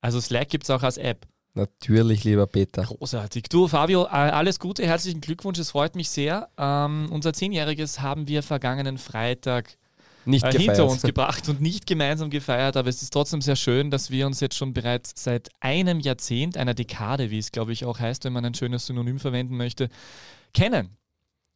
[0.00, 1.26] Also Slack gibt es auch als App.
[1.56, 2.82] Natürlich, lieber Peter.
[2.82, 3.44] Großartig.
[3.44, 6.50] Du, Fabio, alles Gute, herzlichen Glückwunsch, es freut mich sehr.
[6.58, 9.78] Ähm, unser Zehnjähriges haben wir vergangenen Freitag
[10.26, 13.90] Nicht äh, hinter uns gebracht und nicht gemeinsam gefeiert, aber es ist trotzdem sehr schön,
[13.90, 17.86] dass wir uns jetzt schon bereits seit einem Jahrzehnt, einer Dekade, wie es glaube ich
[17.86, 19.88] auch heißt, wenn man ein schönes Synonym verwenden möchte,
[20.52, 20.98] kennen.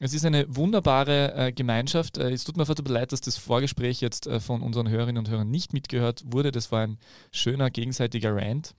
[0.03, 2.17] Es ist eine wunderbare äh, Gemeinschaft.
[2.17, 5.31] Äh, es tut mir verdammt leid, dass das Vorgespräch jetzt äh, von unseren Hörerinnen und
[5.31, 6.53] Hörern nicht mitgehört wurde.
[6.53, 6.99] Das war ein
[7.33, 8.75] schöner gegenseitiger Rant.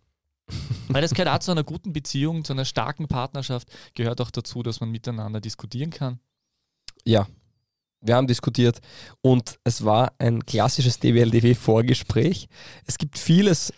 [0.90, 4.64] Weil das gehört auch zu einer guten Beziehung, zu einer starken Partnerschaft, gehört auch dazu,
[4.64, 6.20] dass man miteinander diskutieren kann.
[7.06, 7.28] Ja,
[8.02, 8.80] wir haben diskutiert
[9.22, 12.48] und es war ein klassisches DWLDW-Vorgespräch.
[12.88, 13.72] Es gibt vieles,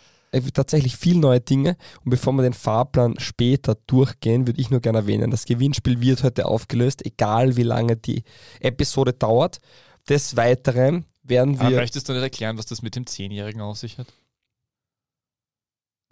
[0.52, 4.98] tatsächlich viele neue Dinge und bevor wir den Fahrplan später durchgehen, würde ich nur gerne
[4.98, 8.24] erwähnen, das Gewinnspiel wird heute aufgelöst, egal wie lange die
[8.60, 9.58] Episode dauert.
[10.08, 13.78] Des Weiteren werden Aber wir möchtest du nicht erklären, was das mit dem Zehnjährigen auf
[13.78, 14.06] sich hat?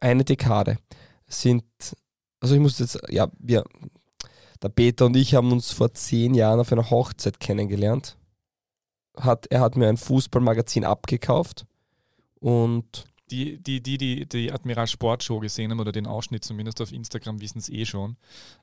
[0.03, 0.79] eine Dekade
[1.27, 1.65] sind,
[2.41, 3.65] also ich muss jetzt, ja, wir,
[4.63, 8.17] der Peter und ich haben uns vor zehn Jahren auf einer Hochzeit kennengelernt.
[9.17, 11.67] Hat, er hat mir ein Fußballmagazin abgekauft
[12.41, 16.93] und Die, die, die, die, die Admiral Sportshow gesehen haben oder den Ausschnitt zumindest auf
[16.93, 18.17] Instagram, wissen es eh schon.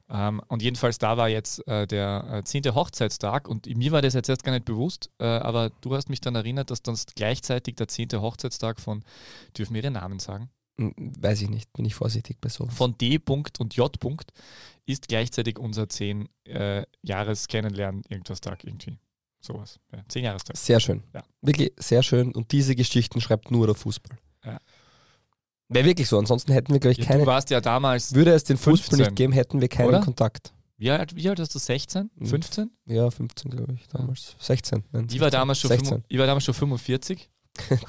[0.09, 2.75] Ähm, und jedenfalls da war jetzt äh, der äh, 10.
[2.75, 6.21] Hochzeitstag und mir war das jetzt erst gar nicht bewusst, äh, aber du hast mich
[6.21, 8.09] dann erinnert, dass dann gleichzeitig der 10.
[8.13, 9.03] Hochzeitstag von,
[9.57, 10.49] dürfen wir den Namen sagen,
[10.79, 12.65] hm, weiß ich nicht, bin ich vorsichtig bei so.
[12.67, 13.17] von D.
[13.17, 13.93] -Punkt und J.
[13.97, 14.29] -Punkt
[14.85, 18.97] ist gleichzeitig unser 10 äh, Jahres Kennenlernen irgendwas Tag irgendwie.
[19.41, 19.79] Sowas.
[19.91, 20.57] Ja, 10 Jahrestag.
[20.57, 21.03] Sehr schön.
[21.13, 21.23] Ja.
[21.41, 24.17] Wirklich sehr schön und diese Geschichten schreibt nur der Fußball.
[24.45, 24.59] Ja.
[25.67, 27.19] Wäre wirklich so, ansonsten hätten wir, glaube ich, Ja, keine.
[27.21, 30.01] du warst ja damals, Würde es den Fußball 15, nicht geben, hätten wir keinen oder?
[30.01, 30.51] Kontakt.
[30.77, 32.09] wie alt, wie alt hast du, 16?
[32.15, 32.25] Mhm.
[32.25, 32.71] 15?
[32.85, 34.35] Ja, 15, glaube ich, damals.
[34.39, 34.83] 16.
[34.91, 35.31] Nein, Ich war, 16.
[35.39, 35.87] damals schon 16.
[35.89, 37.29] fünf- ich war damals schon 45.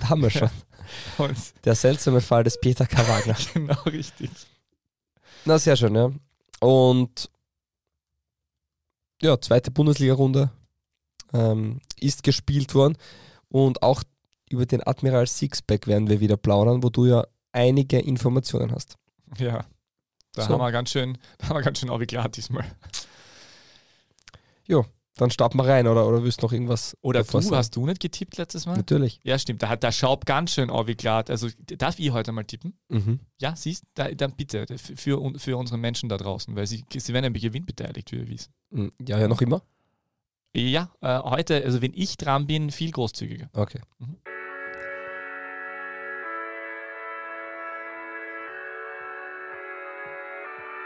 [0.08, 0.50] damals schon.
[1.64, 3.06] Der seltsame Fall des Peter K.
[3.08, 3.36] Wagner.
[3.54, 4.30] genau richtig.
[5.46, 6.10] Na, sehr schön, ja.
[6.60, 7.30] Und
[9.22, 10.50] ja, zweite Bundesliga-Runde
[11.32, 12.96] ähm, ist gespielt worden.
[13.48, 14.02] Und auch
[14.50, 18.96] über den Admiral Sixpack werden wir wieder plaudern, wo du ja einige Informationen hast.
[19.38, 19.64] Ja.
[20.32, 20.48] Da So.
[20.50, 22.64] haben wir ganz schön, da haben wir ganz schön aufgeklärt diesmal.
[25.16, 26.96] Dann starten wir rein, oder, oder willst du noch irgendwas?
[27.02, 27.54] Oder du, sagen?
[27.54, 28.76] hast du nicht getippt letztes Mal?
[28.76, 29.20] Natürlich.
[29.22, 29.62] Ja, stimmt.
[29.62, 31.28] Da hat der Schaub ganz schön aufgeklärt.
[31.28, 32.78] Also darf ich heute mal tippen?
[32.88, 33.20] Mhm.
[33.38, 36.84] Ja, siehst da, dann bitte für, für, un- für unsere Menschen da draußen, weil sie,
[36.96, 38.52] sie werden ja gewinnbeteiligt, wie wir wissen.
[38.70, 39.62] Mm, Ja, ja, noch immer?
[40.56, 43.50] Ja, äh, heute, also wenn ich dran bin, viel großzügiger.
[43.52, 43.80] Okay.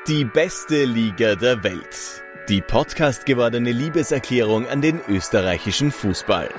[0.07, 2.23] Die beste Liga der Welt.
[2.51, 6.51] Die Podcast gewordene Liebeserklärung an den österreichischen Fußball.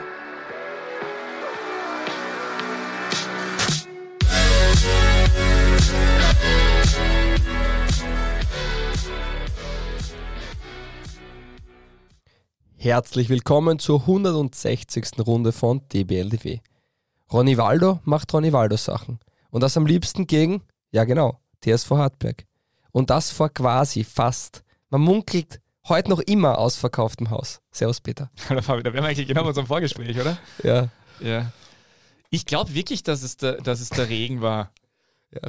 [12.77, 15.19] Herzlich willkommen zur 160.
[15.19, 16.62] Runde von DBLDW.
[17.31, 19.19] Ronny Waldo macht Ronny Waldo Sachen.
[19.51, 22.47] Und das am liebsten gegen, ja genau, TSV Hartberg.
[22.95, 27.59] Und das vor quasi fast, man munkelt heute noch immer ausverkauftem Haus.
[27.69, 28.31] Servus Peter.
[28.47, 30.38] Hallo Fabi, da wären wir eigentlich genau bei unserem Vorgespräch, oder?
[30.63, 30.88] Ja.
[31.19, 31.51] Ja.
[32.29, 34.72] Ich glaube wirklich, dass es, der, dass es der Regen war.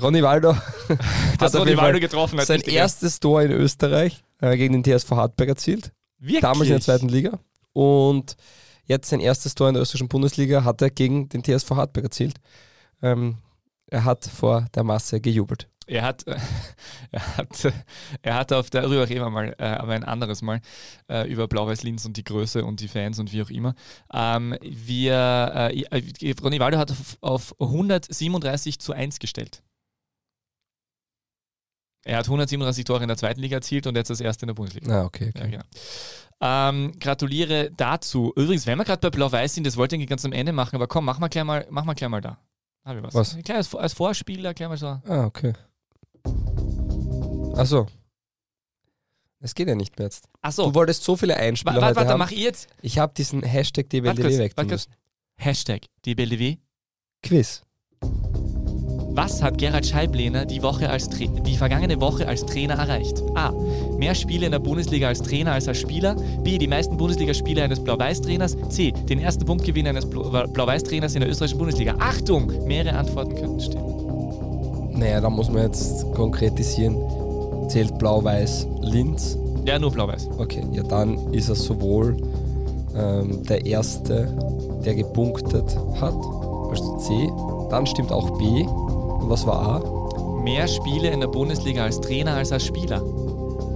[0.03, 0.57] Ronny Waldo
[1.39, 2.49] Dass Ronny Waldo getroffen hat.
[2.49, 5.93] sein erstes Tor in Österreich äh, gegen den TSV Hartberg erzielt.
[6.19, 6.41] Wirklich?
[6.41, 7.39] damals in der zweiten Liga.
[7.73, 8.37] Und
[8.87, 12.41] jetzt sein erstes Tor in der österreichischen Bundesliga hat er gegen den TSV Hartberg erzielt.
[13.03, 13.39] Ähm,
[13.87, 15.69] er hat vor der Masse gejubelt.
[15.87, 16.25] Er hat,
[17.13, 17.73] er hat,
[18.23, 20.61] er hat auf, darüber reden wir mal, äh, aber ein anderes Mal,
[21.09, 23.75] äh, über Blau-Weiß-Linz und die Größe und die Fans und wie auch immer.
[24.13, 29.63] Ähm, wir, äh, äh, Ronny Waldo hat auf, auf 137 zu 1 gestellt.
[32.05, 34.55] Er hat 137 Tore in der zweiten Liga erzielt und jetzt das erste in der
[34.55, 35.03] Bundesliga.
[35.03, 35.33] Ah, okay.
[35.37, 35.65] Ja, genau.
[36.41, 38.33] Ähm, gratuliere dazu.
[38.37, 40.77] Übrigens, wenn wir gerade bei Blau-Weiß sind, das wollte ich eigentlich ganz am Ende machen,
[40.77, 42.39] aber komm, mach mal gleich mal, mach mal, gleich mal da.
[42.85, 43.15] Hab ich was.
[43.15, 43.35] Was?
[43.35, 44.87] Ein kleines, als Vorspieler, gleich mal so.
[44.87, 45.55] Ah, okay.
[47.55, 47.87] Achso.
[49.41, 50.29] Es geht ja nicht mehr jetzt.
[50.43, 52.19] Achso, Du wolltest so viele Einspieler warte, warte, haben.
[52.19, 52.69] mach ich jetzt.
[52.83, 54.55] Ich habe diesen Hashtag DBLDW weg.
[55.37, 56.57] Hashtag DBLDW.
[57.23, 57.63] Quiz.
[59.19, 63.23] Was hat Gerhard Scheiblehner die, Woche als Tra die vergangene Woche als Trainer erreicht?
[63.35, 63.51] A.
[63.97, 66.15] Mehr Spiele in der Bundesliga als Trainer als als Spieler.
[66.43, 66.59] B.
[66.59, 68.57] Die meisten Bundesligaspiele eines Blau-Weiß-Trainers.
[68.69, 68.93] C.
[68.93, 71.95] Den ersten Punktgewinn eines Blau- Blau-Weiß-Trainers in der österreichischen Bundesliga.
[71.99, 72.67] Achtung!
[72.67, 73.96] Mehrere Antworten könnten stimmen.
[74.97, 76.97] Naja, da muss man jetzt konkretisieren.
[77.69, 79.39] Zählt Blau-Weiß Linz?
[79.65, 80.29] Ja, nur Blau-Weiß.
[80.39, 82.17] Okay, ja dann ist er sowohl
[82.97, 84.29] ähm, der Erste,
[84.85, 86.15] der gepunktet hat,
[86.71, 87.31] also C.
[87.71, 88.63] Dann stimmt auch B.
[88.63, 89.97] Und was war A?
[90.47, 93.03] mehr Spiele in der Bundesliga als Trainer als als Spieler.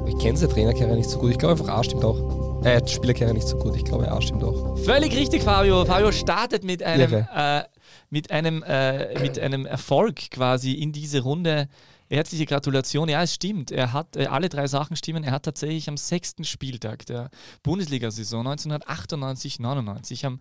[0.06, 1.32] Ich kenne seine Trainerkarriere nicht so gut.
[1.32, 2.62] Ich glaube einfach, A stimmt auch.
[2.64, 3.74] Äh, Spielerkarriere nicht so gut.
[3.74, 4.78] Ich glaube, A stimmt auch.
[4.78, 5.84] Völlig richtig, Fabio.
[5.84, 7.62] Fabio startet mit einem, äh,
[8.08, 11.68] mit einem, äh, mit einem Erfolg quasi in diese Runde.
[12.08, 13.08] Herzliche Gratulation.
[13.08, 13.70] Ja, es stimmt.
[13.70, 15.22] Er hat äh, alle drei Sachen stimmen.
[15.22, 17.30] Er hat tatsächlich am sechsten Spieltag der
[17.62, 20.40] Bundesliga-Saison 1998-99 am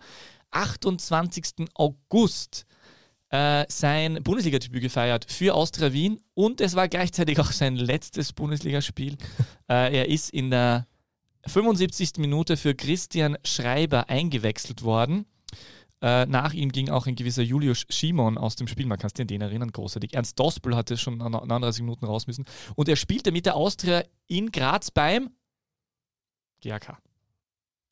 [0.52, 1.68] 28.
[1.76, 2.66] August
[3.30, 9.18] äh, sein Bundesliga-Debüt gefeiert für Austria Wien und es war gleichzeitig auch sein letztes Bundesligaspiel.
[9.70, 10.88] äh, er ist in der
[11.46, 12.14] 75.
[12.18, 15.26] Minute für Christian Schreiber eingewechselt worden.
[16.02, 18.86] Äh, nach ihm ging auch ein gewisser Julius Schimon aus dem Spiel.
[18.86, 20.14] Man kann sich den erinnern, großartig.
[20.14, 22.46] Ernst Dospel hatte schon nach 39 Minuten raus müssen.
[22.76, 25.30] Und er spielte mit der Austria in Graz beim
[26.62, 26.98] GAK.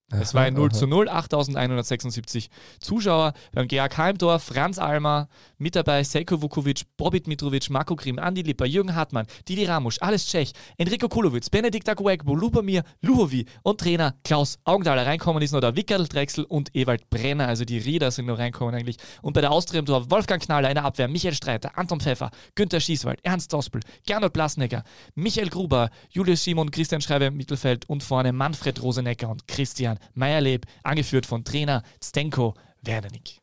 [0.10, 2.50] Es war ein 0 zu 0, 8176
[2.80, 4.40] Zuschauer beim GAK im Tor.
[4.40, 5.28] Franz Almer,
[5.58, 10.26] mit dabei Selko Vukovic, Bobit Mitrovic, Marco Grimm, Andi Lipper, Jürgen Hartmann, Didi Ramusch, alles
[10.26, 15.06] Tschech, Enrico Kulowitz, Benedikt Aguegbo, Lubomir, Luhovi und Trainer Klaus Augenthaler.
[15.06, 18.76] Reinkommen ist noch der Wickerl Drechsel und Ewald Brenner, also die Rieder sind noch reinkommen
[18.76, 18.96] eigentlich.
[19.22, 22.32] Und bei der Austria im Tor Wolfgang Knaller in der Abwehr, Michael Streiter, Anton Pfeffer,
[22.56, 28.04] Günther Schießwald, Ernst Dospel, Gernot Blasnecker, Michael Gruber, Julius Simon, Christian Schreiber im Mittelfeld und
[28.04, 33.42] vorne Manfred Rosenecker und Christian Meierleb, angeführt von Trainer Stenko Werdenig.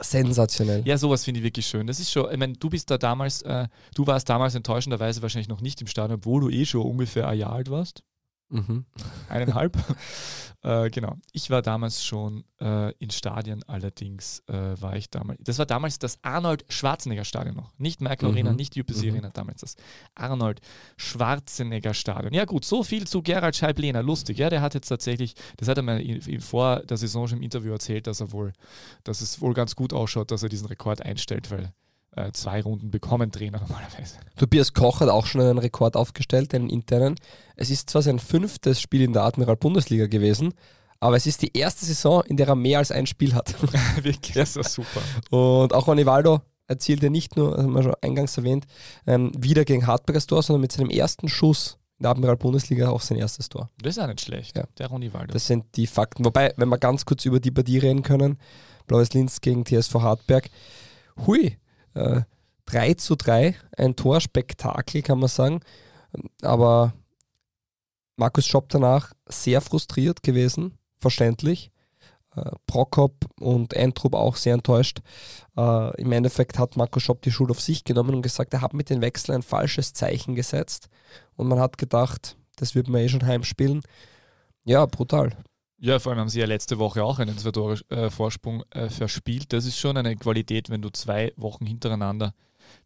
[0.00, 0.82] Sensationell.
[0.86, 1.86] Ja, sowas finde ich wirklich schön.
[1.86, 5.48] Das ist schon, ich meine, du bist da damals, äh, du warst damals enttäuschenderweise wahrscheinlich
[5.48, 8.02] noch nicht im Stadion, obwohl du eh schon ungefähr ein Jahr alt warst.
[8.50, 8.84] Mhm.
[9.28, 9.76] Eineinhalb.
[10.62, 11.16] äh, genau.
[11.32, 15.38] Ich war damals schon äh, in Stadien, allerdings äh, war ich damals.
[15.44, 17.72] Das war damals das Arnold Schwarzenegger Stadion noch.
[17.78, 18.56] Nicht Arena, Mhm.
[18.56, 19.10] nicht UPC Mhm.
[19.12, 19.76] Arena, damals das
[20.14, 20.60] Arnold
[20.96, 22.32] Schwarzenegger Stadion.
[22.32, 24.02] Ja, gut, so viel zu Gerald Scheib-Lehner.
[24.02, 27.26] Lustig, ja, der hat jetzt tatsächlich, das hat er mir in- in- vor der Saison
[27.28, 28.52] schon im Interview erzählt, dass er wohl,
[29.04, 31.72] dass es wohl ganz gut ausschaut, dass er diesen Rekord einstellt, weil
[32.18, 34.16] äh, zwei Runden bekommen Trainer normalerweise.
[34.36, 37.14] Tobias Koch hat auch schon einen Rekord aufgestellt, einen internen.
[37.56, 40.54] Es ist zwar sein fünftes Spiel in der Admiral Bundesliga gewesen,
[41.00, 43.54] aber es ist die erste Saison, in der er mehr als ein Spiel hat.
[44.02, 45.00] Wirklich, das ist super.
[45.30, 48.66] Und auch Onivaldo erzielte nicht nur, das haben wir schon eingangs erwähnt,
[49.06, 53.00] ähm, wieder gegen Hartbergers Tor, sondern mit seinem ersten Schuss in der Admiral Bundesliga auch
[53.00, 53.70] sein erstes Tor.
[53.80, 54.56] Das ist auch nicht schlecht.
[54.56, 54.64] Ja.
[54.78, 55.32] Der Ronny Waldo.
[55.32, 56.24] Das sind die Fakten.
[56.24, 58.38] Wobei, wenn wir ganz kurz über die Partie reden können,
[58.86, 60.48] Blaues Linz gegen TSV Hartberg,
[61.26, 61.58] hui,
[61.98, 62.22] äh,
[62.66, 65.60] 3 zu 3, ein Torspektakel, kann man sagen.
[66.42, 66.92] Aber
[68.16, 71.70] Markus Schopp danach sehr frustriert gewesen, verständlich.
[72.34, 75.00] Äh, Prokop und Entrup auch sehr enttäuscht.
[75.56, 78.74] Äh, Im Endeffekt hat Markus Schopp die Schuld auf sich genommen und gesagt, er hat
[78.74, 80.88] mit den Wechseln ein falsches Zeichen gesetzt.
[81.36, 83.82] Und man hat gedacht, das wird man eh schon heimspielen.
[84.64, 85.36] Ja, brutal.
[85.80, 89.52] Ja, vor allem haben sie ja letzte Woche auch einen zwei Tore äh, äh, verspielt.
[89.52, 92.34] Das ist schon eine Qualität, wenn du zwei Wochen hintereinander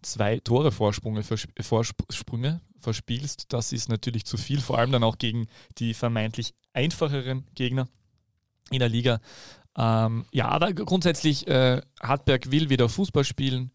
[0.02, 3.52] zwei Tore Vorsprünge, vers Vorsprünge verspielst.
[3.52, 5.46] Das ist natürlich zu viel, vor allem dann auch gegen
[5.78, 7.88] die vermeintlich einfacheren Gegner
[8.70, 9.20] in der Liga.
[9.76, 13.70] Ähm, ja, aber grundsätzlich, äh, Hartberg will wieder Fußball spielen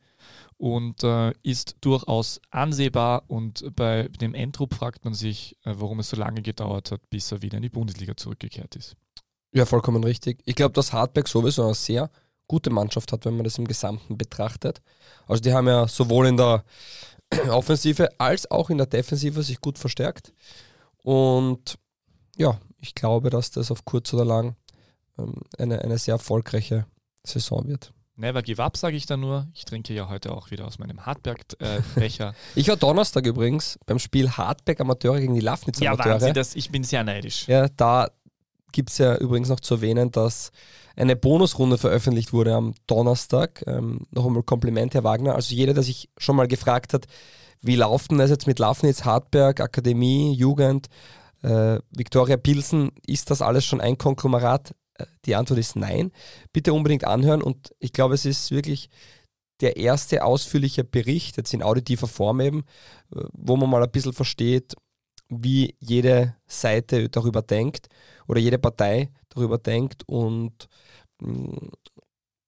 [0.58, 3.24] und äh, ist durchaus ansehbar.
[3.28, 7.32] Und bei dem Endrup fragt man sich, äh, warum es so lange gedauert hat, bis
[7.32, 8.96] er wieder in die Bundesliga zurückgekehrt ist.
[9.54, 10.42] Ja, vollkommen richtig.
[10.46, 12.10] Ich glaube, dass Hartberg sowieso eine sehr
[12.48, 14.82] gute Mannschaft hat, wenn man das im Gesamten betrachtet.
[15.28, 16.64] Also die haben ja sowohl in der
[17.50, 20.34] Offensive als auch in der Defensive sich gut verstärkt.
[21.04, 21.78] Und
[22.38, 24.56] ja, ich glaube, dass das auf kurz oder lang
[25.18, 26.86] ähm, eine, eine sehr erfolgreiche
[27.24, 27.92] Saison wird.
[28.20, 29.48] Never give up, sage ich da nur.
[29.54, 32.34] Ich trinke ja heute auch wieder aus meinem Hartberg-Becher.
[32.56, 36.14] Ich war Donnerstag übrigens beim Spiel Hartberg Amateure gegen die Lafnitz ja, Amateure.
[36.14, 37.48] Wahnsinn, das, ich bin sehr neidisch.
[37.48, 38.10] Ja, da
[38.78, 40.52] gibt es ja übrigens noch zu erwähnen, dass
[40.96, 43.64] eine Bonusrunde veröffentlicht wurde am Donnerstag.
[43.66, 45.34] Ähm, noch einmal Kompliment, Herr Wagner.
[45.34, 47.08] Also jeder, der sich schon mal gefragt hat,
[47.64, 50.90] wie laufen das jetzt mit Lafnitz, Hartberg, Akademie, Jugend,
[51.42, 54.76] äh, Viktoria Pilsen, ist das alles schon ein Konglomerat?
[54.94, 56.12] Äh, Die Antwort ist nein.
[56.54, 58.92] Bitte unbedingt anhören und ich glaube, es ist wirklich
[59.60, 62.60] der erste ausführliche Bericht, jetzt in auditiver Form eben,
[63.16, 64.76] äh, wo man mal ein bisschen versteht,
[65.30, 67.90] wie jede Seite darüber denkt
[68.28, 70.68] oder jede Partei darüber denkt und
[71.22, 71.70] mh,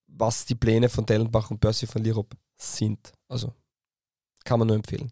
[0.08, 3.12] was die Pläne von Dellenbach und Percy von Lirop sind.
[3.28, 3.54] Also
[4.44, 5.12] kann man nur empfehlen.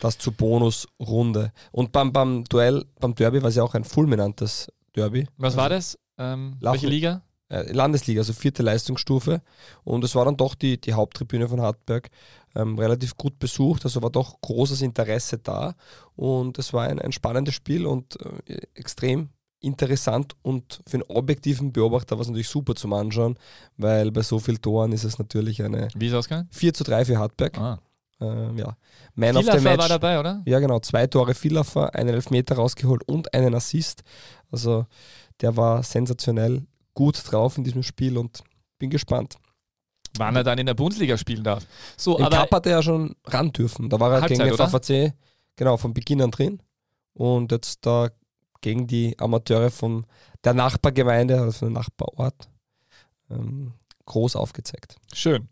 [0.00, 1.52] Das zur Bonusrunde.
[1.70, 5.26] Und beim, beim Duell, beim Derby war es ja auch ein fulminantes Derby.
[5.36, 5.98] Was Also, war das?
[6.18, 7.22] Ähm, welche Liga?
[7.52, 9.42] Äh, Landesliga, also vierte Leistungsstufe.
[9.84, 12.08] Und es war dann doch die, die Haupttribüne von Hartberg
[12.54, 15.74] ähm, relativ gut besucht, also war doch großes Interesse da.
[16.16, 19.28] Und es war ein, ein spannendes Spiel und äh, extrem
[19.60, 23.38] interessant und für einen objektiven Beobachter war es natürlich super zum Anschauen,
[23.76, 26.48] weil bei so vielen Toren ist es natürlich eine Wie ist es ausgegangen?
[26.50, 27.58] 4 zu 3 für Hartberg.
[27.58, 27.78] Ah.
[28.20, 28.76] äh, ja,
[29.14, 29.78] Man of the Match.
[29.78, 30.42] war dabei, oder?
[30.46, 30.80] Ja, genau.
[30.80, 34.02] Zwei Tore Villafer, einen Elfmeter rausgeholt und einen Assist.
[34.50, 34.86] Also
[35.40, 38.42] der war sensationell gut drauf in diesem Spiel und
[38.78, 39.36] bin gespannt.
[40.18, 41.66] Wann er dann in der Bundesliga spielen darf.
[41.96, 43.88] So, Im aber Cup hat er ja schon ran dürfen.
[43.88, 44.68] Da war er Halbzeit, gegen den?
[44.68, 45.14] VVC
[45.56, 46.62] genau von Beginn an drin.
[47.14, 48.10] Und jetzt da
[48.60, 50.06] gegen die Amateure von
[50.44, 52.48] der Nachbargemeinde, also von dem Nachbarort,
[53.30, 53.74] ähm,
[54.06, 54.96] groß aufgezeigt.
[55.12, 55.48] Schön.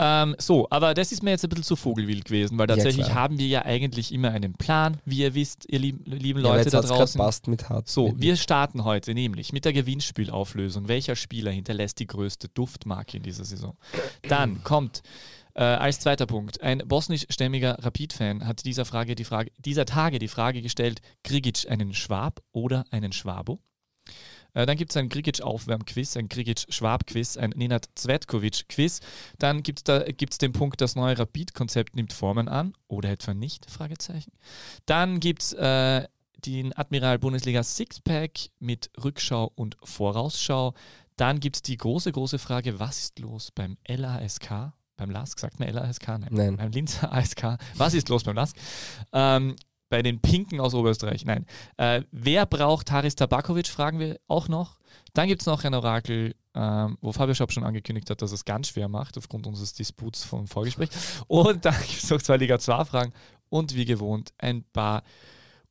[0.00, 3.06] Ähm, so, aber das ist mir jetzt ein bisschen zu vogelwild gewesen, weil Ja, tatsächlich
[3.06, 3.16] klar.
[3.18, 6.62] haben wir ja eigentlich immer einen Plan, wie ihr wisst, ihr lieben, lieben Ja, Leute
[6.64, 7.18] jetzt da draußen.
[7.18, 7.88] passt mit hart.
[7.88, 10.86] So, wir starten heute nämlich mit der Gewinnspielauflösung.
[10.88, 13.76] Welcher Spieler hinterlässt die größte Duftmarke in dieser Saison?
[14.28, 15.02] Dann kommt
[15.54, 20.28] äh, als zweiter Punkt, ein bosnischstämmiger Rapid-Fan hat dieser, Frage die Frage, dieser Tage die
[20.28, 23.58] Frage gestellt, Grigic einen Schwab oder einen Schwabo?
[24.54, 29.00] Äh, Dann gibt es ein Grigic-Aufwärm-Quiz, ein Grigic-Schwab-Quiz, ein Nenad Zvetkovic-Quiz.
[29.38, 33.34] Dann gibt es da, gibt's den Punkt, das neue Rapid-Konzept nimmt Formen an oder etwa
[33.34, 33.70] nicht?
[33.70, 34.32] Fragezeichen.
[34.86, 36.06] Dann gibt es äh,
[36.44, 40.74] den Admiral Bundesliga Sixpack mit Rückschau und Vorausschau.
[41.16, 44.72] Dann gibt es die große, große Frage, was ist los beim LASK?
[44.96, 46.08] Beim LASK, sagt man LASK?
[46.08, 46.28] Nein.
[46.30, 46.56] Nein.
[46.56, 47.58] Beim Linzer ASK.
[47.74, 48.56] Was ist los beim LASK?
[49.12, 49.56] Ähm,
[49.88, 51.46] bei den Pinken aus Oberösterreich, nein.
[51.76, 54.78] Äh, wer braucht Haris Tabakovic, fragen wir auch noch.
[55.14, 58.44] Dann gibt es noch ein Orakel, ähm, wo Fabio Schaub schon angekündigt hat, dass es
[58.44, 60.90] ganz schwer macht, aufgrund unseres Disputs vom Vorgespräch.
[61.26, 63.12] Und dann gibt es noch zwei Liga 2 Fragen
[63.48, 65.02] und wie gewohnt ein paar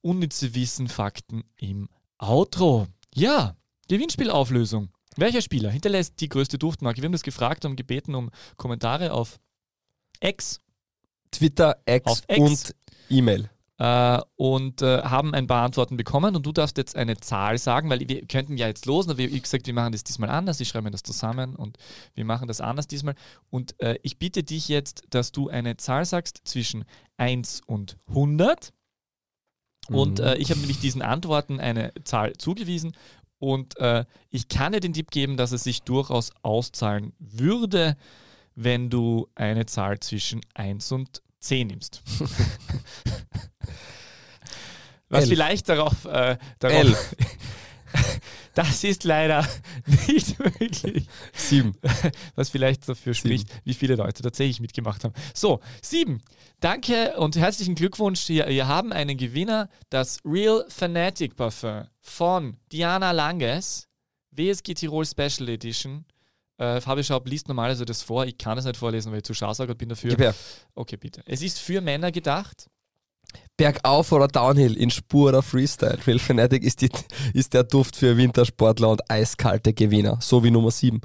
[0.02, 2.88] unnütze Wissen, Fakten im Outro.
[3.14, 3.56] Ja,
[3.88, 4.90] Gewinnspielauflösung.
[5.16, 7.02] Welcher Spieler hinterlässt die größte Duftmarke?
[7.02, 9.40] Wir haben das gefragt und gebeten um Kommentare auf
[10.20, 10.60] X
[11.32, 12.40] Twitter, X, X.
[12.40, 12.76] und
[13.10, 13.50] E-Mail.
[13.78, 16.36] Äh, und äh, haben ein paar Antworten bekommen.
[16.36, 19.40] Und du darfst jetzt eine Zahl sagen, weil wir könnten ja jetzt losen, aber wie
[19.40, 21.78] gesagt, wir machen das diesmal anders, ich schreibe mir das zusammen und
[22.16, 23.16] wir machen das anders diesmal.
[23.50, 26.86] Und äh, ich bitte dich jetzt, dass du eine Zahl sagst zwischen
[27.18, 28.74] 1 und 100
[29.90, 30.26] und Mhm.
[30.26, 32.94] äh, ich habe nämlich diesen Antworten eine Zahl zugewiesen.
[33.40, 37.96] Und äh, ich kann dir den Tipp geben, dass es sich durchaus auszahlen würde,
[38.56, 42.02] wenn du eine Zahl zwischen 1 und 10 nimmst.
[45.10, 45.30] Was Elf.
[45.30, 47.16] vielleicht darauf, äh, darauf Elf.
[48.54, 49.48] das ist leider
[50.08, 51.08] nicht möglich.
[51.34, 51.76] Sieben.
[52.36, 53.28] Was vielleicht dafür Sieben.
[53.28, 55.14] spricht, wie viele Leute tatsächlich mitgemacht haben.
[55.34, 56.22] So, sieben.
[56.60, 58.28] Danke und herzlichen Glückwunsch.
[58.28, 63.88] Wir, wir haben einen Gewinner, das Real Fanatic Parfum von Diana Langes,
[64.32, 66.06] WSG Tirol Special Edition.
[66.58, 68.26] Äh, Fabi Schaub liest normalerweise das vor.
[68.26, 70.12] Ich kann es nicht vorlesen, weil ich zu Schausauger bin dafür.
[70.12, 70.36] Gib her.
[70.76, 71.22] Okay, bitte.
[71.26, 72.68] Es ist für Männer gedacht.
[73.58, 75.98] Bergauf oder Downhill, in Spur oder Freestyle.
[76.06, 76.90] Real Fanatic ist, die,
[77.34, 81.02] ist der Duft für Wintersportler und eiskalte Gewinner, so wie Nummer 7.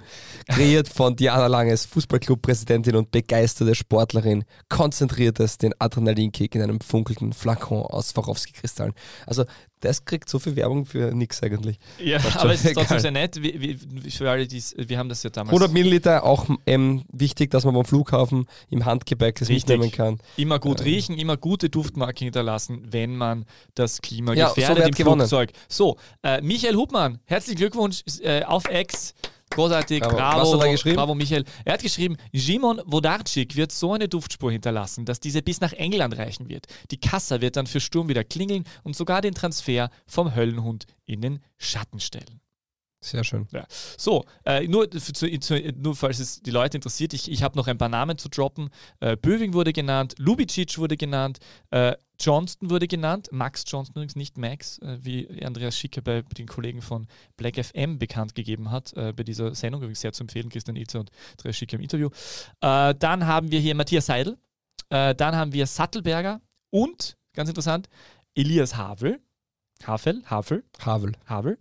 [0.49, 7.33] Kreiert von Diana Langes, Fußballclub-Präsidentin und begeisterte Sportlerin, konzentriert es den Adrenalinkick in einem funkelnden
[7.33, 8.93] Flakon aus Swarovski-Kristallen.
[9.27, 9.47] Also,
[9.83, 11.79] das kriegt so viel Werbung für nix eigentlich.
[11.99, 13.43] Ja, aber es ist trotzdem sehr nett.
[13.43, 13.77] Wir, wir,
[14.11, 17.75] für alle, die's, wir haben das ja damals 100 Milliliter, auch ähm, wichtig, dass man
[17.75, 19.69] beim Flughafen im Handgepäck das Richtig.
[19.69, 20.19] mitnehmen kann.
[20.37, 20.87] Immer gut Ähm.
[20.87, 25.21] riechen, immer gute Duftmarken hinterlassen, wenn man das Klima Ja, so gefährdet wer im gewonnen?
[25.21, 25.51] Flugzeug.
[25.69, 29.15] So, äh, Michael Hubmann, herzlichen Glückwunsch äh, auf Ex.
[29.55, 30.17] Großartig, Bravo.
[30.17, 30.97] bravo, er geschrieben?
[30.97, 31.45] bravo Michael.
[31.65, 36.17] Er hat geschrieben, Simon Wodarczyk wird so eine Duftspur hinterlassen, dass diese bis nach England
[36.17, 36.67] reichen wird.
[36.91, 41.21] Die Kassa wird dann für Sturm wieder klingeln und sogar den Transfer vom Höllenhund in
[41.21, 42.41] den Schatten stellen.
[43.05, 43.49] Sehr schön.
[43.99, 47.67] So, äh, nur, zu, zu, nur falls es die Leute interessiert, ich, ich habe noch
[47.67, 48.71] ein paar Namen zu droppen.
[49.01, 51.41] Äh, Böving wurde genannt, Lubicic wurde genannt,
[51.71, 56.47] äh, Johnston wurde genannt, Max Johnston übrigens nicht Max, äh, wie Andreas Schicke bei den
[56.47, 60.49] Kollegen von Black FM bekannt gegeben hat, äh, bei dieser Sendung übrigens sehr zu empfehlen,
[60.49, 62.09] Christian Ilze und Andreas Schicke im Interview.
[62.61, 64.39] Äh, dann haben wir hier Matthias Seidel,
[64.89, 67.89] dann haben wir Sattelberger und, ganz interessant,
[68.35, 69.21] Elias Havel.
[69.87, 71.13] Havel, Havel, Havel.
[71.27, 71.59] Havel,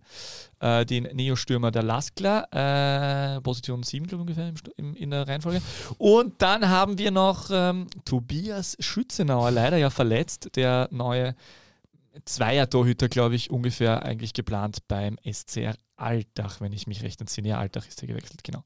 [0.60, 5.26] äh, den Neo-Stürmer der Laskler, äh, Position 7, glaube ich, ungefähr im, im, in der
[5.26, 5.60] Reihenfolge.
[5.98, 11.34] Und dann haben wir noch ähm, Tobias Schützenauer, leider ja verletzt, der neue
[12.24, 17.48] Zweier-Torhüter, glaube ich, ungefähr eigentlich geplant beim SCR Altach, wenn ich mich recht entsinne.
[17.48, 18.64] Ja, Altach ist ja gewechselt, genau.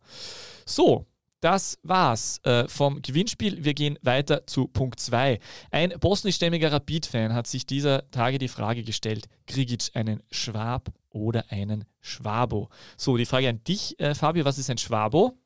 [0.64, 1.06] So,
[1.46, 3.64] das war's äh, vom Gewinnspiel.
[3.64, 5.38] Wir gehen weiter zu Punkt 2.
[5.70, 11.84] Ein bosnischstämmiger Rapid-Fan hat sich dieser Tage die Frage gestellt: Grigic einen Schwab oder einen
[12.00, 12.68] Schwabo?
[12.96, 15.38] So, die Frage an dich, äh, Fabio: Was ist ein Schwabo?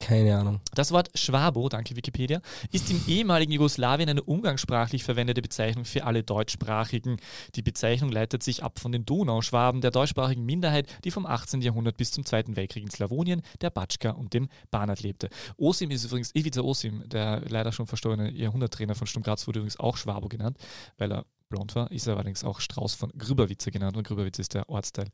[0.00, 0.60] Keine Ahnung.
[0.74, 2.40] Das Wort Schwabo, danke Wikipedia,
[2.72, 7.18] ist im ehemaligen Jugoslawien eine umgangssprachlich verwendete Bezeichnung für alle Deutschsprachigen.
[7.54, 11.60] Die Bezeichnung leitet sich ab von den Donauschwaben, der deutschsprachigen Minderheit, die vom 18.
[11.60, 15.28] Jahrhundert bis zum Zweiten Weltkrieg in Slawonien, der Batschka und dem Banat lebte.
[15.58, 19.78] Osim ist übrigens, Ivica Osim, der leider schon verstorbene Jahrhunderttrainer von Sturm Graz, wurde übrigens
[19.78, 20.56] auch Schwabo genannt,
[20.96, 24.54] weil er blond war, ist er allerdings auch Strauß von Grüberwitze genannt und Grüberwitze ist
[24.54, 25.08] der Ortsteil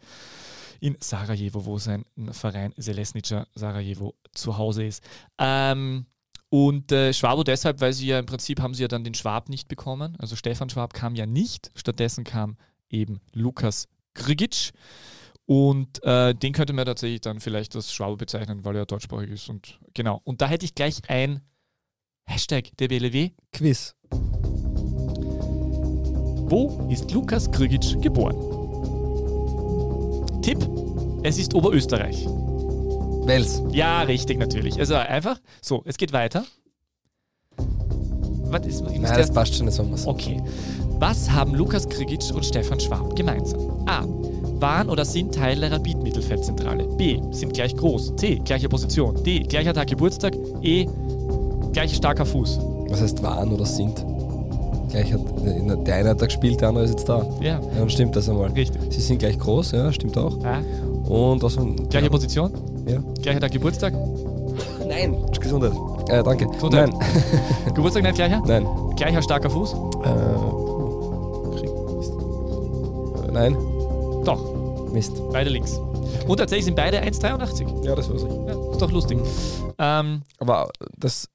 [0.78, 5.02] in Sarajevo, wo sein Verein Selesnica Sarajevo zu Hause ist.
[5.38, 6.06] Ähm,
[6.48, 9.48] und äh, Schwabo deshalb, weil sie ja im Prinzip haben sie ja dann den Schwab
[9.48, 10.16] nicht bekommen.
[10.18, 11.72] Also Stefan Schwab kam ja nicht.
[11.74, 12.56] Stattdessen kam
[12.88, 14.72] eben Lukas Grigic.
[15.46, 19.48] Und äh, den könnte man tatsächlich dann vielleicht als Schwabo bezeichnen, weil er deutschsprachig ist.
[19.48, 20.20] Und genau.
[20.24, 21.40] Und da hätte ich gleich ein
[22.24, 23.30] Hashtag der BLW.
[23.52, 23.94] Quiz.
[26.48, 28.36] Wo ist Lukas Grigic geboren?
[30.42, 30.58] Tipp:
[31.24, 32.26] Es ist Oberösterreich.
[33.24, 33.62] Wels.
[33.72, 34.78] Ja, richtig, natürlich.
[34.78, 35.40] Also einfach.
[35.60, 36.44] So, es geht weiter.
[38.48, 40.06] Was ist, Nein, das passt schon, das sagen wir's.
[40.06, 40.40] Okay.
[41.00, 43.84] Was haben Lukas Krigic und Stefan Schwab gemeinsam?
[43.86, 44.04] A.
[44.60, 46.86] Waren oder sind Teil der Rapid-Mittelfeldzentrale.
[46.96, 47.20] B.
[47.32, 48.14] Sind gleich groß.
[48.16, 48.40] C.
[48.44, 49.22] Gleiche Position.
[49.24, 49.40] D.
[49.40, 50.36] Gleicher Tag Geburtstag.
[50.62, 50.86] E.
[51.72, 52.60] Gleich starker Fuß.
[52.88, 54.06] Was heißt waren oder sind?
[54.90, 55.20] Gleich hat,
[55.86, 57.26] der eine hat da gespielt, der andere ist jetzt da.
[57.40, 58.50] Ja, Ja, dann stimmt das einmal.
[58.52, 58.80] richtig.
[58.92, 60.38] Sie sind gleich groß, ja, stimmt auch.
[60.44, 60.60] A.
[61.10, 61.76] Und was von.
[61.88, 62.10] Gleiche ja.
[62.10, 62.52] Position.
[62.86, 62.98] Ja.
[63.22, 63.92] Gleicher Tag Geburtstag.
[64.88, 65.72] Nein, Gesundheit.
[66.08, 66.46] Äh, danke.
[66.46, 66.90] Gesundheit.
[66.92, 68.40] Nein, Geburtstag nicht gleicher.
[68.46, 68.66] nein.
[68.96, 69.72] Gleicher starker Fuß.
[69.72, 71.70] Äh, Krieg.
[71.96, 72.12] Mist.
[73.28, 73.56] Äh, nein,
[74.24, 75.20] Doch, Mist.
[75.32, 75.80] beide links.
[76.28, 77.84] Und tatsächlich sind beide 1,83.
[77.84, 78.28] Ja, das weiß ich.
[78.46, 79.18] Ja, ist doch lustig.
[79.78, 81.28] Ähm, Aber das.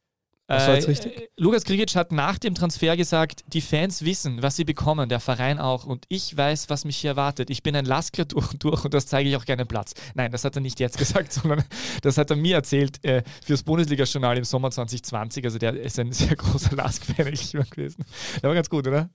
[0.51, 1.17] Was war jetzt Äh, richtig?
[1.17, 5.19] äh, Lukas Krigic hat nach dem Transfer gesagt, die Fans wissen, was sie bekommen, der
[5.19, 5.85] Verein auch.
[5.85, 7.49] Und ich weiß, was mich hier erwartet.
[7.49, 9.93] Ich bin ein Lasker durch und durch und das zeige ich auch gerne Platz.
[10.13, 11.63] Nein, das hat er nicht jetzt gesagt, sondern
[12.01, 15.45] das hat er mir erzählt äh, fürs Bundesliga-Journal im Sommer 2020.
[15.45, 17.25] Also der ist ein sehr großer Lask-Fan
[17.69, 18.05] gewesen.
[18.41, 19.09] Der war ganz gut, oder?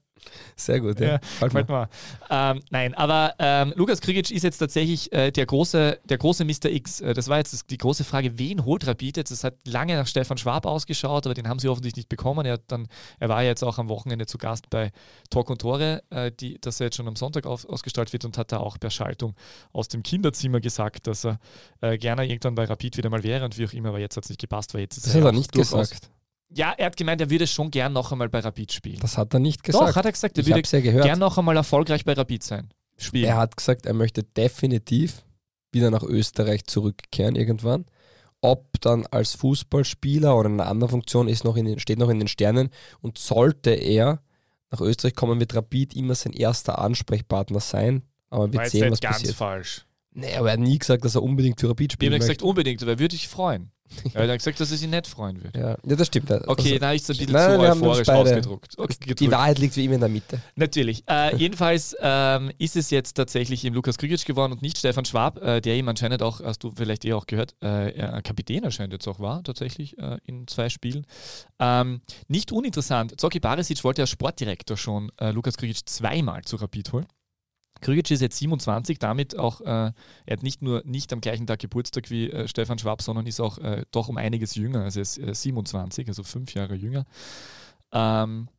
[0.55, 1.07] Sehr gut, ja.
[1.07, 1.65] Ja, Halt mal.
[1.65, 1.89] mal.
[2.29, 6.65] Ähm, nein, aber ähm, Lukas Krigic ist jetzt tatsächlich äh, der, große, der große Mr.
[6.65, 7.01] X.
[7.01, 9.31] Äh, das war jetzt das, die große Frage, wen holt Rapid jetzt?
[9.31, 12.45] Es hat lange nach Stefan Schwab ausgeschaut, aber den haben sie offensichtlich nicht bekommen.
[12.45, 12.87] Er, dann,
[13.19, 14.91] er war ja jetzt auch am Wochenende zu Gast bei
[15.29, 18.37] Talk und Tore, äh, die, das er jetzt schon am Sonntag auf, ausgestrahlt wird und
[18.37, 19.35] hat da auch per Schaltung
[19.73, 21.39] aus dem Kinderzimmer gesagt, dass er
[21.81, 24.23] äh, gerne irgendwann bei Rapid wieder mal wäre und wie auch immer, aber jetzt hat
[24.23, 26.09] es nicht gepasst, weil jetzt ist Das er hat er nicht gesagt.
[26.49, 28.99] Ja, er hat gemeint, er würde schon gern noch einmal bei Rapid spielen.
[29.01, 29.89] Das hat er nicht gesagt.
[29.89, 31.03] Doch, hat er gesagt, er ich würde ja gehört.
[31.05, 32.69] gern noch einmal erfolgreich bei Rapid sein.
[32.97, 33.25] Spielen.
[33.25, 35.23] Er hat gesagt, er möchte definitiv
[35.71, 37.85] wieder nach Österreich zurückkehren irgendwann.
[38.41, 42.09] Ob dann als Fußballspieler oder in einer anderen Funktion ist noch in den, steht noch
[42.09, 42.69] in den Sternen.
[43.01, 44.21] Und sollte er
[44.71, 48.03] nach Österreich kommen, wird Rapid immer sein erster Ansprechpartner sein.
[48.29, 49.35] Aber wir sehen, was ganz passiert.
[49.35, 49.85] falsch.
[50.11, 52.33] Nee, aber er hat nie gesagt, dass er unbedingt für Rapid Wir spielen haben möchte.
[52.33, 53.71] gesagt, unbedingt, aber er würde sich freuen.
[54.13, 55.59] Er hat gesagt, dass er sich nicht freuen würde.
[55.59, 55.77] ja.
[55.83, 56.31] ja, das stimmt.
[56.31, 58.77] Okay, Also, da habe ich es ein bisschen Nein, zu euphorisch ausgedruckt.
[58.77, 59.31] Okay, die.
[59.31, 60.41] Wahrheit liegt wie immer in der Mitte.
[60.55, 61.03] Natürlich.
[61.17, 65.41] Äh, jedenfalls ähm, ist es jetzt tatsächlich im Lukas Krigic geworden und nicht Stefan Schwab,
[65.41, 69.07] äh, der ihm anscheinend auch, hast du vielleicht eh auch gehört, äh, Kapitän anscheinend jetzt
[69.07, 71.05] auch war, tatsächlich äh, in zwei Spielen.
[71.59, 76.91] Ähm, nicht uninteressant, Zoki Barisic wollte als Sportdirektor schon äh, Lukas Krigic zweimal zu Rapid
[76.91, 77.07] holen.
[77.81, 79.93] Krigic ist jetzt 27, damit auch, äh, er
[80.31, 83.57] hat nicht nur nicht am gleichen Tag Geburtstag wie äh, Stefan Schwab, sondern ist auch
[83.59, 87.05] äh, doch um einiges jünger, also er ist äh, 27, also fünf Jahre jünger.
[87.91, 88.49] Ähm,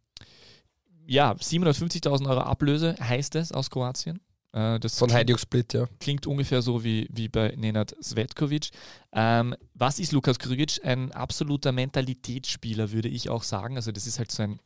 [1.07, 4.21] ja, 750.000 Euro Ablöse heißt es aus Kroatien.
[4.53, 5.87] Äh, das Von klingt- Hajduk Split, ja.
[6.01, 8.71] klingt ungefähr so wie, wie bei Nenad Svetkovic.
[9.13, 10.81] Ähm, was ist Lukas Krigic?
[10.85, 13.77] Ein absoluter Mentalitätsspieler, würde ich auch sagen.
[13.77, 14.59] Also das ist halt so ein,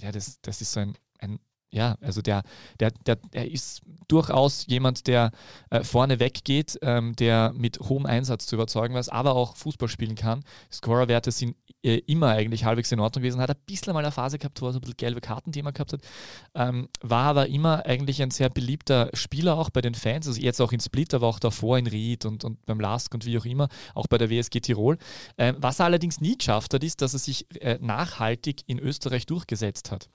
[0.00, 1.38] ja, das, das ist so ein, ein
[1.76, 2.42] ja, also der,
[2.80, 5.30] der, der, der ist durchaus jemand, der
[5.68, 10.14] äh, vorne weggeht, ähm, der mit hohem Einsatz zu überzeugen weiß, aber auch Fußball spielen
[10.14, 10.42] kann.
[10.72, 13.40] Scorerwerte sind äh, immer eigentlich halbwegs in Ordnung gewesen.
[13.42, 15.92] Hat ein bisschen mal eine Phase gehabt, wo er so ein bisschen gelbe Kartenthema gehabt
[15.92, 16.00] hat.
[16.54, 20.26] Ähm, war aber immer eigentlich ein sehr beliebter Spieler auch bei den Fans.
[20.26, 23.26] Also jetzt auch in Split, aber auch davor in Ried und, und beim Lask und
[23.26, 24.96] wie auch immer, auch bei der WSG Tirol.
[25.36, 29.26] Ähm, was er allerdings nie geschafft hat, ist, dass er sich äh, nachhaltig in Österreich
[29.26, 30.08] durchgesetzt hat.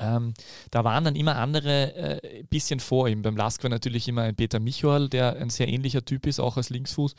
[0.00, 0.32] Ähm,
[0.70, 3.22] da waren dann immer andere äh, bisschen vor ihm.
[3.22, 6.56] Beim Lask war natürlich immer ein Peter Michoal, der ein sehr ähnlicher Typ ist, auch
[6.56, 7.14] als Linksfuß.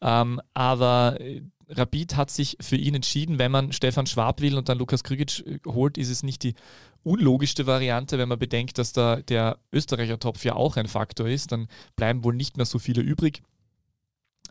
[0.00, 4.68] Ähm, aber äh, Rapid hat sich für ihn entschieden, wenn man Stefan Schwab will und
[4.68, 6.54] dann Lukas Krigic äh, holt, ist es nicht die
[7.02, 11.52] unlogischste Variante, wenn man bedenkt, dass da der Österreicher Topf ja auch ein Faktor ist,
[11.52, 13.42] dann bleiben wohl nicht mehr so viele übrig.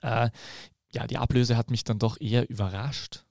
[0.01, 0.29] Äh,
[0.93, 3.25] ja, die Ablöse hat mich dann doch eher überrascht,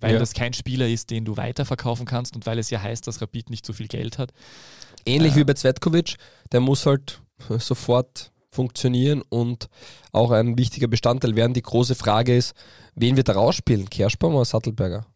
[0.00, 0.18] weil Ja.
[0.18, 3.50] das kein Spieler ist, den du weiterverkaufen kannst und weil es ja heißt, dass Rapid
[3.50, 4.32] nicht so viel Geld hat.
[5.06, 5.38] Ähnlich Ja.
[5.40, 6.16] wie bei Zvetkovic,
[6.52, 7.20] der muss halt
[7.58, 9.68] sofort funktionieren und
[10.12, 11.54] auch ein wichtiger Bestandteil werden.
[11.54, 12.54] Die große Frage ist,
[12.94, 13.88] wen wird er rausspielen?
[13.90, 15.06] Kerschbaum oder Sattelberger?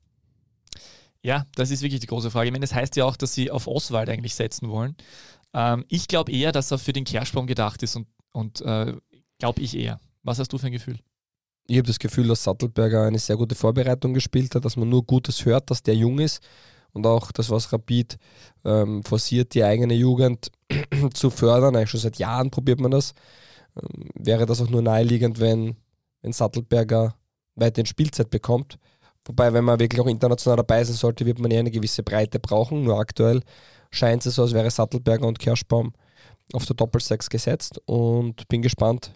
[1.23, 2.47] Ja, das ist wirklich die große Frage.
[2.47, 4.97] Ich meine, das heißt ja auch, dass sie auf Oswald eigentlich setzen wollen.
[5.55, 8.95] Ähm, ich glaube eher, dass er für den Kerschbaum gedacht ist und, und äh,
[9.39, 10.01] glaube ich eher.
[10.25, 10.99] Was hast du für ein Gefühl?
[11.73, 15.07] Ich habe das Gefühl, dass Sattelberger eine sehr gute Vorbereitung gespielt hat, dass man nur
[15.07, 16.43] Gutes hört, dass der jung ist
[16.93, 18.19] und auch das, was Rapid
[18.67, 20.51] ähm, forciert, die eigene Jugend
[21.15, 21.75] zu fördern.
[21.75, 23.15] Eigentlich schon seit Jahren probiert man das.
[23.75, 25.77] Ähm, wäre das auch nur naheliegend, wenn,
[26.21, 27.15] wenn Sattelberger
[27.55, 28.79] weiterhin Spielzeit bekommt.
[29.25, 32.39] Wobei, wenn man wirklich auch international dabei sein sollte, wird man eher eine gewisse Breite
[32.39, 32.85] brauchen.
[32.85, 33.41] Nur aktuell
[33.91, 35.95] scheint es so, als wäre Sattelberger und Kirschbaum
[36.53, 39.15] auf der Doppelsechs gesetzt und bin gespannt,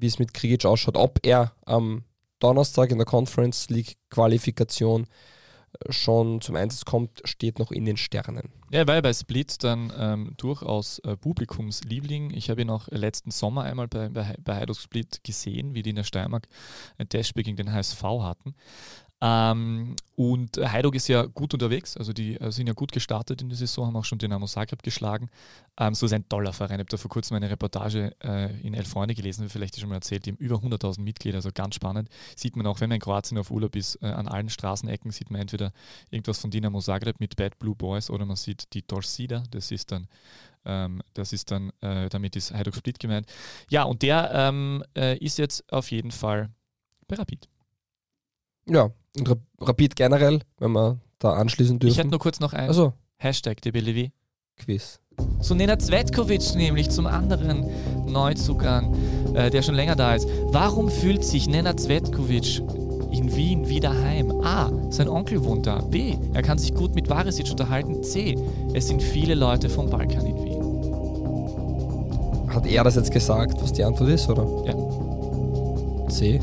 [0.00, 0.96] wie es mit Krigic ausschaut.
[0.96, 2.04] Ob er am
[2.38, 7.96] Donnerstag in der Conference League Qualifikation äh, schon zum Einsatz kommt, steht noch in den
[7.96, 8.50] Sternen.
[8.72, 12.30] Ja, weil bei Split dann ähm, durchaus äh, Publikumsliebling.
[12.30, 15.90] Ich habe ihn auch letzten Sommer einmal bei, bei, bei Heidel Split gesehen, wie die
[15.90, 16.48] in der Steiermark
[16.98, 18.54] ein Testspiel gegen den HSV hatten.
[19.22, 23.50] Ähm, und Heidog ist ja gut unterwegs, also die äh, sind ja gut gestartet in
[23.50, 25.28] der Saison, haben auch schon Dynamo Zagreb geschlagen.
[25.78, 26.76] Ähm, so ist ein toller Verein.
[26.76, 29.96] Ich habe da vor kurzem eine Reportage äh, in Elf Freunde gelesen, vielleicht schon mal
[29.96, 32.08] erzählt, die haben über 100.000 Mitglieder, also ganz spannend.
[32.34, 35.30] Sieht man auch, wenn man in Kroatien auf Urlaub ist, äh, an allen Straßenecken sieht
[35.30, 35.72] man entweder
[36.10, 39.92] irgendwas von Dynamo Zagreb mit Bad Blue Boys oder man sieht die Torsida, das ist
[39.92, 40.08] dann
[40.64, 43.26] ähm, das ist dann, äh, damit ist Heidog Split gemeint.
[43.70, 46.50] Ja, und der ähm, äh, ist jetzt auf jeden Fall
[47.08, 47.48] bei Rapid.
[48.68, 51.92] Ja, und Rapid generell, wenn wir da anschließen dürfen.
[51.92, 52.92] Ich hätte nur kurz noch ein also.
[53.18, 54.10] Hashtag DBLV.
[54.56, 55.00] Quiz.
[55.40, 57.64] Zu Nena Zvetkovic nämlich, zum anderen
[58.06, 58.94] Neuzugang,
[59.34, 60.28] äh, der schon länger da ist.
[60.46, 62.60] Warum fühlt sich Nena Zvetkovic
[63.12, 64.30] in Wien wieder heim?
[64.42, 64.70] A.
[64.90, 65.80] Sein Onkel wohnt da.
[65.80, 66.16] B.
[66.32, 68.02] Er kann sich gut mit Varesic unterhalten.
[68.02, 68.36] C.
[68.72, 70.50] Es sind viele Leute vom Balkan in Wien.
[72.54, 74.46] Hat er das jetzt gesagt, was die Antwort ist, oder?
[74.66, 74.74] Ja.
[76.08, 76.40] C.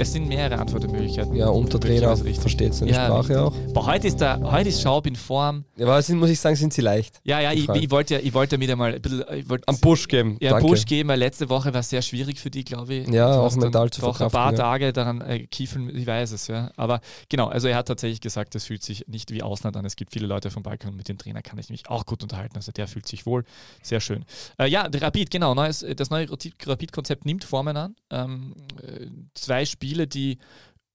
[0.00, 1.34] Es sind mehrere Antwortmöglichkeiten.
[1.34, 3.52] Ja, und der Trainer versteht seine ja, Sprache auch.
[3.74, 5.64] Boah, heute ist, der, heute ist Schaub in Form.
[5.76, 7.20] Ja, aber sind, muss ich sagen, sind sie leicht.
[7.24, 9.24] Ja, ja, ich, ich, wollte ja, ich wollte wieder mal ein bisschen.
[9.66, 10.36] Am Push geben.
[10.40, 10.68] Ja, Danke.
[10.68, 13.08] Push geben, weil letzte Woche war sehr schwierig für die, glaube ich.
[13.08, 14.26] Ja, auch mental zu verkraften.
[14.26, 14.56] Ein paar ja.
[14.56, 16.70] Tage daran äh, kiefeln, ich weiß es, ja.
[16.76, 19.84] Aber genau, also er hat tatsächlich gesagt, es fühlt sich nicht wie Ausland an.
[19.84, 22.22] Es gibt viele Leute vom Balkan und mit dem Trainer kann ich mich auch gut
[22.22, 22.54] unterhalten.
[22.54, 23.42] Also der fühlt sich wohl.
[23.82, 24.24] Sehr schön.
[24.60, 25.54] Äh, ja, Rapid, genau.
[25.54, 27.96] Neues, das neue Rapid-Konzept nimmt Formen an.
[28.10, 30.38] Ähm, äh, zwei Spiele, die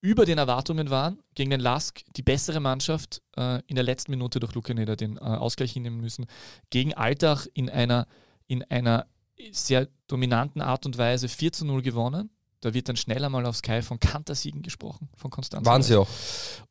[0.01, 1.19] über den Erwartungen waren.
[1.33, 5.21] Gegen den Lask die bessere Mannschaft äh, in der letzten Minute durch Lukaneda den äh,
[5.21, 6.25] Ausgleich hinnehmen müssen.
[6.69, 8.05] Gegen Altach in einer,
[8.47, 9.07] in einer
[9.51, 12.29] sehr dominanten Art und Weise 4 zu 0 gewonnen.
[12.59, 15.65] Da wird dann schneller mal auf Sky von Kantersiegen gesprochen, von Konstanz.
[15.65, 16.07] Waren sie auch.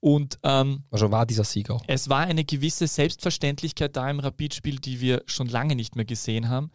[0.00, 1.82] Und ähm, also war dieser Sieg auch.
[1.87, 6.48] Es war eine gewisse Selbstverständlichkeit da im Rapidspiel, die wir schon lange nicht mehr gesehen
[6.48, 6.70] haben.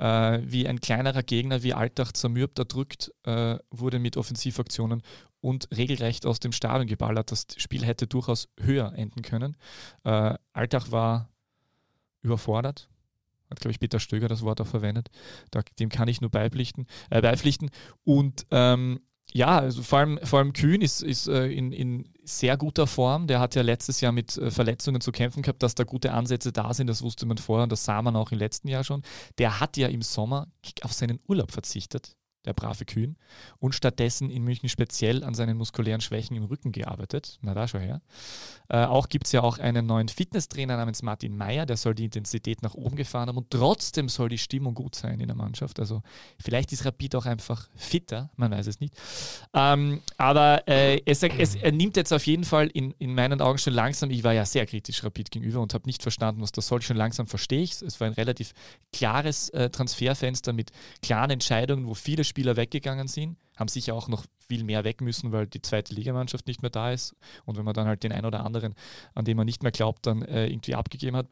[0.00, 5.02] Äh, wie ein kleinerer Gegner wie Altach zermürbt, erdrückt äh, wurde mit Offensivaktionen
[5.42, 7.30] und regelrecht aus dem Stadion geballert.
[7.30, 9.58] Das Spiel hätte durchaus höher enden können.
[10.04, 11.28] Äh, Altach war
[12.22, 12.88] überfordert.
[13.50, 15.10] Hat, glaube ich, Peter Stöger das Wort auch verwendet.
[15.50, 16.86] Da, dem kann ich nur beipflichten.
[17.10, 17.70] Äh, beipflichten.
[18.02, 19.00] Und ähm,
[19.32, 23.26] ja, also vor allem, vor allem Kühn ist, ist äh, in, in sehr guter Form.
[23.26, 26.52] Der hat ja letztes Jahr mit äh, Verletzungen zu kämpfen gehabt, dass da gute Ansätze
[26.52, 26.88] da sind.
[26.88, 29.02] Das wusste man vorher und das sah man auch im letzten Jahr schon.
[29.38, 30.48] Der hat ja im Sommer
[30.82, 33.16] auf seinen Urlaub verzichtet der brave Kühn,
[33.58, 37.38] und stattdessen in München speziell an seinen muskulären Schwächen im Rücken gearbeitet.
[37.42, 38.00] Na da schon her.
[38.68, 42.04] Äh, auch gibt es ja auch einen neuen Fitnesstrainer namens Martin Meyer, der soll die
[42.04, 45.80] Intensität nach oben gefahren haben und trotzdem soll die Stimmung gut sein in der Mannschaft.
[45.80, 46.02] Also
[46.38, 48.94] vielleicht ist Rapid auch einfach fitter, man weiß es nicht.
[49.52, 53.58] Ähm, aber äh, es, es, er nimmt jetzt auf jeden Fall in, in meinen Augen
[53.58, 56.68] schon langsam, ich war ja sehr kritisch Rapid gegenüber und habe nicht verstanden, was das
[56.68, 56.80] soll.
[56.80, 57.82] Schon langsam verstehe ich es.
[57.82, 58.54] Es war ein relativ
[58.92, 60.70] klares äh, Transferfenster mit
[61.02, 65.32] klaren Entscheidungen, wo viele Spieler weggegangen sind, haben sicher auch noch viel mehr weg müssen,
[65.32, 67.14] weil die zweite Ligamannschaft nicht mehr da ist.
[67.44, 68.74] Und wenn man dann halt den einen oder anderen,
[69.14, 71.26] an den man nicht mehr glaubt, dann äh, irgendwie abgegeben hat,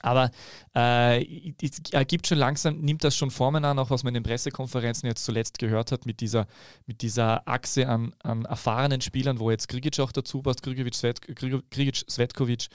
[0.00, 0.30] aber
[0.74, 4.28] äh, es ergibt schon langsam, nimmt das schon Formen an, auch was man in den
[4.28, 6.46] Pressekonferenzen jetzt zuletzt gehört hat, mit dieser,
[6.86, 11.22] mit dieser Achse an, an erfahrenen Spielern, wo jetzt Grigic auch dazu passt, Grigic, Svet,
[11.22, 12.68] Grigic Svetkovic,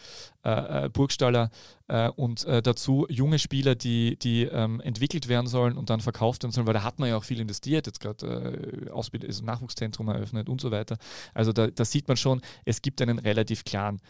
[0.45, 1.49] äh, äh, Burgstaller
[1.87, 6.43] äh, und äh, dazu junge Spieler, die, die ähm, entwickelt werden sollen und dann verkauft
[6.43, 10.07] werden sollen, weil da hat man ja auch viel investiert, jetzt gerade äh, also Nachwuchszentrum
[10.09, 10.97] eröffnet und so weiter.
[11.33, 14.01] Also da, da sieht man schon, es gibt einen relativ klaren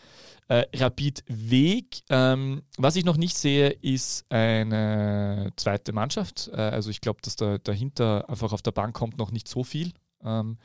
[0.47, 2.03] äh, Rapid-Weg.
[2.09, 6.49] Ähm, was ich noch nicht sehe, ist eine zweite Mannschaft.
[6.53, 9.63] Äh, also ich glaube, dass da dahinter einfach auf der Bank kommt noch nicht so
[9.63, 9.91] viel.
[10.23, 10.57] Ähm,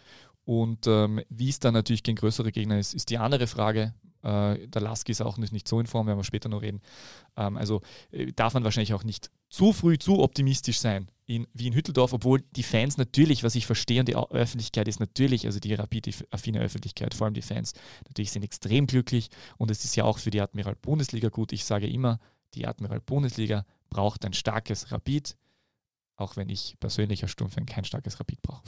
[0.44, 3.94] und ähm, wie es dann natürlich gegen größere Gegner ist, ist die andere Frage.
[4.22, 6.80] Äh, der Lasky ist auch nicht, nicht so in Form, werden wir später noch reden.
[7.36, 7.80] Ähm, also
[8.10, 12.42] äh, darf man wahrscheinlich auch nicht zu früh zu optimistisch sein in Wien Hütteldorf, obwohl
[12.56, 17.14] die Fans natürlich, was ich verstehe, und die Öffentlichkeit ist natürlich, also die Rapid-affine Öffentlichkeit,
[17.14, 17.74] vor allem die Fans,
[18.06, 21.52] natürlich sind extrem glücklich und es ist ja auch für die Admiral Bundesliga gut.
[21.52, 22.18] Ich sage immer,
[22.54, 25.36] die Admiral Bundesliga braucht ein starkes Rapid,
[26.16, 28.62] auch wenn ich persönlich als Sturmfan kein starkes Rapid brauche.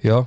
[0.00, 0.26] Ja,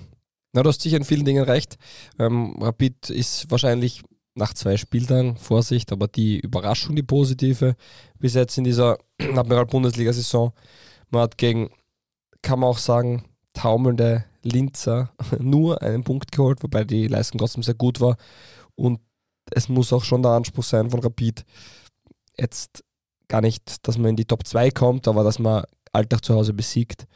[0.56, 1.78] na, du hast sicher in vielen Dingen recht.
[2.18, 4.04] Ähm, Rapid ist wahrscheinlich
[4.36, 7.76] nach zwei Spieltagen, Vorsicht, aber die Überraschung, die positive,
[8.20, 10.54] bis jetzt in dieser Admiral-Bundesliga-Saison.
[11.10, 11.72] Man hat gegen,
[12.42, 17.76] kann man auch sagen, taumelnde Linzer nur einen Punkt geholt, wobei die Leistung trotzdem sehr
[17.76, 18.16] gut war.
[18.76, 19.02] Und
[19.52, 21.44] es muss auch schon der Anspruch sein von Rapid,
[22.38, 22.82] jetzt
[23.28, 26.54] gar nicht, dass man in die Top 2 kommt, aber dass man Alltag zu Hause
[26.54, 27.08] besiegt,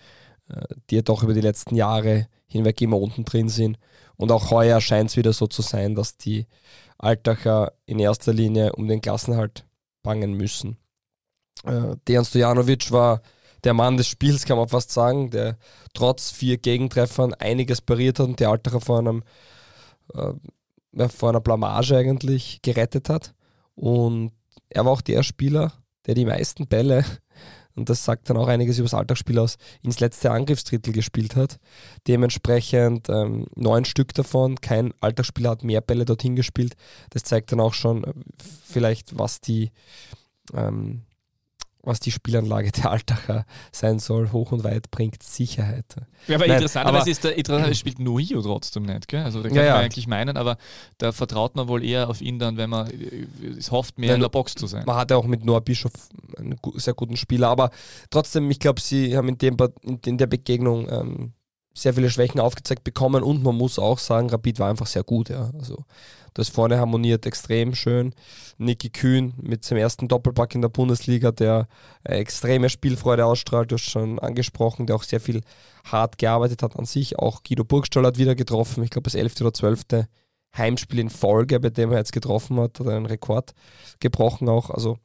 [0.89, 3.77] die ja doch über die letzten Jahre hinweg immer unten drin sind.
[4.15, 6.47] Und auch heuer scheint es wieder so zu sein, dass die
[6.97, 9.65] Altacher in erster Linie um den Klassenhalt
[10.03, 10.77] bangen müssen.
[11.63, 13.21] Äh, Dejan Stojanovic war
[13.63, 15.57] der Mann des Spiels, kann man fast sagen, der
[15.93, 19.23] trotz vier Gegentreffern einiges pariert hat und die Altacher vor, einem,
[20.13, 23.33] äh, vor einer Blamage eigentlich gerettet hat.
[23.75, 24.31] Und
[24.69, 25.73] er war auch der Spieler,
[26.05, 27.05] der die meisten Bälle
[27.75, 31.59] und das sagt dann auch einiges über das Alltagsspiel aus, ins letzte Angriffsdrittel gespielt hat.
[32.07, 36.75] Dementsprechend ähm, neun Stück davon, kein Alltagsspieler hat mehr Bälle dorthin gespielt.
[37.11, 38.13] Das zeigt dann auch schon äh,
[38.63, 39.71] vielleicht, was die
[40.53, 41.03] ähm,
[41.89, 45.85] was die Spielanlage der Altacher sein soll, hoch und weit bringt Sicherheit.
[46.27, 49.23] Ja, aber interessanterweise ist der interessant, spielt Nuhio trotzdem nicht, gell?
[49.23, 49.73] Also da kann ja, ja.
[49.73, 50.57] man eigentlich meinen, aber
[50.97, 52.89] da vertraut man wohl eher auf ihn dann, wenn man
[53.57, 54.83] es hofft, mehr ja, in der Box zu sein.
[54.85, 55.91] Man hatte auch mit Noah Bischof
[56.37, 57.71] einen sehr guten Spieler, aber
[58.09, 59.57] trotzdem, ich glaube, sie haben in, dem,
[60.05, 61.33] in der Begegnung ähm,
[61.73, 65.29] sehr viele Schwächen aufgezeigt bekommen und man muss auch sagen, Rapid war einfach sehr gut.
[65.29, 65.49] Ja.
[65.57, 65.85] Also
[66.33, 68.13] das vorne harmoniert extrem schön.
[68.57, 71.67] Niki Kühn mit seinem ersten Doppelpack in der Bundesliga, der
[72.03, 75.41] extreme Spielfreude ausstrahlt, du hast schon angesprochen, der auch sehr viel
[75.85, 77.19] hart gearbeitet hat an sich.
[77.19, 79.41] Auch Guido Burgstall hat wieder getroffen, ich glaube das 11.
[79.41, 80.07] oder 12.
[80.57, 83.53] Heimspiel in Folge, bei dem er jetzt getroffen hat, hat einen Rekord
[83.99, 84.69] gebrochen auch.
[84.69, 84.97] Also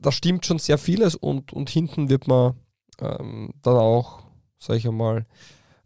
[0.00, 2.54] da stimmt schon sehr vieles und, und hinten wird man
[3.00, 4.22] ähm, dann auch,
[4.58, 5.26] sag ich einmal,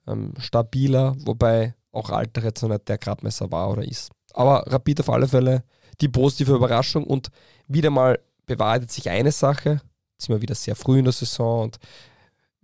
[0.06, 4.10] ähm, stabiler, wobei auch Alter jetzt noch nicht der Gradmesser war oder ist.
[4.38, 5.64] Aber Rapid auf alle Fälle
[6.00, 7.28] die positive Überraschung und
[7.66, 9.80] wieder mal bewahrheitet sich eine Sache,
[10.12, 11.78] jetzt sind wir wieder sehr früh in der Saison und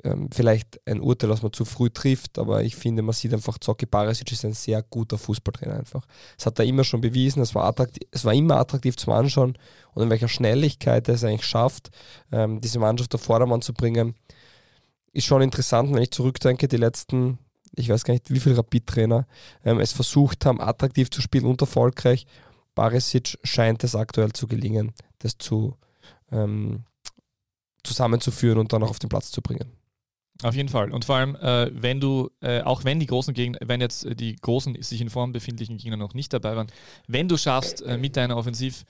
[0.04, 3.58] ähm, vielleicht ein Urteil, was man zu früh trifft, aber ich finde, man sieht einfach,
[3.58, 6.06] Zocki Barisic ist ein sehr guter Fußballtrainer einfach.
[6.36, 9.58] Das hat er immer schon bewiesen, es war, attraktiv, es war immer attraktiv zum Anschauen
[9.94, 11.90] und in welcher Schnelligkeit er es eigentlich schafft,
[12.30, 14.14] ähm, diese Mannschaft auf Vordermann zu bringen,
[15.12, 17.38] ist schon interessant, wenn ich zurückdenke, die letzten,
[17.76, 19.26] ich weiß gar nicht, wie viele Rapid-Trainer
[19.64, 22.26] ähm, es versucht haben, attraktiv zu spielen und erfolgreich.
[22.74, 25.76] Barisic scheint es aktuell zu gelingen, das zu
[26.32, 26.84] ähm,
[27.84, 29.70] zusammenzuführen und dann auch auf den Platz zu bringen.
[30.42, 30.90] Auf jeden Fall.
[30.90, 34.16] Und vor allem, äh, wenn du, äh, auch wenn die großen Gegner, wenn jetzt äh,
[34.16, 36.66] die großen sich in Form befindlichen Gegner noch nicht dabei waren,
[37.06, 38.84] wenn du schaffst, äh, mit deiner Offensiv,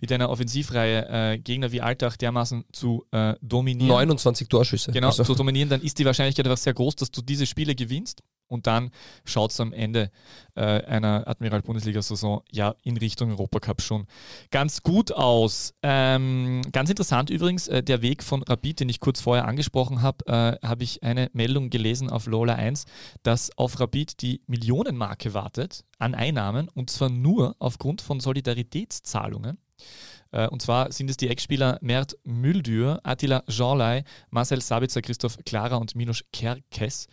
[0.00, 3.88] mit deiner Offensivreihe äh, Gegner wie Alltag dermaßen zu äh, dominieren.
[3.88, 4.92] 29 Torschüsse.
[4.92, 5.24] Genau, also.
[5.24, 8.66] zu dominieren, dann ist die Wahrscheinlichkeit einfach sehr groß, dass du diese Spiele gewinnst und
[8.66, 8.90] dann
[9.24, 10.10] schaut es am Ende
[10.56, 14.06] äh, einer Admiral-Bundesliga-Saison ja in Richtung Europacup schon
[14.50, 15.74] ganz gut aus.
[15.82, 20.26] Ähm, ganz interessant übrigens, äh, der Weg von Rapid, den ich kurz vorher angesprochen habe,
[20.26, 22.84] äh, habe ich eine Meldung gelesen auf Lola 1,
[23.22, 29.58] dass auf Rapid die Millionenmarke wartet an Einnahmen und zwar nur aufgrund von Solidaritätszahlungen.
[30.32, 35.76] Äh, und zwar sind es die Ex-Spieler Mert Müldür, Attila Jeanlay, Marcel Sabitzer, Christoph Klara
[35.76, 37.06] und Minos Kerkes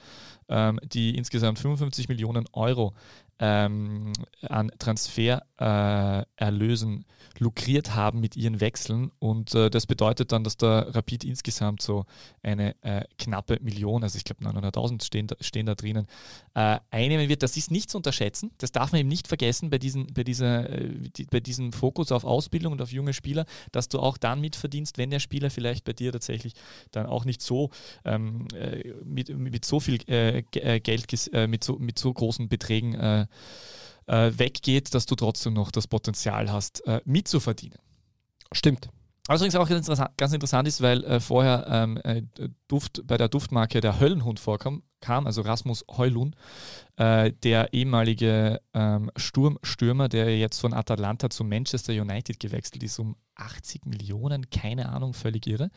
[0.50, 2.94] die insgesamt 55 Millionen Euro
[3.40, 7.04] ähm, an Transfererlösen äh,
[7.40, 9.12] lukriert haben mit ihren Wechseln.
[9.20, 12.06] Und äh, das bedeutet dann, dass der Rapid insgesamt so
[12.44, 16.08] eine äh, knappe Million, also ich glaube 900.000 stehen, stehen da drinnen,
[16.56, 17.44] äh, einnehmen wird.
[17.44, 18.52] Das ist nicht zu unterschätzen.
[18.58, 22.12] Das darf man eben nicht vergessen bei, diesen, bei, dieser, äh, die, bei diesem Fokus
[22.12, 25.86] auf Ausbildung und auf junge Spieler, dass du auch dann mitverdienst, wenn der Spieler vielleicht
[25.86, 26.54] bei dir tatsächlich
[26.92, 27.70] dann auch nicht so
[28.06, 33.27] ähm, äh, mit, mit so viel Geld, mit, so, mit so großen Beträgen
[34.08, 37.80] äh, weggeht, dass du trotzdem noch das Potenzial hast, äh, mitzuverdienen.
[38.52, 38.90] Stimmt.
[39.28, 42.22] Was übrigens auch ganz interessant, ganz interessant ist, weil äh, vorher ähm, äh,
[42.70, 46.34] Duft, bei der Duftmarke der Höllenhund vorkam, kam, also Rasmus Heulun,
[46.96, 53.18] äh, der ehemalige ähm, Sturmstürmer, der jetzt von Atalanta zu Manchester United gewechselt ist, um
[53.36, 55.70] 80 Millionen, keine Ahnung, völlig irre.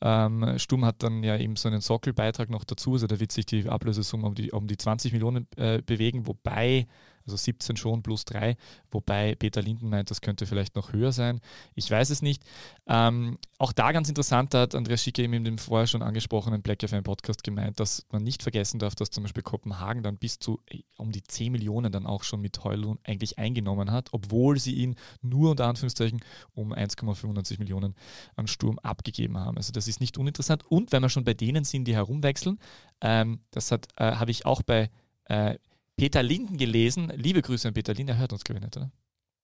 [0.00, 3.46] Ähm, Sturm hat dann ja eben so einen Sockelbeitrag noch dazu, also da wird sich
[3.46, 6.86] die Ablösesumme um die, um die 20 Millionen äh, bewegen, wobei
[7.28, 8.56] Also 17 schon plus 3,
[8.90, 11.40] wobei Peter Linden meint, das könnte vielleicht noch höher sein.
[11.74, 12.42] Ich weiß es nicht.
[12.86, 16.82] Ähm, auch da ganz interessant, hat Andreas Schicke eben in dem vorher schon angesprochenen Black
[16.82, 20.60] FM Podcast gemeint, dass man nicht vergessen darf, dass zum Beispiel Kopenhagen dann bis zu
[20.70, 24.74] äh, um die 10 Millionen dann auch schon mit Heulun eigentlich eingenommen hat, obwohl sie
[24.74, 26.20] ihn nur unter Anführungszeichen
[26.54, 27.94] um 1,95 Millionen
[28.36, 29.58] an Sturm abgegeben haben.
[29.58, 30.64] Also das ist nicht uninteressant.
[30.66, 32.58] Und wenn wir schon bei denen sind, die herumwechseln,
[33.02, 34.90] ähm, das äh, habe ich auch bei
[35.24, 35.58] äh,
[35.98, 37.12] Peter Linden gelesen.
[37.14, 38.90] Liebe Grüße an Peter Linden, er hört uns glaube ich nicht, oder?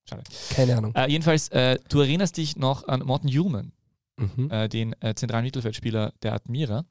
[0.09, 0.23] Schade.
[0.55, 0.95] Keine Ahnung.
[0.95, 3.73] Äh, jedenfalls, äh, du erinnerst dich noch an Morten Human,
[4.17, 4.49] Mhm.
[4.51, 6.85] äh, den äh, zentralen Mittelfeldspieler der Admira.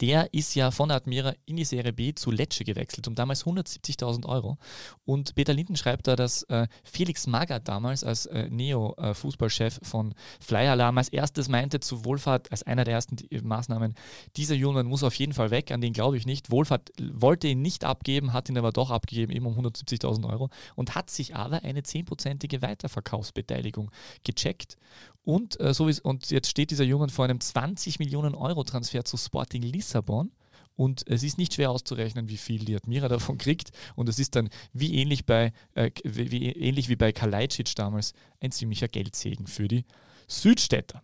[0.00, 4.26] Der ist ja von Admira in die Serie B zu Lecce gewechselt, um damals 170.000
[4.26, 4.58] Euro.
[5.04, 10.68] Und Peter Linden schreibt da, dass äh, Felix Magath damals als äh, Neo-Fußballchef von Fly
[10.68, 13.94] Alarm als erstes meinte zu Wohlfahrt, als einer der ersten die- Maßnahmen,
[14.36, 16.50] dieser Junge muss auf jeden Fall weg, an den glaube ich nicht.
[16.50, 20.94] Wohlfahrt wollte ihn nicht abgeben, hat ihn aber doch abgegeben, eben um 170.000 Euro und
[20.94, 23.90] hat sich aber eine 10%ige Weiterverkaufsbeteiligung
[24.24, 24.76] gecheckt.
[25.22, 29.16] Und, äh, so und jetzt steht dieser Junge vor einem 20 Millionen Euro Transfer zu
[29.16, 30.30] Sporting Lissabon.
[30.76, 33.70] Und es ist nicht schwer auszurechnen, wie viel die Admira davon kriegt.
[33.96, 38.12] Und es ist dann wie ähnlich, bei, äh, wie, wie, ähnlich wie bei Kalajdzic damals
[38.40, 39.84] ein ziemlicher Geldsegen für die
[40.26, 41.02] Südstädter.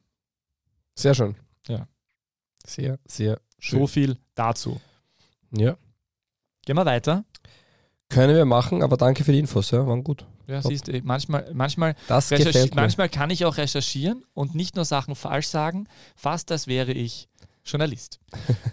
[0.94, 1.36] Sehr schön.
[1.68, 1.88] Ja.
[2.64, 3.80] Sehr, sehr schön.
[3.80, 4.80] So viel dazu.
[5.50, 5.76] Ja.
[6.64, 7.24] Gehen wir weiter.
[8.08, 10.24] Können wir machen, aber danke für die Infos, ja, waren gut.
[10.46, 10.70] Ja, Top.
[10.70, 12.80] siehst du, manchmal, manchmal, Das gefällt mir.
[12.80, 15.88] manchmal kann ich auch recherchieren und nicht nur Sachen falsch sagen.
[16.14, 17.28] Fast das wäre ich
[17.66, 18.20] Journalist.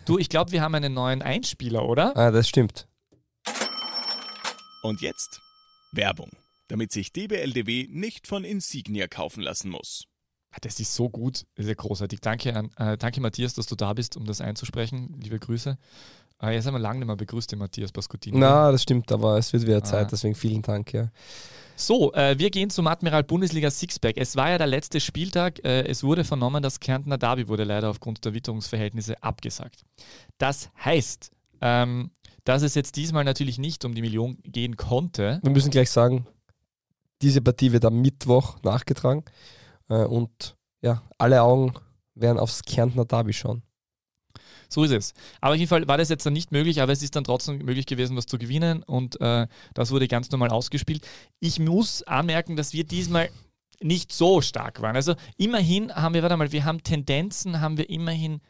[0.05, 2.15] du, ich glaube, wir haben einen neuen Einspieler, oder?
[2.15, 2.87] Ah, das stimmt.
[4.83, 5.39] Und jetzt
[5.91, 6.29] Werbung,
[6.67, 10.05] damit sich DBLDW nicht von Insignia kaufen lassen muss.
[10.51, 12.19] Ah, Das ist so gut, das ist ja großartig.
[12.21, 15.15] Danke, an, äh, danke Matthias, dass du da bist, um das einzusprechen.
[15.21, 15.77] Liebe Grüße.
[16.41, 18.37] Äh, jetzt haben wir lange nicht mehr begrüßt, den Matthias Pascutini.
[18.37, 19.83] Na, das stimmt, aber es wird wieder Ah.
[19.83, 21.09] Zeit, deswegen vielen Dank, ja.
[21.85, 24.15] So, äh, wir gehen zum Admiral Bundesliga Sixpack.
[24.15, 25.59] Es war ja der letzte Spieltag.
[25.65, 29.83] Äh, es wurde vernommen, das Kärntner Derby wurde leider aufgrund der Witterungsverhältnisse abgesagt.
[30.37, 32.11] Das heißt, ähm,
[32.45, 35.41] dass es jetzt diesmal natürlich nicht um die Million gehen konnte.
[35.43, 36.25] Wir müssen gleich sagen,
[37.21, 39.25] diese Partie wird am Mittwoch nachgetragen
[39.89, 41.73] äh, und ja, alle Augen
[42.15, 43.61] werden aufs Kärntner Derby schauen.
[44.73, 45.13] So ist es.
[45.39, 47.59] Aber auf jeden Fall war das jetzt dann nicht möglich, aber es ist dann trotzdem
[47.59, 51.07] möglich gewesen, was zu gewinnen und äh, das wurde ganz normal ausgespielt.
[51.39, 53.29] Ich muss anmerken, dass wir diesmal
[53.81, 54.95] nicht so stark waren.
[54.95, 58.41] Also immerhin haben wir, warte mal, wir haben Tendenzen, haben wir immerhin,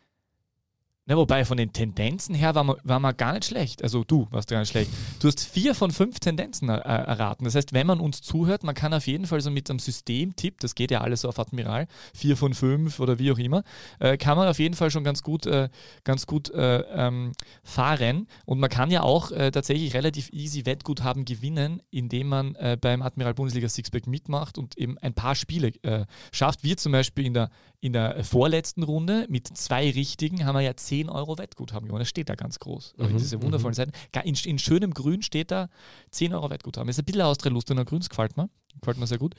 [1.05, 3.83] na wobei von den Tendenzen her waren wir, waren wir gar nicht schlecht.
[3.83, 4.89] Also du warst gar nicht schlecht.
[5.19, 7.43] Du hast vier von fünf Tendenzen äh, erraten.
[7.43, 10.61] Das heißt, wenn man uns zuhört, man kann auf jeden Fall so mit einem Systemtipp,
[10.61, 13.63] das geht ja alles so auf Admiral, vier von fünf oder wie auch immer,
[13.99, 15.67] äh, kann man auf jeden Fall schon ganz gut, äh,
[16.05, 18.27] ganz gut äh, ähm, fahren.
[18.45, 23.01] Und man kann ja auch äh, tatsächlich relativ easy Wettguthaben gewinnen, indem man äh, beim
[23.01, 26.63] Admiral Bundesliga Sixpack mitmacht und eben ein paar Spiele äh, schafft.
[26.63, 27.49] Wir zum Beispiel in der,
[27.81, 32.01] in der vorletzten Runde mit zwei richtigen haben wir ja 10 Euro Wettguthaben gewonnen.
[32.01, 32.93] Das steht da ganz groß.
[32.97, 33.91] Mhm, Diese wundervollen Seiten.
[34.11, 35.69] Ga- In, in schönem Grün steht da
[36.11, 36.87] 10 Euro Wettguthaben.
[36.87, 38.49] Das ist ein bisschen aus der Lust in der Grüns gefällt mir.
[38.79, 39.35] Gefällt mir sehr gut.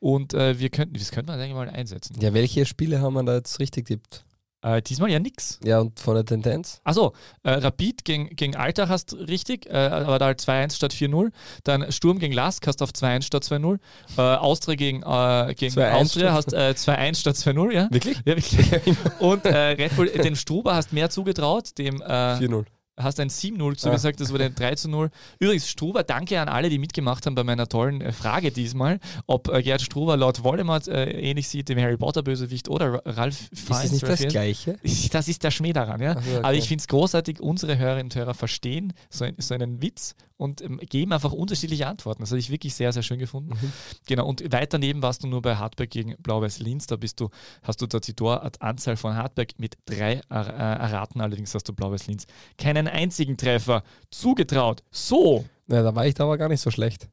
[0.00, 2.16] Und äh, wir könnten, das könnte man eigentlich mal einsetzen.
[2.20, 4.24] Ja, welche Spiele haben wir da jetzt richtig tippt?
[4.66, 5.60] Äh, diesmal ja nix.
[5.62, 6.80] Ja, und von der Tendenz?
[6.82, 7.12] Achso,
[7.44, 11.30] äh, Rapid gegen, gegen Alltag hast richtig, äh, aber da halt 2-1 statt 4-0.
[11.62, 13.78] Dann Sturm gegen Lask hast auf 2-1 statt 2-0.
[14.18, 17.86] Äh, Austria gegen, äh, gegen 2-1 Austria hast statt- äh, 2-1 statt 2-0, ja?
[17.92, 18.16] Wirklich?
[18.24, 18.96] Ja, wirklich.
[19.20, 22.64] Und äh, Red Bull, dem Struber hast mehr zugetraut, dem äh, 4-0.
[22.98, 25.10] Hast ein 7-0 zugesagt, das wurde ein 3-0.
[25.38, 29.48] Übrigens, Struber, danke an alle, die mitgemacht haben bei meiner tollen äh, Frage diesmal, ob
[29.48, 33.50] äh, Gerhard Struber laut Voldemort äh, ähnlich sieht dem Harry Potter Bösewicht oder Ra- Ralf
[33.52, 33.82] Ist Fiennes.
[33.82, 34.28] das nicht das Raphael.
[34.30, 34.78] Gleiche?
[35.12, 36.14] Das ist der Schmäh daran, ja.
[36.18, 36.40] Ach so, okay.
[36.42, 40.14] Aber ich finde es großartig, unsere Hörerinnen und Hörer verstehen so, ein, so einen Witz
[40.38, 42.22] und ähm, geben einfach unterschiedliche Antworten.
[42.22, 43.50] Das habe ich wirklich sehr, sehr schön gefunden.
[43.60, 43.72] Mhm.
[44.06, 46.86] Genau, und weit daneben warst du nur bei Hartberg gegen Blau-Weiß Linz.
[46.86, 47.30] Da bist du,
[47.62, 51.20] hast du dort die Toranzahl von Hartberg mit drei er, äh, erraten.
[51.22, 52.26] Allerdings hast du Blau-Weiß Linz
[52.58, 54.82] keinen einzigen Treffer zugetraut.
[54.90, 57.08] So, Ja, da war ich da aber gar nicht so schlecht.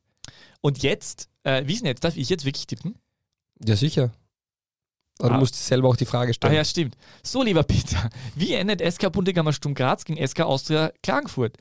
[0.62, 2.04] und jetzt, äh, wie ist denn jetzt?
[2.04, 2.96] Darf ich jetzt wirklich tippen?
[3.66, 4.12] Ja, sicher.
[5.20, 5.34] Aber Ah.
[5.36, 6.54] du musst selber auch die Frage Ah stellen.
[6.56, 6.98] ja, stimmt.
[7.22, 11.58] So, lieber Peter, wie endet SK Bundegammer Sturm Graz gegen SK Austria Klagenfurt?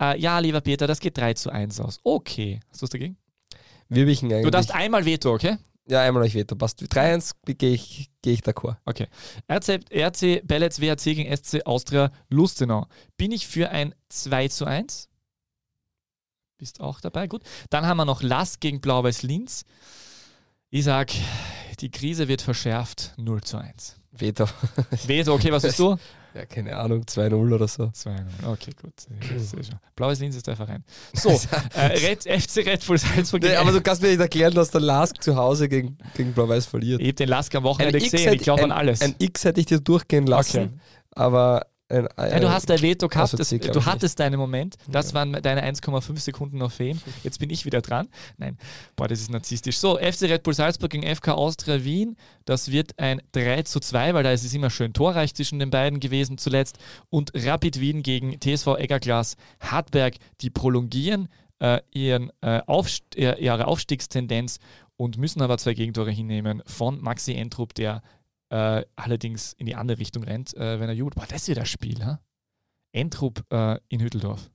[0.00, 1.98] Äh, ja, lieber Peter, das geht 3 zu 1 aus.
[2.04, 2.60] Okay.
[2.70, 3.16] Hast du was dagegen?
[3.88, 4.44] Wir wichen eigentlich.
[4.44, 5.56] Du darfst einmal Veto, okay?
[5.88, 6.54] Ja, einmal euch Veto.
[6.54, 6.80] Passt.
[6.80, 8.76] 3-1 gehe ich, geh ich d'accord.
[8.84, 9.08] Okay.
[9.48, 12.86] RC, RC Bellets WRC gegen SC Austria Lustenau.
[13.16, 15.08] Bin ich für ein 2 zu 1?
[16.58, 17.42] Bist auch dabei, gut.
[17.70, 19.64] Dann haben wir noch Lass gegen Blau-Weiß Linz.
[20.70, 21.10] Ich sag,
[21.80, 23.96] die Krise wird verschärft 0 zu 1.
[24.12, 24.46] Veto.
[25.06, 25.96] Veto, okay, was bist du?
[26.34, 27.84] Ja, keine Ahnung, 2-0 oder so.
[27.84, 28.20] 2-0.
[28.46, 28.92] Okay, gut.
[29.96, 30.82] Blaues Linz ist der Verein.
[31.12, 31.28] So,
[31.74, 33.42] äh, Red, FC Red Bull Salzburg.
[33.42, 36.66] Nee, aber du kannst mir nicht erklären, dass der Lask zu Hause gegen, gegen Blau-Weiß
[36.66, 37.00] verliert.
[37.00, 39.02] Ich habe den Lask am Wochenende gesehen, ich glaube an alles.
[39.02, 40.70] Ein X hätte ich dir durchgehen lassen, okay.
[41.14, 44.76] aber ein, ein, ja, du hast dein Veto gehabt, das, du hattest deinen Moment.
[44.88, 45.14] Das ja.
[45.14, 47.00] waren deine 1,5 Sekunden auf Fame.
[47.22, 48.08] Jetzt bin ich wieder dran.
[48.38, 48.56] Nein,
[48.96, 49.78] boah, das ist narzisstisch.
[49.78, 52.16] So, FC Red Bull Salzburg gegen FK Austria Wien.
[52.44, 55.70] Das wird ein 3 zu 2, weil da ist es immer schön torreich zwischen den
[55.70, 56.78] beiden gewesen zuletzt.
[57.10, 61.28] Und Rapid Wien gegen TSV Eggerglas Hartberg, die prolongieren
[61.58, 64.58] äh, ihren, äh, Aufst ihre Aufstiegstendenz
[64.96, 68.02] und müssen aber zwei Gegentore hinnehmen von Maxi Entrup, der
[68.52, 71.14] äh, allerdings in die andere Richtung rennt, äh, wenn er jubelt.
[71.14, 72.20] Boah, das ist wieder das Spiel, ha?
[72.92, 74.50] Entrup äh, in Hütteldorf.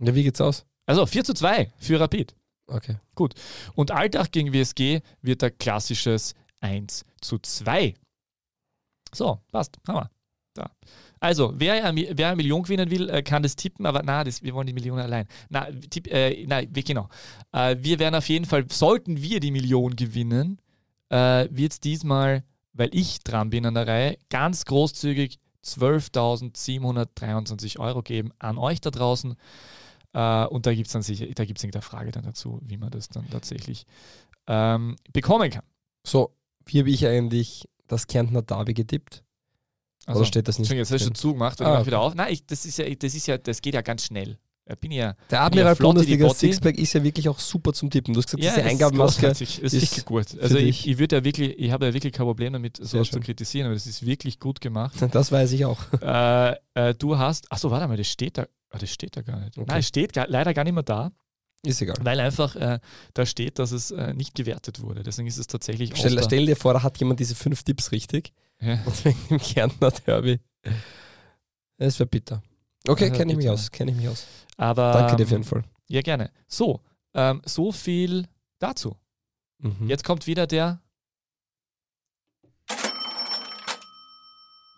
[0.00, 0.64] Ja, wie geht's aus?
[0.86, 2.34] Also 4 zu 2 für Rapid.
[2.66, 2.96] Okay.
[3.14, 3.34] Gut.
[3.74, 7.94] Und Alltag gegen WSG wird ein klassisches 1 zu 2.
[9.14, 9.76] So, passt.
[9.86, 10.10] Hammer.
[10.54, 10.70] Da.
[11.20, 14.54] Also, wer, wer eine Million gewinnen will, äh, kann das tippen, aber na, das, wir
[14.54, 15.26] wollen die Million allein.
[15.50, 17.08] Na, tipp, äh, nein, genau.
[17.52, 20.58] Äh, wir werden auf jeden Fall, sollten wir die Million gewinnen,
[21.10, 28.02] äh, wird es diesmal weil ich dran bin an der Reihe, ganz großzügig 12.723 Euro
[28.02, 29.36] geben an euch da draußen.
[30.12, 32.76] Äh, und da gibt es dann sicher, da gibt es eine Frage dann dazu, wie
[32.76, 33.86] man das dann tatsächlich
[34.46, 35.64] ähm, bekommen kann.
[36.06, 39.24] So, wie habe ich eigentlich das Kärntner Derby getippt?
[40.06, 40.72] Also, Oder steht das nicht?
[40.72, 41.86] Jetzt hast du schon zugemacht ah, okay.
[41.86, 42.14] wieder auf.
[42.14, 44.38] Nein, ich, das ist ja, das ist ja, das geht ja ganz schnell.
[44.72, 48.14] Ja, bin ja, der Admiral Bundesliga Sixpack ist ja wirklich auch super zum Tippen.
[48.14, 50.26] Du hast gesagt, ja, diese Eingabenmaske ist, ist wirklich gut.
[50.40, 53.20] Also ich, ich würde ja wirklich, ich habe ja wirklich kein Problem damit, sowas zu
[53.20, 54.94] kritisieren, aber das ist wirklich gut gemacht.
[55.12, 55.78] Das weiß ich auch.
[56.00, 59.40] Äh, äh, du hast, achso, warte mal, das steht da, oh, das steht da gar
[59.40, 59.58] nicht.
[59.58, 59.66] Okay.
[59.68, 61.12] Nein, es steht gar, leider gar nicht mehr da.
[61.64, 61.96] Ist egal.
[62.00, 62.78] Weil einfach äh,
[63.12, 65.02] da steht, dass es äh, nicht gewertet wurde.
[65.02, 65.92] Deswegen ist es tatsächlich.
[65.94, 68.32] Stell, stell dir vor, da hat jemand diese fünf Tipps richtig.
[68.60, 68.80] Ja.
[68.86, 70.40] Und wegen dem Kärntner Derby.
[71.76, 72.42] Das wäre bitter.
[72.86, 73.70] Okay, kenne ich mich aus.
[73.70, 74.26] Kenne ich mich aus.
[74.56, 75.62] Aber, Danke dir auf jeden Fall.
[75.88, 76.30] Ja, gerne.
[76.48, 76.80] So,
[77.14, 78.26] ähm, so viel
[78.58, 78.96] dazu.
[79.58, 79.88] Mhm.
[79.88, 80.80] Jetzt kommt wieder der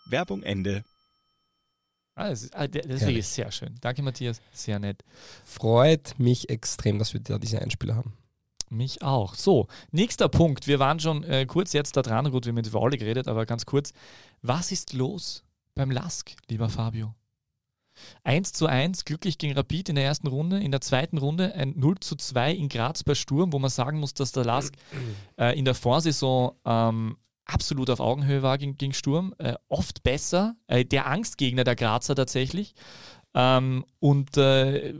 [0.07, 0.83] Werbung Ende.
[2.15, 3.75] Ah, das ist, ah, das ist wirklich sehr schön.
[3.81, 4.39] Danke, Matthias.
[4.53, 5.03] Sehr nett.
[5.43, 8.13] Freut mich extrem, dass wir da diese Einspieler haben.
[8.69, 9.35] Mich auch.
[9.35, 10.67] So, nächster Punkt.
[10.67, 12.31] Wir waren schon äh, kurz jetzt da dran.
[12.31, 13.93] Gut, wir haben über alle geredet, aber ganz kurz.
[14.41, 15.43] Was ist los
[15.75, 17.13] beim Lask, lieber Fabio?
[18.23, 20.59] 1 zu 1 glücklich gegen Rapid in der ersten Runde.
[20.59, 23.99] In der zweiten Runde ein 0 zu 2 in Graz bei Sturm, wo man sagen
[23.99, 24.73] muss, dass der Lask
[25.39, 29.33] äh, in der Vorsaison ähm, absolut auf Augenhöhe war gegen, gegen Sturm.
[29.37, 30.55] Äh, oft besser.
[30.67, 32.73] Äh, der Angstgegner der Grazer tatsächlich.
[33.33, 34.93] Ähm, und äh,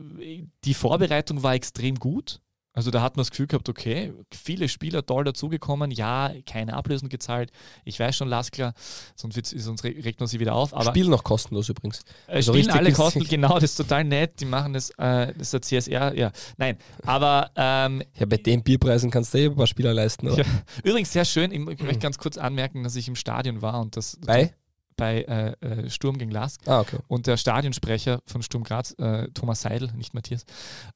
[0.63, 2.41] die Vorbereitung war extrem gut.
[2.75, 7.07] Also da hat man das Gefühl gehabt, okay, viele Spieler toll dazugekommen, ja, keine Ablösen
[7.07, 7.51] gezahlt.
[7.85, 8.73] Ich weiß schon, Laskler,
[9.15, 10.73] sonst, wird, sonst regt man sie wieder auf.
[10.73, 12.01] Aber spielen noch kostenlos übrigens.
[12.27, 14.41] Äh, also spielen alle kostenlos, genau, das ist total nett.
[14.41, 16.31] Die machen das, äh, das ist der CSR, ja.
[16.57, 17.49] Nein, aber...
[17.55, 20.27] Ähm, ja, bei den Bierpreisen kannst du eh ein paar Spieler leisten?
[20.35, 20.43] Ja.
[20.83, 23.95] Übrigens sehr schön, ich, ich möchte ganz kurz anmerken, dass ich im Stadion war und
[23.95, 24.19] das...
[24.25, 24.53] Bei?
[24.97, 26.61] bei äh, äh, Sturm gegen Lask.
[26.67, 26.97] Ah, okay.
[27.07, 30.45] Und der Stadionsprecher von Sturm Graz, äh, Thomas Seidel, nicht Matthias,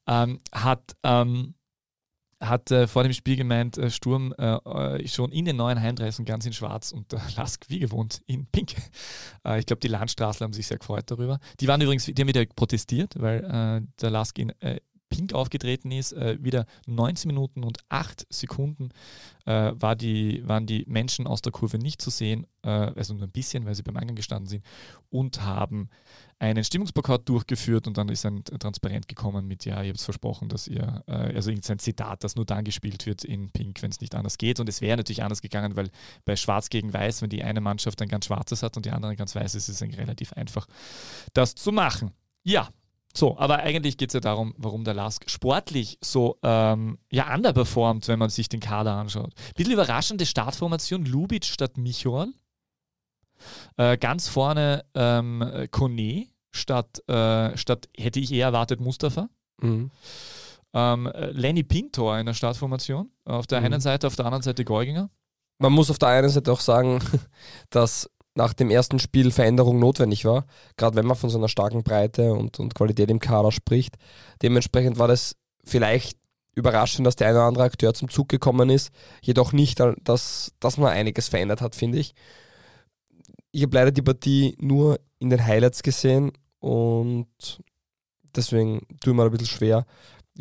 [0.08, 1.54] ähm, hat ähm,
[2.40, 6.26] hat äh, vor dem Spiel gemeint, äh, Sturm äh, äh schon in den neuen Heimdressen
[6.26, 8.76] ganz in schwarz und Lask wie gewohnt in pink.
[9.46, 11.40] Äh, ich glaube, die Landstraßler haben sich sehr gefreut darüber.
[11.60, 14.54] Die waren übrigens, die haben wieder protestiert, weil äh, der Lask in
[15.10, 16.16] pink aufgetreten ist.
[16.16, 18.90] wieder 19 Minuten und 8 Sekunden
[19.46, 23.66] war die, waren die Menschen aus der Kurve nicht zu sehen, also nur ein bisschen,
[23.66, 24.64] weil sie beim Eingang gestanden sind
[25.10, 25.90] und haben
[26.40, 30.68] einen Stimmungsboykott durchgeführt und dann ist ein Transparent gekommen mit, ja, ihr habt versprochen, dass
[30.68, 34.16] ihr, äh, also irgendein Zitat, das nur dann gespielt wird in Pink, wenn es nicht
[34.16, 34.60] anders geht.
[34.62, 35.90] Und es wäre natürlich anders gegangen, weil
[36.24, 39.12] bei Schwarz gegen Weiß, wenn die eine Mannschaft ein ganz schwarzes hat und die andere
[39.12, 40.66] ein ganz weißes, ist es relativ einfach,
[41.34, 42.12] das zu machen.
[42.44, 42.70] Ja,
[43.16, 48.08] so, aber eigentlich geht es ja darum, warum der Lask sportlich so ähm, ja underperformt,
[48.08, 49.34] wenn man sich den Kader anschaut.
[49.56, 52.34] Bisschen überraschende Startformation, Lubitsch statt Michorl.
[53.78, 59.30] Äh, ganz vorne ähm, Kone statt, äh, statt, hätte ich eher erwartet, Mustafa.
[59.62, 59.92] Mhm.
[60.74, 63.10] Ähm, Lenny Pintor in der Startformation.
[63.26, 63.66] Auf der mhm.
[63.66, 65.10] einen Seite, auf der anderen Seite Geuginger.
[65.58, 67.00] Man muss auf der einen Seite auch sagen,
[67.70, 68.10] dass
[68.40, 70.46] nach dem ersten Spiel Veränderung notwendig war,
[70.78, 73.96] gerade wenn man von so einer starken Breite und, und Qualität im Kader spricht.
[74.42, 76.18] Dementsprechend war das vielleicht
[76.56, 78.90] überraschend, dass der eine oder andere Akteur zum Zug gekommen ist,
[79.22, 82.16] jedoch nicht, dass, dass man einiges verändert hat, finde ich
[83.52, 87.28] ich habe leider die Partie nur in den Highlights gesehen und
[88.36, 89.86] deswegen tue ich mir ein bisschen schwer,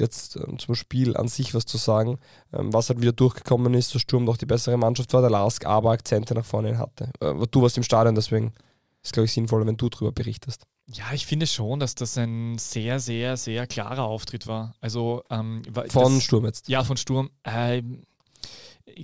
[0.00, 2.18] jetzt ähm, zum Spiel an sich was zu sagen.
[2.52, 5.64] Ähm, was halt wieder durchgekommen ist, dass Sturm doch die bessere Mannschaft war, der Lask
[5.66, 7.10] aber Akzente nach vorne hatte.
[7.20, 8.52] Äh, du warst im Stadion, deswegen
[9.02, 10.66] ist, glaube ich, sinnvoller, wenn du darüber berichtest.
[10.90, 14.74] Ja, ich finde schon, dass das ein sehr, sehr, sehr klarer Auftritt war.
[14.80, 16.68] Also ähm, von das, Sturm jetzt.
[16.68, 17.30] Ja, von Sturm.
[17.44, 18.04] Ähm,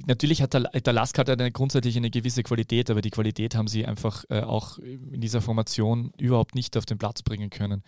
[0.07, 3.69] natürlich hat der, der Lask hat eine, grundsätzlich eine gewisse Qualität, aber die Qualität haben
[3.69, 7.83] sie einfach äh, auch in dieser Formation überhaupt nicht auf den Platz bringen können.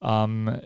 [0.00, 0.58] Ähm,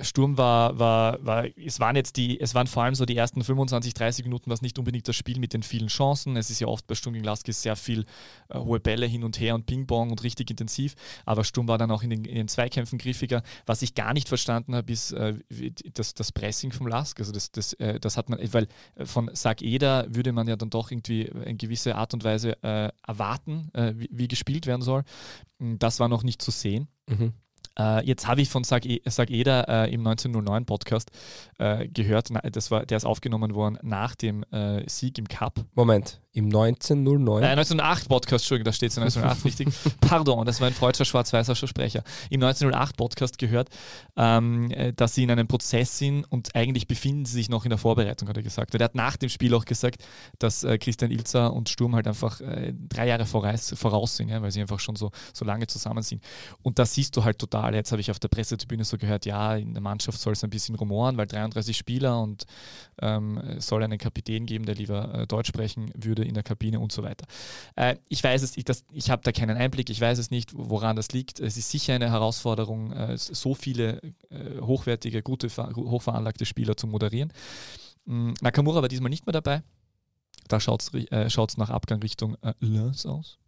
[0.00, 3.42] Sturm war, war, war, es waren jetzt die, es waren vor allem so die ersten
[3.42, 6.36] 25, 30 Minuten, was nicht unbedingt das Spiel mit den vielen Chancen.
[6.36, 8.04] Es ist ja oft bei Sturm gegen Laskis sehr viel
[8.48, 10.94] äh, hohe Bälle hin und her und Ping-Pong und richtig intensiv.
[11.26, 13.42] Aber Sturm war dann auch in den, in den Zweikämpfen griffiger.
[13.66, 15.34] Was ich gar nicht verstanden habe, ist äh,
[15.94, 17.18] das, das Pressing vom Lask.
[17.18, 18.68] Also das, das, äh, das hat man, weil
[19.04, 22.90] von Sag Eder würde man ja dann doch irgendwie in gewisse Art und Weise äh,
[23.06, 25.02] erwarten, äh, wie, wie gespielt werden soll.
[25.58, 26.88] Das war noch nicht zu sehen.
[27.08, 27.32] Mhm.
[27.78, 31.10] Äh, jetzt habe ich von Sag, e Sag Eder äh, im 1909 Podcast
[31.58, 35.64] äh, gehört, das war, der ist aufgenommen worden nach dem äh, Sieg im Cup.
[35.74, 37.42] Moment, im 1909?
[37.42, 39.68] Äh, 1908 Podcast, Entschuldigung, da steht es 1908 richtig.
[40.00, 42.04] Pardon, das war ein freudscher schwarz-weißer Sprecher.
[42.30, 43.68] Im 1908 Podcast gehört,
[44.16, 47.70] ähm, äh, dass sie in einem Prozess sind und eigentlich befinden sie sich noch in
[47.70, 48.74] der Vorbereitung, hat er gesagt.
[48.74, 50.04] Und er hat nach dem Spiel auch gesagt,
[50.38, 54.40] dass äh, Christian Ilzer und Sturm halt einfach äh, drei Jahre voraus, voraus sind, ja,
[54.40, 56.22] weil sie einfach schon so, so lange zusammen sind.
[56.62, 59.56] Und da siehst du halt total, jetzt habe ich auf der Pressetribüne so gehört, ja,
[59.56, 62.44] in der Mannschaft soll es ein bisschen rumoren, weil 33 Spieler und
[63.02, 66.80] ähm, soll einen Kapitän geben, der lieber äh, Deutsch sprechen würde würde in der Kabine
[66.80, 67.26] und so weiter.
[67.76, 70.96] Äh, ich weiß es, ich, ich habe da keinen Einblick, ich weiß es nicht, woran
[70.96, 71.40] das liegt.
[71.40, 74.00] Es ist sicher eine Herausforderung, äh, so viele
[74.30, 77.32] äh, hochwertige, gute, hochveranlagte Spieler zu moderieren.
[78.04, 79.62] Mhm, Nakamura war diesmal nicht mehr dabei.
[80.48, 83.38] Da schaut es äh, nach Abgang Richtung äh, Lens aus.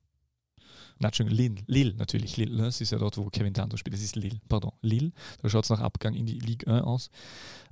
[0.99, 2.37] Na, Lille, Lille natürlich.
[2.37, 3.95] Lille, Lens ist ja dort, wo Kevin Tanto spielt.
[3.95, 5.13] Das ist Lille, pardon, Lille.
[5.43, 7.11] Da schaut es nach Abgang in die Ligue 1 aus.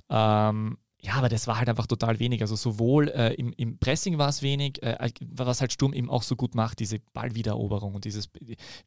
[0.09, 2.41] Ähm, ja, aber das war halt einfach total wenig.
[2.41, 6.21] Also sowohl äh, im, im, Pressing war es wenig, äh, was halt Sturm eben auch
[6.21, 8.29] so gut macht, diese Ballwiedereroberung und dieses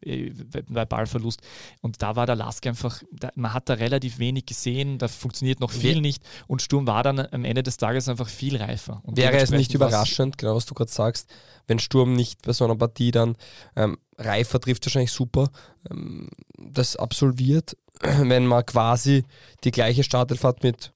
[0.00, 0.30] äh,
[0.68, 1.40] bei Ballverlust.
[1.80, 5.58] Und da war der Lask einfach, da, man hat da relativ wenig gesehen, da funktioniert
[5.58, 9.00] noch viel nicht und Sturm war dann am Ende des Tages einfach viel reifer.
[9.02, 11.28] Und Wäre es nicht überraschend, genau was du gerade sagst,
[11.66, 13.34] wenn Sturm nicht bei so einer Partie dann
[13.74, 15.50] ähm, reifer trifft, wahrscheinlich super,
[15.90, 19.24] ähm, das absolviert, wenn man quasi
[19.64, 20.93] die gleiche Startelf hat mit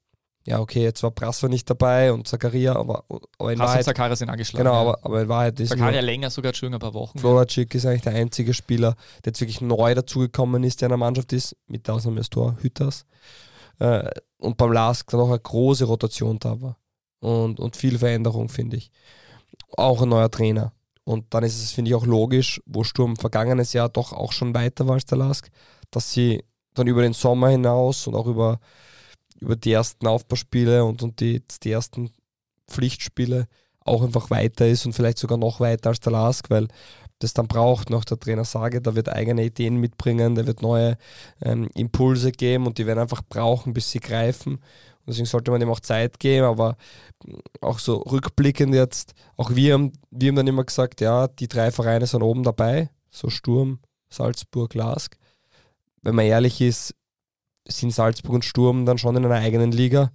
[0.48, 3.04] ja, okay, jetzt war Brasso nicht dabei und Zakaria, aber,
[3.38, 3.78] aber in Brasso Wahrheit.
[3.80, 4.64] und Zakaria sind angeschlagen.
[4.64, 5.68] Genau, aber, aber in Wahrheit ist.
[5.68, 7.18] Zakaria länger sogar schon ein paar Wochen.
[7.18, 8.94] Floracik ist eigentlich der einzige Spieler,
[9.24, 12.30] der jetzt wirklich neu dazugekommen ist, der in der Mannschaft ist, mit der Ausnahme des
[12.30, 13.04] Torhüters.
[13.78, 16.78] Äh, und beim Lask dann auch eine große Rotation da war.
[17.20, 18.90] Und, und viel Veränderung, finde ich.
[19.76, 20.72] Auch ein neuer Trainer.
[21.04, 24.54] Und dann ist es, finde ich, auch logisch, wo Sturm vergangenes Jahr doch auch schon
[24.54, 25.50] weiter war als der Lask,
[25.90, 26.42] dass sie
[26.72, 28.60] dann über den Sommer hinaus und auch über
[29.40, 32.10] über die ersten Aufbauspiele und, und die, die ersten
[32.68, 33.48] Pflichtspiele
[33.84, 36.68] auch einfach weiter ist und vielleicht sogar noch weiter als der Lask, weil
[37.18, 40.96] das dann braucht, nach der Trainer sage, da wird eigene Ideen mitbringen, der wird neue
[41.42, 44.54] ähm, Impulse geben und die werden einfach brauchen, bis sie greifen.
[44.54, 46.76] Und deswegen sollte man ihm auch Zeit geben, aber
[47.60, 51.72] auch so rückblickend jetzt, auch wir haben, wir haben dann immer gesagt, ja, die drei
[51.72, 53.80] Vereine sind oben dabei, so Sturm,
[54.10, 55.16] Salzburg, Lask.
[56.02, 56.94] Wenn man ehrlich ist,
[57.68, 60.12] sind Salzburg und Sturm dann schon in einer eigenen Liga.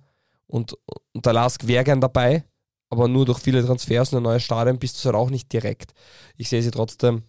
[0.48, 0.76] Und,
[1.14, 2.44] und der Lask wäre gern dabei,
[2.90, 5.94] aber nur durch viele Transfers und ein neues Stadion bist du halt auch nicht direkt.
[6.38, 7.24] Ich sehe sie trotzdem,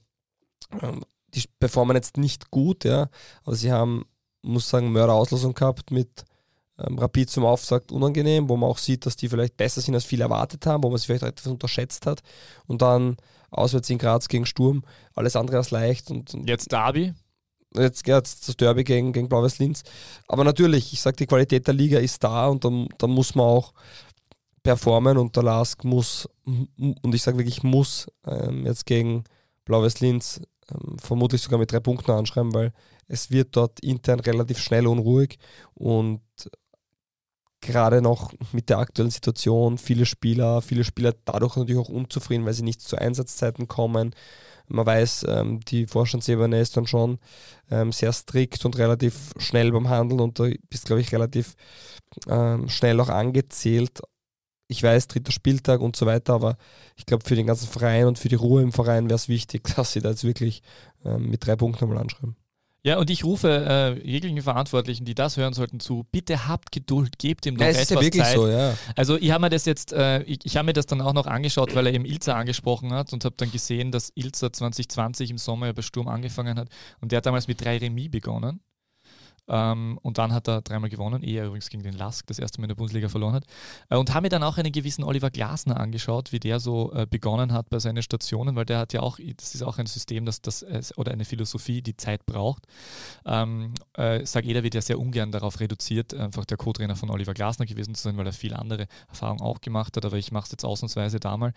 [0.82, 3.08] ähm, die performen jetzt nicht gut, ja,
[3.44, 4.04] aber sie haben,
[4.42, 6.24] muss sagen, Mörderauslosung gehabt mit
[6.78, 10.04] ähm, Rapid zum Auftakt unangenehm, wo man auch sieht, dass die vielleicht besser sind, als
[10.04, 12.20] viele erwartet haben, wo man sie vielleicht etwas unterschätzt hat.
[12.66, 13.16] Und dann
[13.50, 14.82] auswärts in Graz gegen Sturm,
[15.14, 16.10] alles andere als leicht.
[16.10, 17.14] Und, und Jetzt Derby?
[17.76, 19.82] Jetzt, ja, jetzt das Derby gegen, gegen Blau-Weiß Linz.
[20.28, 23.46] Aber natürlich, ich sage, die Qualität der Liga ist da und dann, dann muss man
[23.46, 23.72] auch
[24.62, 29.24] performen und der Lask muss, und ich sage wirklich muss, ähm, jetzt gegen
[29.64, 32.72] Blau-Weiß Linz ähm, vermutlich sogar mit drei Punkten anschreiben, weil
[33.08, 35.38] es wird dort intern relativ schnell unruhig
[35.74, 36.20] und
[37.60, 42.54] gerade noch mit der aktuellen Situation viele Spieler, viele Spieler dadurch natürlich auch unzufrieden, weil
[42.54, 44.14] sie nicht zu Einsatzzeiten kommen
[44.68, 47.18] man weiß, ähm, die Vorstandsebene ist dann schon
[47.70, 51.54] ähm, sehr strikt und relativ schnell beim Handeln und da bist, glaube ich, relativ
[52.28, 54.00] ähm, schnell auch angezählt.
[54.68, 56.56] Ich weiß, dritter Spieltag und so weiter, aber
[56.96, 59.64] ich glaube, für den ganzen Verein und für die Ruhe im Verein wäre es wichtig,
[59.76, 60.62] dass sie da jetzt wirklich
[61.04, 62.36] ähm, mit drei Punkten mal anschreiben.
[62.86, 67.18] Ja, und ich rufe äh, jeglichen Verantwortlichen, die das hören sollten, zu, bitte habt Geduld,
[67.18, 68.34] gebt ihm noch ja, etwas ja wirklich Zeit.
[68.34, 68.76] So, ja.
[68.94, 71.26] Also ich habe mir das jetzt, äh, ich, ich habe mir das dann auch noch
[71.26, 75.38] angeschaut, weil er eben Ilza angesprochen hat und habe dann gesehen, dass Ilza 2020 im
[75.38, 76.68] Sommer ja bei Sturm angefangen hat
[77.00, 78.60] und der hat damals mit drei Remis begonnen.
[79.48, 82.60] Ähm, und dann hat er dreimal gewonnen, ehe er übrigens gegen den Lask das erste
[82.60, 83.44] Mal in der Bundesliga verloren hat.
[83.90, 87.06] Äh, und habe mir dann auch einen gewissen Oliver Glasner angeschaut, wie der so äh,
[87.08, 90.24] begonnen hat bei seinen Stationen, weil der hat ja auch, das ist auch ein System,
[90.24, 90.64] das, das
[90.96, 92.66] oder eine Philosophie, die Zeit braucht.
[93.26, 97.34] Ähm, äh, Sag jeder wird ja sehr ungern darauf reduziert, einfach der Co-Trainer von Oliver
[97.34, 100.44] Glasner gewesen zu sein, weil er viel andere Erfahrungen auch gemacht hat, aber ich mache
[100.44, 101.52] es jetzt ausnahmsweise da mal.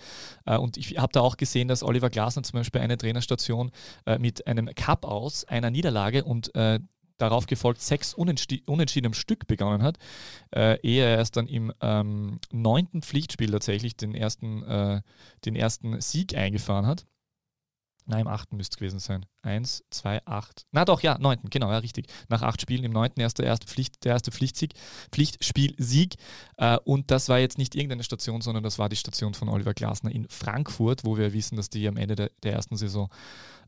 [0.45, 3.71] Äh, und ich habe da auch gesehen, dass Oliver Glasner zum Beispiel eine Trainerstation
[4.05, 6.79] äh, mit einem Cup aus, einer Niederlage und äh,
[7.17, 9.97] darauf gefolgt sechs Unentschieden am Stück begonnen hat,
[10.55, 15.01] äh, ehe er erst dann im ähm, neunten Pflichtspiel tatsächlich den ersten, äh,
[15.45, 17.05] den ersten Sieg eingefahren hat.
[18.09, 19.25] Nein, im achten müsste es gewesen sein.
[19.41, 20.65] Eins, zwei, acht.
[20.71, 22.07] Na doch, ja, neunten, genau, ja, richtig.
[22.29, 24.73] Nach acht Spielen im neunten erst der erste, Pflicht, der erste Pflichtsieg,
[25.11, 26.15] Pflichtspielsieg.
[26.55, 29.73] Äh, und das war jetzt nicht irgendeine Station, sondern das war die Station von Oliver
[29.73, 33.09] Glasner in Frankfurt, wo wir wissen, dass die am Ende der, der ersten Saison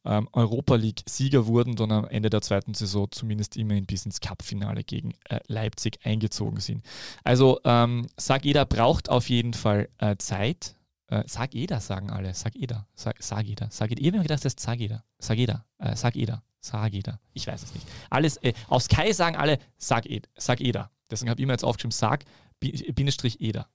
[0.06, 4.86] ähm, Europa League-Sieger wurden und am Ende der zweiten Saison zumindest immerhin bis ins Cup-Finale
[4.86, 6.86] gegen äh, Leipzig eingezogen sind.
[7.26, 10.76] Also ähm, sag jeder braucht auf jeden Fall äh, Zeit.
[11.10, 12.34] Äh, sag jeder, sagen alle.
[12.34, 12.88] Sag jeder.
[12.96, 13.68] Sag, sag jeder.
[13.72, 14.02] Sag jeder.
[14.02, 15.04] Ich habe mir gedacht, das ist sag jeder.
[15.18, 15.66] Sag jeder.
[15.80, 16.44] Äh, sag jeder.
[16.62, 17.20] Sag jeder.
[17.34, 17.88] Ich weiß es nicht.
[18.10, 20.92] Alles, äh, aus Kai sagen alle, sag, ed, sag jeder.
[21.10, 22.26] Deswegen habe ich immer jetzt aufgeschrieben, sag,
[22.60, 23.68] Bindestrich Eder.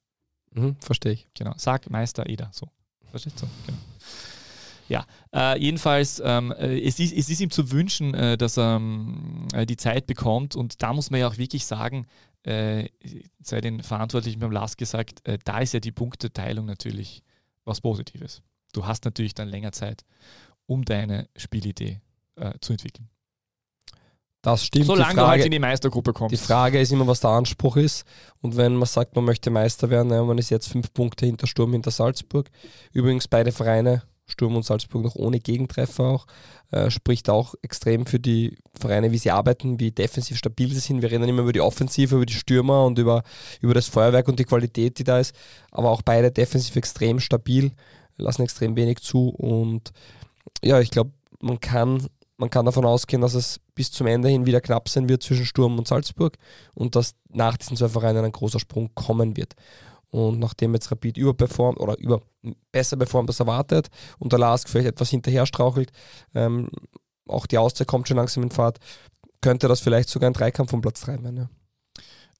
[0.53, 1.26] Mhm, Verstehe ich.
[1.35, 1.55] Genau.
[1.57, 2.51] Sag Meister Eder.
[2.53, 2.68] So.
[3.11, 3.47] Verstehst du?
[3.66, 3.78] Genau.
[4.89, 8.76] Ja, äh, jedenfalls, ähm, äh, es, ist, es ist ihm zu wünschen, äh, dass er
[8.76, 12.07] ähm, äh, die Zeit bekommt und da muss man ja auch wirklich sagen,
[12.43, 12.91] äh,
[13.43, 17.24] sei den Verantwortlichen beim LAS gesagt, äh, da ist ja die Punkteteilung natürlich
[17.64, 18.42] was Positives.
[18.72, 20.04] Du hast natürlich dann länger Zeit,
[20.66, 22.00] um deine Spielidee
[22.60, 23.08] zu entwickeln.
[24.42, 24.84] Das stimmt.
[24.84, 26.32] Solange Frage, du halt in die Meistergruppe kommst.
[26.32, 28.04] Die Frage ist immer, was der Anspruch ist.
[28.42, 31.46] Und wenn man sagt, man möchte Meister werden, ja, man ist jetzt fünf Punkte hinter
[31.46, 32.50] Sturm, hinter Salzburg.
[32.92, 36.27] Übrigens beide Vereine Sturm und Salzburg noch ohne Gegentreffer auch.
[36.70, 41.03] Äh, spricht auch extrem für die Vereine, wie sie arbeiten, wie defensiv stabil sie sind.
[41.03, 43.22] Wir reden immer über die Offensive, über die Stürmer und über,
[43.61, 45.35] über das Feuerwerk und die Qualität, die da ist.
[45.70, 47.72] Aber auch beide defensiv extrem stabil,
[48.16, 49.29] lassen extrem wenig zu.
[49.29, 49.93] Und
[50.62, 52.07] ja, ich glaube, man kann,
[52.39, 55.47] man kann davon ausgehen, dass es bis zum Ende hin wieder knapp sein wird zwischen
[55.47, 56.39] Sturm und Salzburg
[56.75, 59.55] und dass nach diesen zwei Vereinen ein großer Sprung kommen wird.
[60.14, 62.22] Und nachdem jetzt Rapid überperformt oder über,
[62.70, 63.88] besser performt als erwartet
[64.20, 65.90] und der Lask vielleicht etwas hinterher strauchelt,
[66.36, 66.70] ähm,
[67.26, 68.78] auch die Auszeit kommt schon langsam in Fahrt,
[69.40, 71.36] könnte das vielleicht sogar ein Dreikampf vom Platz 3 werden.
[71.36, 71.48] Ja.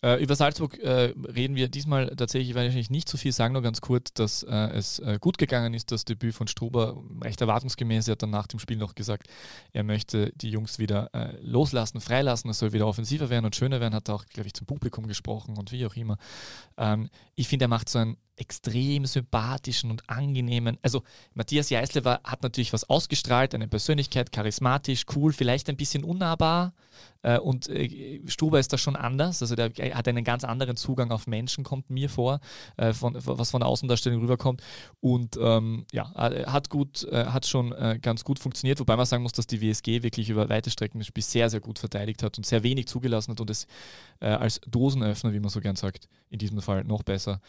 [0.05, 3.80] Äh, über Salzburg äh, reden wir diesmal tatsächlich wahrscheinlich nicht so viel, sagen nur ganz
[3.80, 8.07] kurz, dass äh, es äh, gut gegangen ist, das Debüt von Struber, recht erwartungsgemäß.
[8.09, 9.28] Er hat dann nach dem Spiel noch gesagt,
[9.72, 13.80] er möchte die Jungs wieder äh, loslassen, freilassen, es soll wieder offensiver werden und schöner
[13.80, 16.18] werden, hat auch, glaube ich, zum Publikum gesprochen und wie auch immer.
[16.76, 20.76] Ähm, ich finde, er macht so einen extrem sympathischen und angenehmen.
[20.82, 21.02] Also
[21.32, 26.74] Matthias Jeißle hat natürlich was ausgestrahlt, eine Persönlichkeit, charismatisch, cool, vielleicht ein bisschen unnahbar.
[27.24, 29.42] Äh, und äh, Stuber ist da schon anders.
[29.42, 32.40] Also der hat einen ganz anderen Zugang auf Menschen, kommt mir vor,
[32.76, 34.62] äh, von, was von der Außendarstellung rüberkommt.
[35.00, 39.46] Und ähm, ja, hat gut, hat schon ganz gut funktioniert, wobei man sagen muss, dass
[39.46, 42.62] die WSG wirklich über weite Strecken das Spiel sehr, sehr gut verteidigt hat und sehr
[42.62, 43.66] wenig zugelassen hat und es
[44.20, 47.40] als Dosenöffner, wie man so gern sagt, in diesem Fall noch besser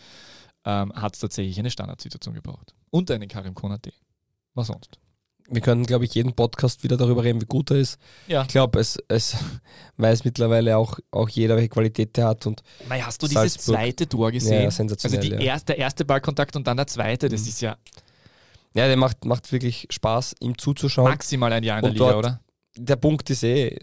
[0.65, 2.73] ähm, hat es tatsächlich eine Standardsituation gebraucht.
[2.89, 3.93] Und einen Karim Konate.
[4.53, 4.99] Was sonst?
[5.47, 7.99] Wir können, glaube ich, jeden Podcast wieder darüber reden, wie gut er ist.
[8.27, 8.41] Ja.
[8.41, 9.35] Ich glaube, es, es
[9.97, 12.47] weiß mittlerweile auch, auch jeder, welche Qualität er hat.
[12.47, 14.63] Und Mei, hast du Salzburg, dieses zweite Tor gesehen?
[14.63, 15.19] Ja, sensationell.
[15.19, 15.51] Also die ja.
[15.51, 17.47] erste, der erste Ballkontakt und dann der zweite, das mhm.
[17.47, 17.77] ist ja.
[18.73, 21.09] Ja, der macht, macht wirklich Spaß, ihm zuzuschauen.
[21.09, 22.39] Maximal ein Jahr in der Liga, dort, oder?
[22.77, 23.77] Der Punkt ist eh,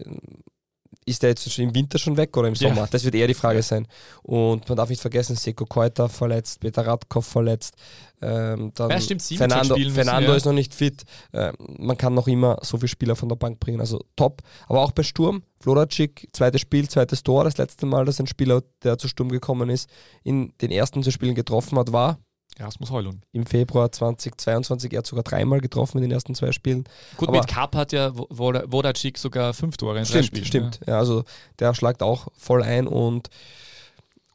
[1.05, 2.75] ist der jetzt im Winter schon weg oder im Sommer?
[2.81, 2.87] Ja.
[2.89, 3.87] Das wird eher die Frage sein.
[4.21, 7.75] Und man darf nicht vergessen, Seko Keuter verletzt, Peter Radkov verletzt.
[8.21, 10.35] Ähm, dann ja, stimmt, Fernando, müssen, Fernando ja.
[10.35, 11.03] ist noch nicht fit.
[11.33, 13.79] Ähm, man kann noch immer so viele Spieler von der Bank bringen.
[13.79, 14.41] Also top.
[14.67, 17.43] Aber auch bei Sturm, Floracik, zweites Spiel, zweites Tor.
[17.43, 19.89] Das letzte Mal, dass ein Spieler, der zu Sturm gekommen ist,
[20.23, 22.19] in den ersten zwei Spielen getroffen hat, war
[22.59, 23.25] Rasmus Heulund.
[23.31, 26.83] Im Februar 2022, er hat sogar dreimal getroffen in den ersten zwei Spielen.
[27.17, 30.45] Gut, Aber mit Cup hat ja Vodacik sogar fünf Tore in stimmt, Spielen.
[30.45, 30.93] Stimmt, ja.
[30.93, 30.99] ja.
[30.99, 31.23] also
[31.59, 33.29] der schlagt auch voll ein und,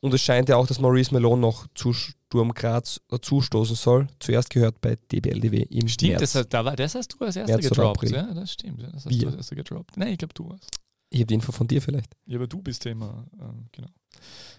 [0.00, 4.08] und es scheint ja auch, dass Maurice Melon noch zu Sturm Graz zustoßen soll.
[4.20, 6.32] Zuerst gehört bei DBLDW im Stimmt, März.
[6.32, 8.10] Das, da war, das hast du als erster gedroppt.
[8.10, 9.20] Ja, das stimmt, das hast Wir.
[9.20, 9.96] du als erster gedroppt.
[9.96, 10.70] Nein, ich glaube, du warst.
[11.10, 12.14] Ich habe die Info von dir vielleicht.
[12.26, 13.88] Ja, aber du bist Thema, ähm, genau.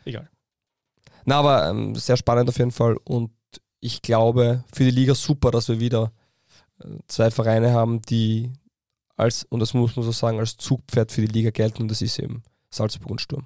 [0.04, 0.30] Egal.
[1.26, 3.32] Na, aber ähm, sehr spannend auf jeden Fall und
[3.80, 6.12] ich glaube, für die Liga super, dass wir wieder
[6.80, 8.52] äh, zwei Vereine haben, die
[9.16, 11.82] als, und das muss man so sagen, als Zugpferd für die Liga gelten.
[11.84, 13.46] Und das ist eben Salzburg und Sturm.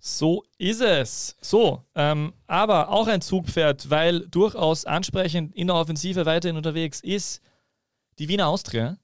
[0.00, 1.36] So ist es.
[1.40, 7.42] So, ähm, aber auch ein Zugpferd, weil durchaus ansprechend in der Offensive weiterhin unterwegs ist
[8.18, 8.96] die Wiener Austria.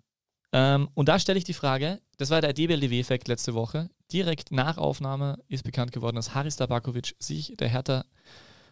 [0.53, 4.79] Ähm, und da stelle ich die Frage, das war der DBLDW-Effekt letzte Woche, direkt nach
[4.79, 8.05] Aufnahme ist bekannt geworden, dass Haris Tabakovic sich der Hertha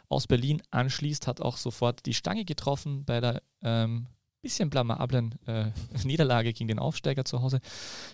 [0.08, 4.06] aus Berlin anschließt, hat auch sofort die Stange getroffen bei der ähm,
[4.42, 5.70] bisschen blamablen äh,
[6.04, 7.60] Niederlage gegen den Aufsteiger zu Hause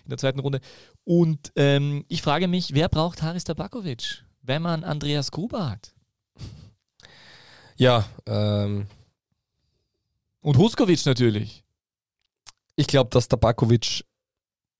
[0.03, 0.61] in der zweiten Runde.
[1.03, 5.93] Und ähm, ich frage mich, wer braucht Haris Tabakovic, wenn man Andreas Gruber hat?
[7.75, 8.87] Ja, ähm,
[10.41, 11.63] Und Huskovic natürlich.
[12.75, 14.05] ich glaube, dass Tabakovic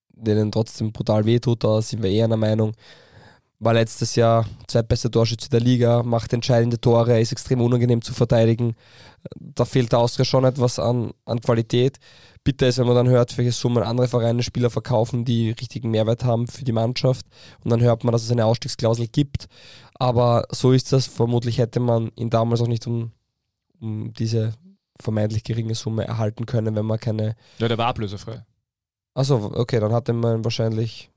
[0.10, 2.74] denen trotzdem brutal wehtut, da sind wir eher einer Meinung.
[3.62, 8.76] War letztes Jahr zweitbester Torschütze der Liga, macht entscheidende Tore, ist extrem unangenehm zu verteidigen.
[9.36, 11.98] Da fehlt der Austria schon etwas an, an Qualität.
[12.46, 16.24] Bitter ist, wenn man dann hört, welche Summen andere Vereine Spieler verkaufen, die richtigen Mehrwert
[16.24, 17.26] haben für die Mannschaft.
[17.62, 19.48] Und dann hört man, dass es eine Ausstiegsklausel gibt.
[19.96, 21.08] Aber so ist das.
[21.08, 23.12] Vermutlich hätte man ihn damals auch nicht um,
[23.82, 24.54] um diese
[25.02, 28.46] vermeintlich geringe Summe erhalten können, wenn man keine Ja, der war ablösefrei.
[29.14, 31.12] Achso, okay, dann hatte man wahrscheinlich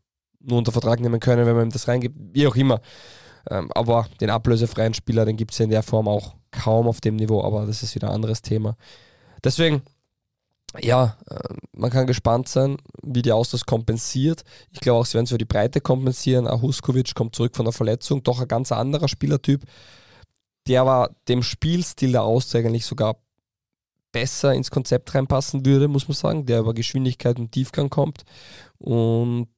[0.45, 2.81] nur unter Vertrag nehmen können, wenn man ihm das reingibt, wie auch immer.
[3.51, 7.01] Ähm, aber den ablösefreien Spieler, den gibt es ja in der Form auch kaum auf
[7.01, 8.77] dem Niveau, aber das ist wieder ein anderes Thema.
[9.43, 9.83] Deswegen,
[10.81, 14.45] ja, äh, man kann gespannt sein, wie die Austausch kompensiert.
[14.71, 16.47] Ich glaube auch, sie werden es für die Breite kompensieren.
[16.47, 19.65] Auch Huskovic kommt zurück von der Verletzung, doch ein ganz anderer Spielertyp.
[20.69, 23.17] Der war dem Spielstil der Austria eigentlich sogar
[24.13, 28.23] besser ins Konzept reinpassen würde, muss man sagen, der über Geschwindigkeit und Tiefgang kommt.
[28.79, 29.49] Und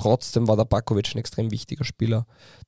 [0.00, 2.26] trotzdem war der Bakovic ein extrem wichtiger Spieler,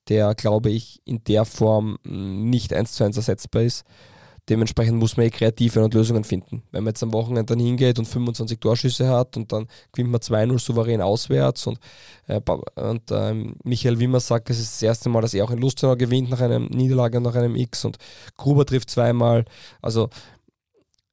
[0.08, 3.84] der, glaube ich, in der Form mh, nicht eins zu eins ersetzbar ist.
[4.48, 6.64] Dementsprechend muss man eh kreativ werden und Lösungen finden.
[6.72, 10.20] Wenn man jetzt am Wochenende dann hingeht und 25 Torschüsse hat und dann gewinnt man
[10.20, 11.78] 2-0 souverän auswärts und,
[12.26, 12.40] äh,
[12.74, 15.96] und ähm, Michael Wimmer sagt, es ist das erste Mal, dass er auch in Lustenau
[15.96, 17.98] gewinnt nach einem Niederlage und nach einem X und
[18.36, 19.44] Gruber trifft zweimal.
[19.80, 20.10] Also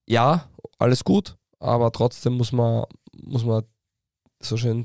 [0.08, 0.50] ja,
[0.80, 3.64] alles gut, aber trotzdem muss man, muss man
[4.42, 4.84] so schön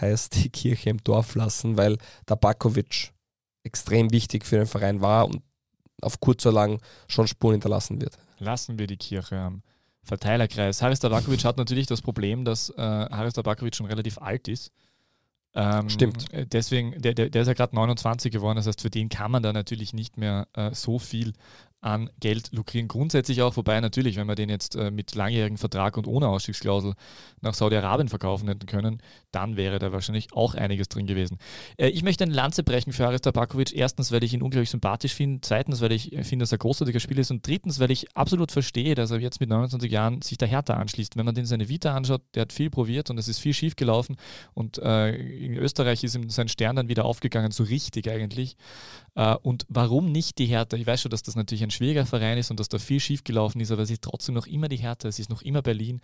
[0.00, 1.98] heißt, die Kirche im Dorf lassen, weil
[2.28, 3.12] der Bakovic
[3.62, 5.42] extrem wichtig für den Verein war und
[6.02, 8.18] auf kurz oder lang schon Spuren hinterlassen wird.
[8.38, 9.62] Lassen wir die Kirche am
[10.02, 10.82] Verteilerkreis.
[10.82, 14.70] Haris Tabakovic hat natürlich das Problem, dass äh, Haris Tabakovic schon relativ alt ist.
[15.54, 16.32] Ähm, Stimmt.
[16.32, 19.30] äh, Deswegen, der, der, der ist ja gerade 29 geworden, das heißt, für den kann
[19.30, 21.32] man da natürlich nicht mehr äh, so viel
[21.80, 22.88] an Geld lukrieren.
[22.88, 26.94] Grundsätzlich auch, wobei natürlich, wenn wir den jetzt äh, mit langjährigem Vertrag und ohne Ausstiegsklausel
[27.42, 29.00] nach Saudi-Arabien verkaufen hätten können,
[29.30, 31.38] dann wäre da wahrscheinlich auch einiges drin gewesen.
[31.76, 33.72] Äh, ich möchte eine Lanze brechen für Haris Tabakovic.
[33.72, 35.40] Erstens, weil ich ihn unglaublich sympathisch finde.
[35.42, 37.30] Zweitens, weil ich äh, finde, dass er ein großartiger Spieler ist.
[37.30, 40.74] Und drittens, weil ich absolut verstehe, dass er jetzt mit 29 Jahren sich der Hertha
[40.74, 41.16] anschließt.
[41.16, 43.76] Wenn man den seine Vita anschaut, der hat viel probiert und es ist viel schief
[43.76, 44.16] gelaufen.
[44.54, 48.56] Und in Österreich ist ihm sein Stern dann wieder aufgegangen, so richtig eigentlich.
[49.42, 50.76] Und warum nicht die Hertha?
[50.76, 53.24] Ich weiß schon, dass das natürlich ein schwieriger Verein ist und dass da viel schief
[53.24, 56.00] gelaufen ist, aber es ist trotzdem noch immer die Hertha, es ist noch immer Berlin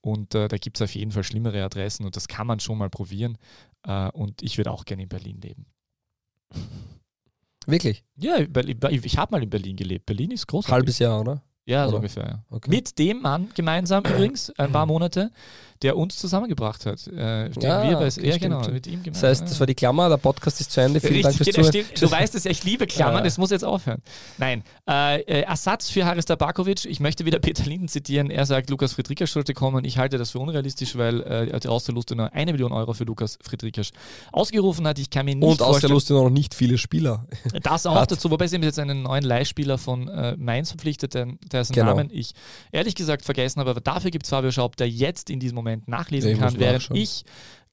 [0.00, 2.78] und äh, da gibt es auf jeden Fall schlimmere Adressen und das kann man schon
[2.78, 3.38] mal probieren.
[3.86, 5.66] Äh, und ich würde auch gerne in Berlin leben.
[7.66, 8.04] Wirklich?
[8.16, 10.06] Ja, ich habe mal in Berlin gelebt.
[10.06, 10.72] Berlin ist großartig.
[10.72, 11.42] Halbes Jahr, oder?
[11.66, 11.96] Ja, so oder?
[11.98, 12.24] ungefähr.
[12.24, 12.44] Ja.
[12.50, 12.70] Okay.
[12.70, 15.30] Mit dem Mann gemeinsam übrigens, ein paar Monate,
[15.82, 17.06] der uns zusammengebracht hat.
[17.06, 19.12] Äh, Ja, wir bei, ja, genau, mit ihm gemeinsam.
[19.12, 21.00] Das heißt, das war die Klammer, der Podcast ist zu Ende.
[21.00, 21.86] Vielen Dank fürs Richtig, genau, Zuhören.
[21.86, 22.02] stimmt.
[22.02, 23.22] Du weißt es ich liebe Klammern, Ja.
[23.22, 24.02] das muss jetzt aufhören.
[24.38, 28.68] Nein, äh, äh, Ersatz für Haris Tabakovic, ich möchte wieder Peter Linden zitieren, er sagt,
[28.70, 29.84] Lukas Friedrichs sollte kommen.
[29.84, 33.38] Ich halte das für unrealistisch, weil äh, die Austerlust nur eine Million Euro für Lukas
[33.42, 33.90] Friedrichs
[34.32, 34.98] ausgerufen hat.
[34.98, 37.26] Ich kann mir nicht Und aus der vorstellen, Lust noch nicht viele Spieler.
[37.62, 38.10] das auch hat.
[38.12, 41.86] dazu, wobei sie haben jetzt einen neuen Leihspieler von äh, Mainz verpflichtet, der, dessen Genau.
[41.86, 42.32] Namen ich
[42.72, 45.69] ehrlich gesagt vergessen habe, aber dafür gibt es Fabio Schaub, der jetzt in diesem Moment
[45.86, 46.96] nachlesen Ich muss kann, während nachschauen.
[46.96, 47.24] ich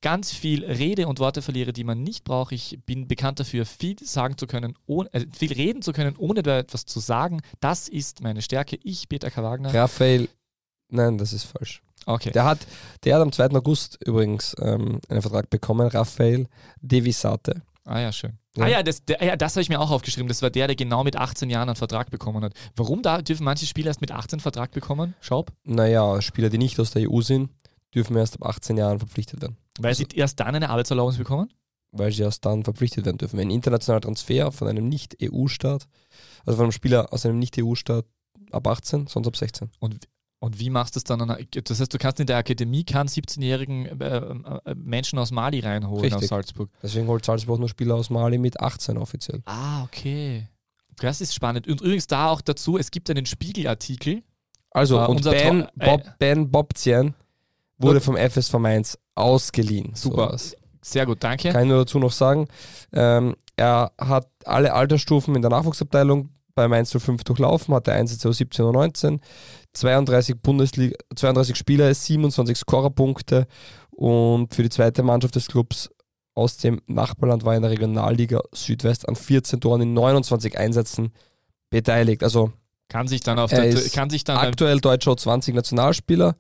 [0.01, 2.51] ganz viel rede und Worte verliere, die man nicht braucht.
[2.51, 6.43] Ich bin bekannt dafür, viel sagen zu können, ohne, äh, viel reden zu können, ohne
[6.43, 7.41] da etwas zu sagen.
[7.59, 8.77] Das ist meine Stärke.
[8.83, 9.43] Ich, Peter K.
[9.43, 9.73] Wagner.
[9.73, 10.29] Raphael,
[10.89, 11.81] nein, das ist falsch.
[12.05, 12.31] Okay.
[12.31, 12.59] Der hat,
[13.03, 13.49] der hat am 2.
[13.51, 16.47] August übrigens ähm, einen Vertrag bekommen, Raphael
[16.79, 17.61] Devisate.
[17.83, 18.37] Ah ja, schön.
[18.55, 18.65] Ja.
[18.65, 20.27] Ah ja, das, der, ja, das habe ich mir auch aufgeschrieben.
[20.27, 22.53] Das war der, der genau mit 18 Jahren einen Vertrag bekommen hat.
[22.75, 25.15] Warum da dürfen manche Spieler erst mit 18 einen Vertrag bekommen?
[25.21, 25.51] Schaub?
[25.63, 27.49] Naja, Spieler, die nicht aus der EU sind,
[27.93, 29.57] dürfen erst ab 18 Jahren verpflichtet werden.
[29.79, 31.51] Weil sie erst dann eine Arbeitserlaubnis bekommen?
[31.93, 33.39] weil sie erst dann verpflichtet werden dürfen.
[33.39, 35.87] Ein internationaler Transfer von einem Nicht-EU-Staat,
[36.45, 38.05] also von einem Spieler aus einem Nicht-EU-Staat
[38.51, 39.71] ab 18, sonst ab 16.
[39.79, 40.07] Und,
[40.39, 41.21] und wie machst du es dann?
[41.21, 45.61] An, das heißt, du kannst in der Akademie keinen 17-jährigen äh, äh, Menschen aus Mali
[45.61, 46.23] reinholen Richtig.
[46.23, 46.69] aus Salzburg.
[46.83, 49.41] Deswegen holt Salzburg nur Spieler aus Mali mit 18 offiziell.
[49.45, 50.47] Ah, okay.
[50.97, 51.67] Das ist spannend.
[51.67, 54.23] Und übrigens da auch dazu, es gibt einen Spiegelartikel.
[54.71, 57.15] Also, Ah, und unser Ben, Tor- äh, Bob, ben Bobzien
[57.77, 59.93] wurde vom FSV Mainz ausgeliehen.
[59.93, 60.27] Super.
[60.27, 60.55] Sowas.
[60.81, 61.51] Sehr gut, danke.
[61.51, 62.47] Kann ich nur dazu noch sagen.
[62.93, 68.37] Ähm, er hat alle Altersstufen in der Nachwuchsabteilung bei Mainz 05 durchlaufen, hatte Einsätze aus
[68.37, 69.21] 17 und 19,
[69.73, 73.47] 32 Bundesliga, 32 Spieler, 27 Scorerpunkte
[73.91, 75.89] und für die zweite Mannschaft des Clubs
[76.33, 81.11] aus dem Nachbarland war in der Regionalliga Südwest an 14 Toren in 29 Einsätzen
[81.69, 82.23] beteiligt.
[82.23, 82.51] Also
[82.89, 86.35] kann sich dann auf er der kann sich dann aktuell deutscher 20 Nationalspieler,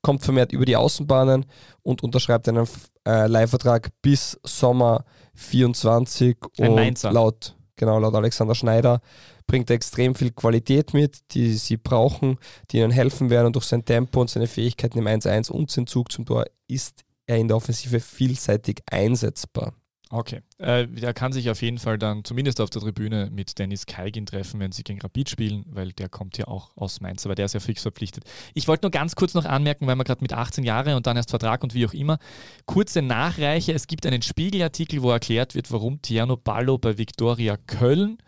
[0.00, 1.46] kommt vermehrt über die Außenbahnen
[1.82, 2.66] und unterschreibt einen
[3.06, 7.12] äh, Leihvertrag bis Sommer 24 Ein und Mainzer.
[7.12, 9.00] laut genau laut Alexander Schneider
[9.46, 12.38] bringt er extrem viel Qualität mit, die sie brauchen,
[12.70, 15.86] die ihnen helfen werden und durch sein Tempo und seine Fähigkeiten im 1-1 und sein
[15.86, 19.74] Zug zum Tor ist er in der Offensive vielseitig einsetzbar.
[20.12, 20.42] Okay.
[20.58, 24.26] Äh, der kann sich auf jeden Fall dann zumindest auf der Tribüne mit Dennis Kaigin
[24.26, 27.46] treffen, wenn sie gegen Rapid spielen, weil der kommt ja auch aus Mainz, aber der
[27.46, 28.24] ist ja fix verpflichtet.
[28.52, 31.16] Ich wollte nur ganz kurz noch anmerken, weil man gerade mit 18 Jahren und dann
[31.16, 32.18] erst Vertrag und wie auch immer,
[32.66, 33.72] kurze Nachreiche.
[33.72, 38.18] Es gibt einen Spiegelartikel, wo erklärt wird, warum Tierno Ballo bei Viktoria Köln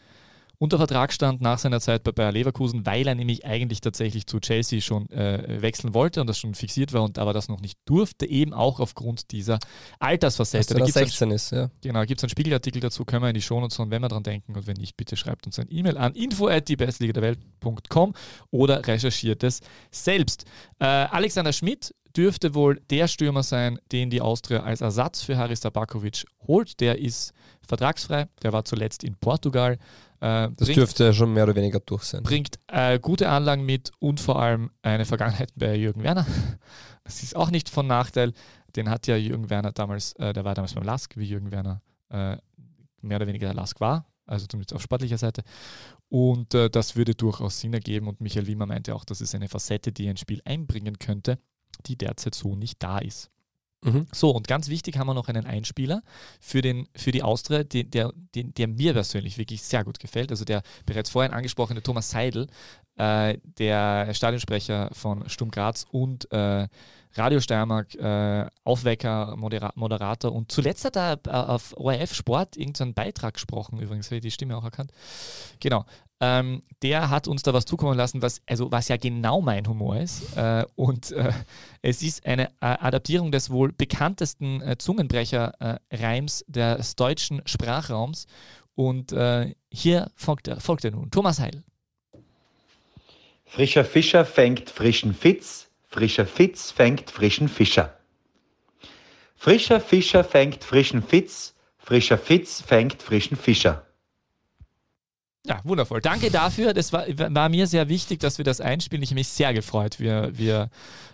[0.59, 4.41] unter Vertrag stand nach seiner Zeit bei Bayer Leverkusen, weil er nämlich eigentlich tatsächlich zu
[4.41, 7.79] Chelsea schon äh, wechseln wollte und das schon fixiert war und aber das noch nicht
[7.85, 9.59] durfte, eben auch aufgrund dieser
[9.99, 10.75] Altersfacette.
[10.75, 11.71] Er Da gibt's ein 16 ist, ja.
[11.83, 14.23] Genau, gibt es einen Spiegelartikel dazu, können wir in die Shownotes hauen, wenn wir dran
[14.23, 14.55] denken.
[14.55, 18.15] Und wenn nicht, bitte schreibt uns ein E-Mail an info.diebestliga-der-welt.com
[18.51, 20.45] oder recherchiert es selbst.
[20.79, 25.61] Äh, Alexander Schmidt dürfte wohl der Stürmer sein, den die Austria als Ersatz für Haris
[25.61, 26.81] Tabakovic holt.
[26.81, 27.33] Der ist
[27.67, 29.75] vertragsfrei, der war zuletzt in Portugal.
[29.75, 29.79] Äh,
[30.21, 32.23] Das bringt- dürfte schon mehr oder weniger durch sein.
[32.23, 36.27] bringt äh, gute Anlagen mit und vor allem eine Vergangenheit bei Jürgen Werner.
[37.07, 38.33] Das ist auch nicht von Nachteil.
[38.77, 41.83] Den hat ja Jürgen Werner damals, äh, der war damals beim Lask, wie Jürgen Werner
[42.09, 42.39] äh,
[43.03, 45.43] mehr oder weniger der Lask war, also zumindest auf sportlicher Seite.
[46.09, 48.09] Und äh, das würde durchaus Sinn ergeben.
[48.09, 51.39] Und Michael Wiemer meinte auch, das ist eine Facette, die ein Spiel einbringen könnte,
[51.85, 53.31] die derzeit so nicht da ist.
[53.85, 54.07] Mhm.
[54.13, 56.03] So, und ganz wichtig haben wir noch einen Einspieler
[56.41, 60.31] für, den, für die Austria, den, der, den, der mir persönlich wirklich sehr gut gefällt.
[60.31, 62.49] Also der bereits vorhin angesprochene Thomas Seidel,
[62.97, 66.67] äh, der Stadionsprecher von Sturm Graz und äh,
[67.17, 72.95] Radio Steiermark, äh, Aufwecker, Modera Moderator und zuletzt hat er äh, auf ORF Sport irgendeinen
[72.95, 74.93] Beitrag gesprochen, übrigens, habe ich die Stimme auch erkannt.
[75.61, 75.85] Genau.
[76.21, 79.97] Ähm, der hat uns da was zukommen lassen, was, also, was ja genau mein Humor
[79.97, 80.37] ist.
[80.37, 81.33] Äh, und äh,
[81.83, 88.27] es ist eine äh, Adaptierung des wohl bekanntesten äh, Zungenbrecher-Reims des deutschen Sprachraums.
[88.75, 91.11] Und äh, hier folgt er, folgt er nun.
[91.11, 91.63] Thomas Heil.
[93.45, 97.97] Frischer Fischer fängt frischen Fitz, frischer Fitz fängt frischen Fischer.
[99.37, 103.87] Frischer Fischer fängt frischen Fitz, frischer Fitz fängt frischen Fischer.
[105.47, 106.01] Ja, wundervoll.
[106.01, 106.73] Danke dafür.
[106.73, 109.03] Das war, war mir sehr wichtig, dass wir das einspielen.
[109.03, 110.09] Ich habe mich sehr gefreut, wie
[110.49, 110.71] er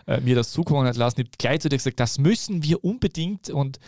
[0.07, 1.21] äh, mir das zukommen hat lassen.
[1.21, 3.81] Ich habe gleich zu dir gesagt, das müssen wir unbedingt und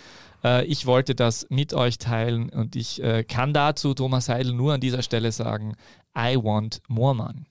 [0.43, 4.75] äh, ich wollte das mit euch teilen und ich äh, kann dazu Thomas Heidel nur
[4.75, 5.77] an dieser Stelle sagen,
[6.17, 7.47] I want more man.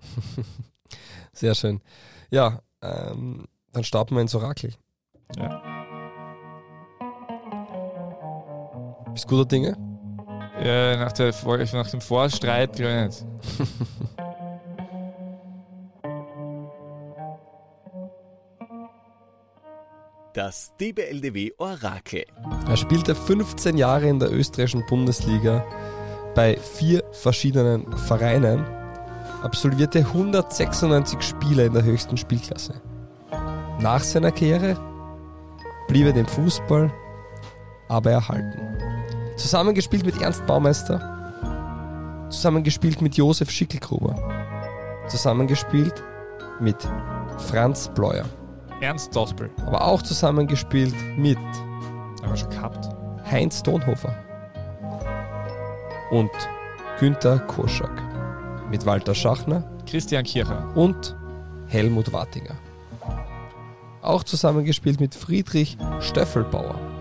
[1.32, 1.80] Sehr schön.
[2.30, 4.72] Ja, ähm, dann starten wir ins Orakel.
[5.36, 5.62] Ja.
[9.12, 9.95] Bist guter Dinge?
[10.58, 13.24] Äh, nach, der, Vor- nach dem Vorstreit, glaube ich nicht.
[20.32, 22.24] Das DBLDW Orakel.
[22.68, 25.64] Er spielte 15 Jahre in der österreichischen Bundesliga
[26.34, 28.62] bei vier verschiedenen Vereinen,
[29.42, 32.74] absolvierte 196 Spiele in der höchsten Spielklasse.
[33.80, 34.76] Nach seiner Karriere
[35.88, 36.92] blieb er dem Fußball
[37.88, 38.76] aber erhalten.
[39.36, 44.14] Zusammengespielt mit Ernst Baumeister, zusammengespielt mit Josef Schickelgruber,
[45.08, 46.02] zusammengespielt
[46.58, 46.76] mit
[47.38, 48.24] Franz Bleuer,
[48.80, 49.50] Ernst Dospel.
[49.66, 52.88] aber auch zusammengespielt mit Haben wir schon gehabt.
[53.30, 54.16] Heinz Donhofer
[56.10, 56.30] und
[56.98, 58.02] Günther Koschak
[58.70, 60.66] mit Walter Schachner Christian Kircher.
[60.74, 61.14] und
[61.66, 62.54] Helmut Wartinger.
[64.00, 66.95] Auch zusammengespielt mit Friedrich Stöffelbauer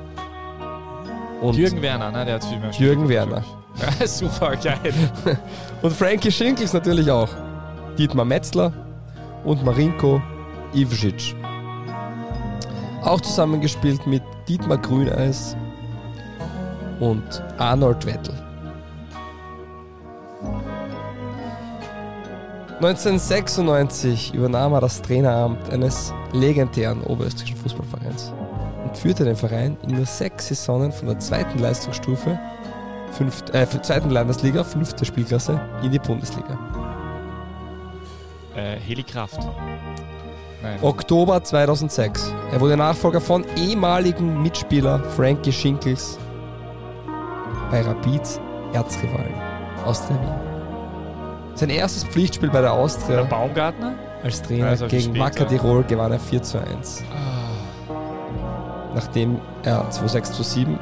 [1.50, 2.26] und, Jürgen Werner, ne?
[2.26, 3.44] Der hat viel mehr Jürgen Werner.
[4.00, 4.94] Ja, super geil.
[5.82, 7.28] und Frankie Schinkels natürlich auch.
[7.98, 8.72] Dietmar Metzler
[9.44, 10.22] und Marinko
[10.74, 11.36] Ivcic.
[13.04, 15.58] Auch zusammengespielt mit Dietmar Grüneis
[17.02, 18.34] und Arnold Wettel.
[22.78, 28.34] 1996 übernahm er das Traineramt eines legendären oberösterreichischen Fußballvereins
[28.86, 32.40] und führte den Verein in nur sechs Saisonen von der zweiten Leistungsstufe,
[33.12, 36.58] fünft, äh, zweiten Landesliga, fünfte Spielklasse, in die Bundesliga.
[38.56, 39.40] äh, Heli Kraft.
[40.64, 40.80] Nein.
[40.82, 42.34] Oktober 2006.
[42.52, 46.18] Er wurde Nachfolger von ehemaligen Mitspieler Frankie Schinkels
[47.70, 48.40] bei Rapids
[48.74, 49.34] Erzrivalen
[49.86, 51.56] Austria Wien.
[51.56, 53.94] Sein erstes Pflichtspiel bei der Der Austria Baumgartner?
[54.24, 55.18] als Trainer Also gegen.
[55.20, 57.04] Wacker Tirol gewann er 4 zu 1.
[57.14, 57.55] Ah,
[58.96, 60.80] Nachdem er 2-6 zu 7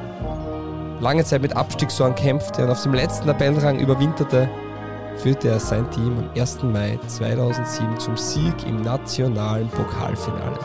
[1.04, 4.50] lange Zeit mit Abstiegssorgen kämpfte und auf dem letzten Tabellenrang überwinterte,
[5.18, 6.64] führte er sein Team am 1.
[6.64, 10.58] Mai 2007 zum Sieg im nationalen Pokalfinale.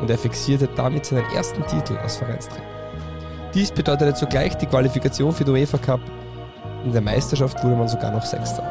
[0.00, 2.64] Und er fixierte damit seinen ersten Titel als Vereinstrainer.
[3.54, 6.00] Dies bedeutete zugleich die Qualifikation für den UEFA Cup.
[6.84, 8.62] In der Meisterschaft wurde man sogar noch Sechster.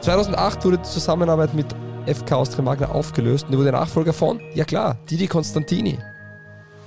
[0.00, 1.66] 2008 wurde die Zusammenarbeit mit
[2.06, 5.98] FK Austria Magna aufgelöst und er wurde Nachfolger von, ja klar, Didi Constantini.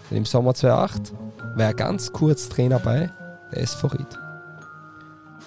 [0.10, 1.14] Denn im Sommer 2008
[1.56, 3.12] war er ganz kurz Trainer bei
[3.52, 4.20] der SV Ried.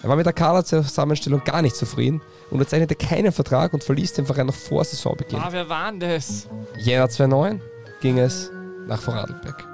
[0.02, 4.46] Er war mit der Kaderzusammenstellung gar nicht zufrieden, unterzeichnete keinen Vertrag und verließ den Verein
[4.46, 5.38] noch vor Saisonbeginn.
[5.38, 6.48] Ah, wer war denn das?
[6.78, 7.60] Jänner 2009
[8.00, 8.50] ging es
[8.86, 9.66] nach Vorarlberg.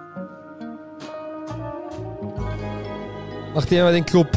[3.55, 4.29] Nachdem er den Club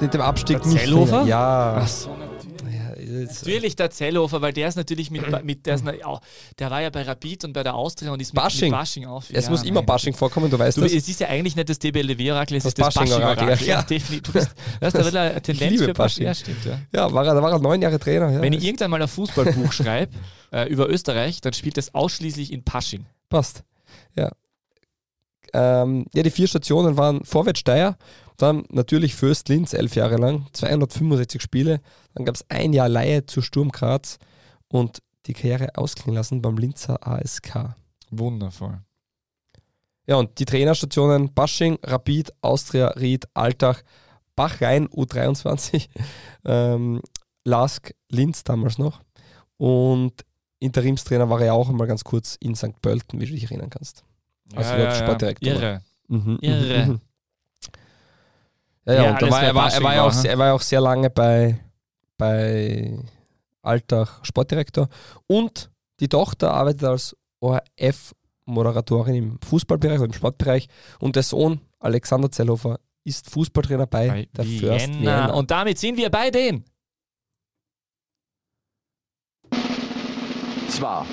[0.00, 1.24] mit dem Abstieg Der nicht Zellhofer?
[1.24, 1.78] Ja.
[1.80, 2.10] Ach so,
[3.26, 3.76] natürlich.
[3.76, 5.84] der Zellhofer, weil der ist natürlich mit, mit der, ist,
[6.58, 8.70] der war ja bei Rapid und bei der Austria und ist mit Bashing.
[8.70, 9.30] mit Bashing auf.
[9.30, 9.82] es ja, muss immer.
[9.82, 10.92] Bashing vorkommen, du weißt Du, das.
[10.92, 13.76] es ist ja eigentlich nicht das DBLW-Orakel, es Das ist das Bashing-Orakel, ja.
[13.76, 14.22] Ja, definitiv.
[14.22, 14.50] Du bist,
[14.80, 16.24] du hast da wieder eine Tendenz liebe für Bashing.
[16.24, 16.78] Ja, stimmt, ja.
[16.92, 18.40] Ja, war er, da war er neun Jahre Trainer.
[18.40, 20.12] Wenn ich irgendwann mal ein Fußballbuch schreibe
[20.52, 23.06] äh, über Österreich, dann spielt das ausschließlich in Pasching.
[23.28, 23.64] passt.
[24.14, 24.30] Ja.
[25.52, 27.96] Ähm, ja, die vier Stationen waren Vorwärts Steyr,
[28.38, 31.80] dann natürlich Fürst Linz elf Jahre lang, 265 Spiele,
[32.14, 34.18] dann gab es ein Jahr Laie zu Sturm Graz
[34.68, 37.74] und die Karriere ausklingen lassen beim Linzer ASK.
[38.10, 38.80] Wundervoll.
[40.06, 43.82] Ja, und die Trainerstationen Basching, Rapid, Austria, Ried, Altach,
[44.34, 45.88] Bachrhein, U23,
[46.44, 47.00] ähm,
[47.44, 49.00] Lask, Linz damals noch.
[49.58, 50.24] Und
[50.58, 52.80] Interimstrainer war er ja auch einmal ganz kurz in St.
[52.82, 54.04] Pölten, wie du dich erinnern kannst.
[54.56, 55.60] Also dort Sportdirektor war.
[55.62, 55.82] Irre.
[56.08, 56.86] Mhm, Irre.
[56.86, 57.00] mhm.
[58.84, 60.38] Ja, ja, Ja, und da alles war, bei er, war, er, ja auch, sehr- er
[60.38, 61.58] war ja auch sehr lange bei,
[62.18, 62.98] bei
[63.62, 64.88] Altach Sportdirektor.
[65.26, 70.68] Und die Tochter arbeitet als ORF-Moderatorin im Fußballbereich oder im Sportbereich.
[70.98, 75.00] Und der Sohn, Alexander Zellhofer, ist Fußballtrainer bei, Bei der First Vienna.
[75.00, 75.32] Vienna.
[75.34, 76.64] Und damit sind wir bei den.
[80.68, 81.04] Zwei.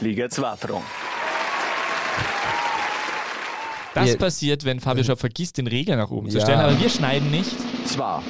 [0.00, 0.84] Liga 2 Fragen.
[3.96, 6.44] Das Wir- passiert, wenn Fabio Schaub vergisst, den Regler nach oben zu Ja.
[6.44, 6.60] stellen.
[6.60, 7.50] Aber wir schneiden nicht.
[7.86, 8.20] Zwei.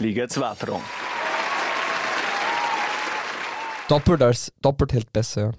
[0.00, 0.82] Liga 2 Fragen.
[3.88, 5.52] doppelt, als, doppelt hält besser.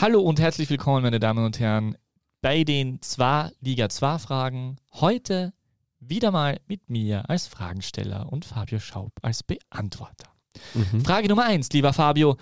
[0.00, 1.96] Hallo und herzlich willkommen, meine Damen und Herren,
[2.40, 4.76] bei den zwei Liga 2 Fragen.
[4.94, 5.52] Heute
[6.00, 10.30] wieder mal mit mir als Fragensteller und Fabio Schaub als Beantworter.
[10.72, 11.04] Mhm.
[11.04, 12.36] Frage Nummer 1, lieber Fabio.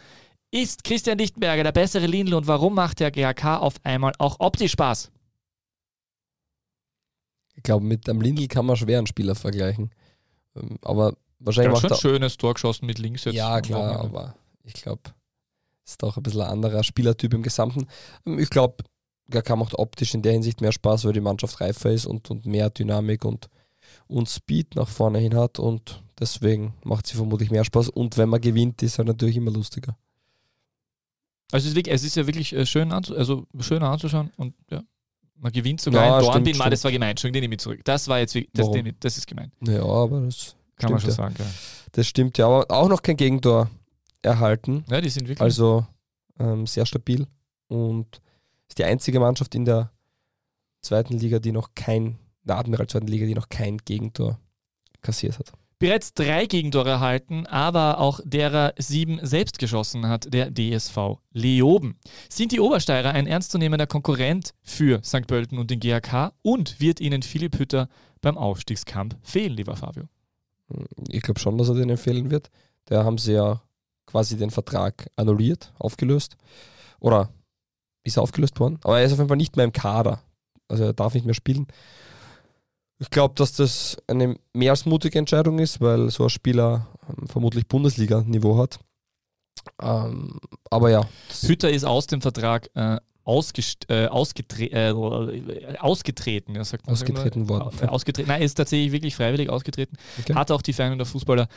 [0.52, 4.72] Ist Christian Lichtenberger der bessere Lindl und warum macht der GAK auf einmal auch optisch
[4.72, 5.10] Spaß?
[7.58, 9.90] Ich glaube, mit einem Lindl kann man schwer einen Spieler vergleichen.
[10.54, 13.34] Ähm, Aber wahrscheinlich Der hat schon er ein schönes Tor geschossen mit links jetzt.
[13.34, 15.02] Ja, klar, aber ich glaube,
[15.84, 17.88] ist doch ein bisschen ein anderer Spielertyp im Gesamten.
[18.24, 18.84] Ähm, Ich glaube,
[19.28, 22.46] GK macht optisch in der Hinsicht mehr Spaß, weil die Mannschaft reifer ist und, und
[22.46, 23.48] mehr Dynamik und,
[24.06, 27.88] und Speed nach vorne hin hat und deswegen macht sie vermutlich mehr Spaß.
[27.88, 29.98] Und wenn man gewinnt, ist er natürlich immer lustiger.
[31.50, 34.54] Also es ist, wirklich, es ist ja wirklich äh, schön, anzu also schöner anzuschauen und
[34.70, 34.84] ja,
[35.40, 36.58] man gewinnt sogar Ja, ein Dornbin.
[36.70, 37.10] Das war gemein.
[37.10, 37.80] Entschuldigung, den nehme ich zurück.
[37.84, 39.52] Das war jetzt wirklich, das, den, das ist gemein.
[39.60, 41.34] Ja, aber das, Kann man schon Stimmt, sagen.
[41.38, 41.46] Ja.
[41.92, 42.46] das stimmt ja.
[42.46, 43.70] Aber auch noch kein Gegentor
[44.22, 44.84] erhalten.
[44.90, 45.40] ja, die sind wirklich.
[45.40, 45.86] Also
[46.38, 47.26] ähm, sehr stabil
[47.68, 48.20] und
[48.68, 49.92] ist die einzige Mannschaft in der
[50.82, 54.38] zweiten Liga, die noch kein, der Admiral zweiten Liga, die noch kein Gegentor
[55.02, 55.52] kassiert hat.
[55.78, 61.96] Bereits drei Gegentore erhalten, aber auch derer sieben selbst geschossen hat, der DSV Leoben.
[62.28, 65.26] Sind die Obersteirer ein ernstzunehmender Konkurrent für St.
[65.26, 67.88] Pölten und den GAK und wird ihnen Philipp Hütter
[68.20, 70.04] beim Aufstiegskampf fehlen, lieber Fabio?
[71.08, 72.50] Ich glaube schon, dass er denen fehlen wird.
[72.86, 73.62] Da haben sie ja
[74.06, 76.36] quasi den Vertrag annulliert, aufgelöst.
[77.00, 77.30] Oder
[78.04, 78.78] ist er aufgelöst worden?
[78.82, 80.20] Aber er ist auf jeden Fall nicht mehr im Kader.
[80.66, 81.66] Also er darf nicht mehr spielen.
[83.00, 87.28] Ich glaube, dass das eine mehr als mutige Entscheidung ist, weil so ein Spieler ähm,
[87.28, 88.80] vermutlich Bundesliga-Niveau hat.
[89.80, 90.38] Ähm,
[90.70, 91.08] aber ja,
[91.42, 96.54] Hütter ist aus dem Vertrag äh, ausgest äh, ausgetre äh, ausgetreten.
[96.54, 97.48] Ja, sagt man Ausgetreten immer?
[97.48, 97.78] worden.
[97.82, 98.28] Äh, ausgetreten.
[98.28, 99.96] Nein, er ist tatsächlich wirklich freiwillig ausgetreten.
[100.18, 100.34] Okay.
[100.34, 101.48] Hat auch die Feyenoorder Fußballer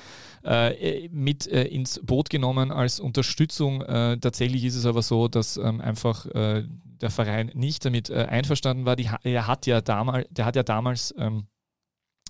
[0.44, 3.82] äh, mit äh, ins Boot genommen als Unterstützung.
[3.82, 6.66] Äh, tatsächlich ist es aber so, dass ähm, einfach äh,
[7.02, 8.96] der Verein nicht damit äh, einverstanden war.
[8.96, 11.48] Die, er hat ja damals, der hat ja damals ähm,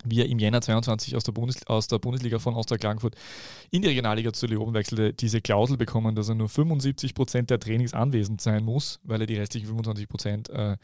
[0.05, 3.15] wie er im Jänner 22 aus der, Bundes aus der Bundesliga von Austria Klagenfurt
[3.69, 7.59] in die Regionalliga zu Leoben wechselte, diese Klausel bekommen, dass er nur 75 Prozent der
[7.59, 10.77] Trainings anwesend sein muss, weil er die restlichen 25 Prozent äh,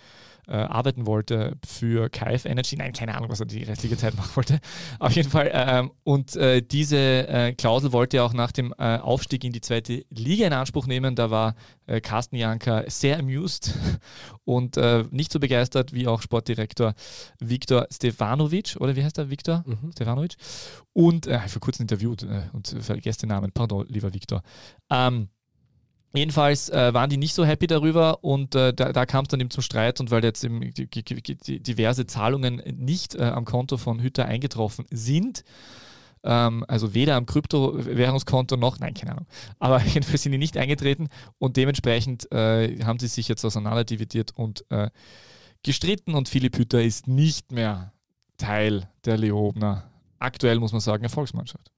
[0.47, 2.77] äh, arbeiten wollte für KF Energy.
[2.77, 4.59] Nein, keine Ahnung, was er die restliche Zeit machen wollte.
[4.99, 5.51] Auf jeden Fall.
[5.53, 9.61] Ähm, und äh, diese äh, Klausel wollte er auch nach dem äh, Aufstieg in die
[9.61, 11.15] zweite Liga in Anspruch nehmen.
[11.15, 11.55] Da war
[11.85, 13.73] äh, Carsten Janka sehr amused
[14.45, 14.77] und
[15.11, 16.93] nicht so begeistert wie auch Sportdirektor
[17.39, 19.91] Viktor Stefanovic, oder wie heißt er, Viktor mhm.
[19.91, 20.35] Stefanovic?
[20.93, 23.51] Und äh, vor kurzem interviewt und vergesst den Namen.
[23.51, 24.43] Pardon, lieber Viktor.
[24.89, 25.29] Ähm,
[26.17, 29.39] Jedenfalls äh, waren die nicht so happy darüber und äh, da, da kam es dann
[29.39, 33.45] eben zum Streit und weil jetzt eben die, die, die diverse Zahlungen nicht äh, am
[33.45, 35.43] Konto von Hütter eingetroffen sind,
[36.23, 39.27] ähm, also weder am Kryptowährungskonto noch, nein, keine Ahnung,
[39.59, 44.65] aber jedenfalls sind die nicht eingetreten und dementsprechend äh, haben sie sich jetzt auseinanderdividiert und
[44.69, 44.89] äh,
[45.61, 47.91] gestritten und Philipp Hütter ist nicht mehr
[48.37, 51.71] Teil der Leobner, aktuell muss man sagen, Erfolgsmannschaft.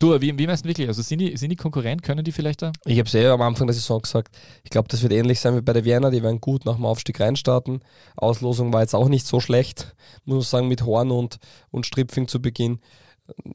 [0.00, 0.88] Du, wie, wie meinst du wirklich?
[0.88, 2.72] Also sind die, sind die Konkurrent, können die vielleicht da?
[2.84, 4.36] Ich habe es eh am Anfang der Saison gesagt.
[4.64, 6.10] Ich glaube, das wird ähnlich sein wie bei der Vienna.
[6.10, 7.80] Die werden gut nach dem Aufstieg reinstarten.
[8.16, 9.94] Auslosung war jetzt auch nicht so schlecht,
[10.24, 11.38] muss man sagen, mit Horn und,
[11.70, 12.80] und Stripfing zu Beginn.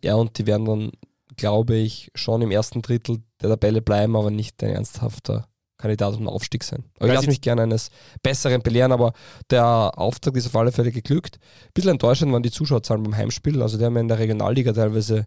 [0.01, 0.91] Ja, und die werden dann,
[1.35, 5.45] glaube ich, schon im ersten Drittel der Tabelle bleiben, aber nicht ein ernsthafter
[5.79, 6.83] Kandidat um Aufstieg sein.
[6.99, 7.89] Aber ich lasse mich gerne eines
[8.21, 9.13] Besseren belehren, aber
[9.49, 11.39] der Auftrag ist auf alle Fälle geglückt.
[11.41, 13.61] Ein bisschen enttäuschend waren die Zuschauerzahlen beim Heimspiel.
[13.61, 15.25] Also, die haben ja in der Regionalliga teilweise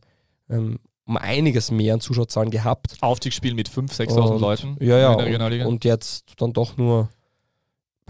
[0.50, 2.96] ähm, um einiges mehr an Zuschauerzahlen gehabt.
[3.00, 5.64] Aufstiegsspiel mit 5.000, 6.000 Leuten ja, ja, in der Regionalliga.
[5.64, 7.09] Und, und jetzt dann doch nur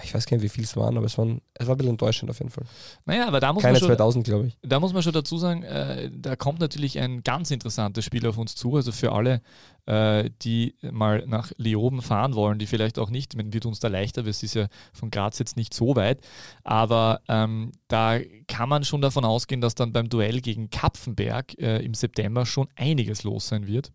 [0.02, 1.92] ich weiß gar nicht, wie viel es waren, aber es, waren, es war ein bisschen
[1.92, 2.64] enttäuschend auf jeden Fall.
[3.06, 4.58] Naja, aber da muss Keine man schon, 2000, glaube ich.
[4.62, 8.38] Da muss man schon dazu sagen, äh, da kommt natürlich ein ganz interessantes Spiel auf
[8.38, 8.76] uns zu.
[8.76, 9.42] Also für alle,
[9.86, 13.88] äh, die mal nach Leoben fahren wollen, die vielleicht auch nicht, man wird uns da
[13.88, 16.20] leichter, weil es ist ja von Graz jetzt nicht so weit.
[16.64, 21.84] Aber ähm, da kann man schon davon ausgehen, dass dann beim Duell gegen Kapfenberg äh,
[21.84, 23.92] im September schon einiges los sein wird.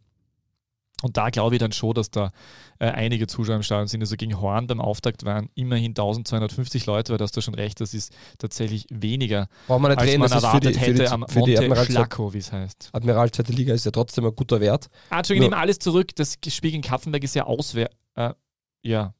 [1.03, 2.31] Und da glaube ich dann schon, dass da
[2.79, 4.01] äh, einige Zuschauer im Stadion sind.
[4.01, 7.93] Also gegen Horn beim Auftakt waren immerhin 1250 Leute, weil das da schon recht, das
[7.93, 11.85] ist tatsächlich weniger, Brauchen wir nicht als reden, man erwartet die, hätte die, am Monte
[11.85, 12.89] Schlacko, wie es heißt.
[12.93, 14.89] Admiral Zweite Liga ist ja trotzdem ein guter Wert.
[15.09, 16.15] Ah, Entschuldigung, ich nehme alles zurück.
[16.15, 17.95] Das Spiel gegen Kaffenberg ist ja auswärts.
[18.15, 18.33] Äh,
[18.81, 19.13] ja.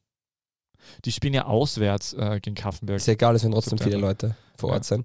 [1.04, 2.96] Die spielen ja auswärts äh, gegen Kaffenberg.
[2.96, 4.96] Ist ja egal, es werden trotzdem viele Leute vor Ort ja.
[4.96, 5.04] sein.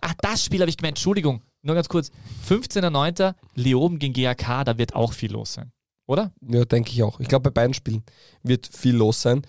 [0.00, 0.92] Ach, das Spiel habe ich gemeint.
[0.92, 2.10] Entschuldigung, nur ganz kurz.
[2.48, 3.34] 15.09.
[3.54, 5.72] Leoben gegen GAK, da wird auch viel los sein
[6.08, 6.32] oder?
[6.40, 7.20] Ja, denke ich auch.
[7.20, 8.02] Ich glaube, bei beiden Spielen
[8.42, 9.42] wird viel los sein.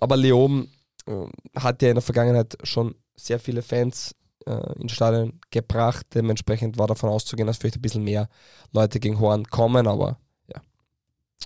[0.00, 0.68] Aber Leon
[1.06, 1.26] äh,
[1.58, 6.06] hat ja in der Vergangenheit schon sehr viele Fans äh, ins Stadion gebracht.
[6.12, 8.28] Dementsprechend war davon auszugehen, dass vielleicht ein bisschen mehr
[8.72, 10.18] Leute gegen Horn kommen, aber
[10.52, 10.60] ja.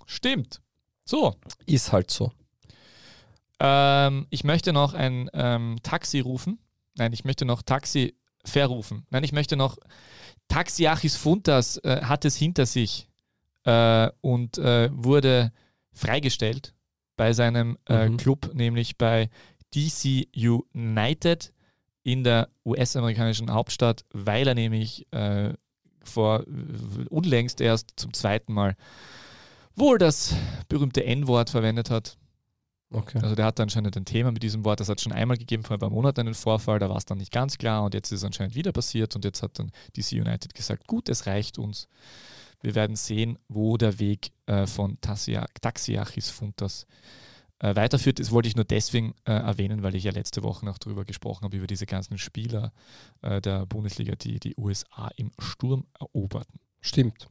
[0.07, 0.63] Stimmt.
[1.05, 1.35] So.
[1.67, 2.33] Ist halt so.
[3.61, 6.59] Ähm, ich möchte noch ein ähm, Taxi rufen.
[6.97, 9.07] Nein, ich möchte noch Taxi verrufen.
[9.11, 9.77] Nein, ich möchte noch
[10.49, 13.09] Taxi Achis Funtas äh, hat es hinter sich
[13.65, 15.53] äh, und äh, wurde
[15.93, 16.75] freigestellt
[17.17, 18.17] bei seinem äh, mhm.
[18.17, 19.31] Club, nämlich bei
[19.75, 21.53] DC United
[22.03, 25.55] in der US-amerikanischen Hauptstadt, weil er nämlich äh,
[26.03, 26.45] vor
[27.09, 28.77] unlängst erst zum zweiten Mal
[29.75, 30.35] wohl das
[30.69, 32.19] berühmte N-Wort verwendet hat.
[32.91, 33.19] Okay.
[33.23, 35.77] Also der hat anscheinend ein Thema mit diesem Wort, das hat schon einmal gegeben vor
[35.77, 38.21] ein paar Monaten einen Vorfall, da war es dann nicht ganz klar und jetzt ist
[38.21, 41.89] es anscheinend wieder passiert und jetzt hat dann DC United gesagt, gut, es reicht uns.
[42.65, 46.87] Wir werden sehen, wo der Weg äh, von Taxiachis Funtas
[47.59, 48.19] äh, weiterführt.
[48.19, 51.45] Das wollte ich nur deswegen äh, erwähnen, weil ich ja letzte Woche noch darüber gesprochen
[51.45, 52.73] habe, über diese ganzen Spieler
[53.23, 56.59] äh, der Bundesliga, die die USA im Sturm eroberten.
[56.81, 57.29] Stimmt.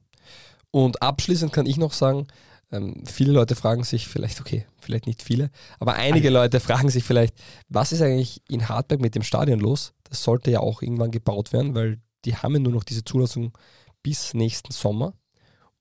[0.69, 2.27] Und abschließend kann ich noch sagen,
[2.71, 6.39] ähm, viele Leute fragen sich vielleicht, okay, vielleicht nicht viele, aber einige Alle.
[6.39, 7.35] Leute fragen sich vielleicht,
[7.69, 9.93] was ist eigentlich in Hartberg mit dem Stadion los?
[10.03, 13.57] Das sollte ja auch irgendwann gebaut werden, weil die haben ja nur noch diese Zulassung
[14.03, 15.13] bis nächsten Sommer.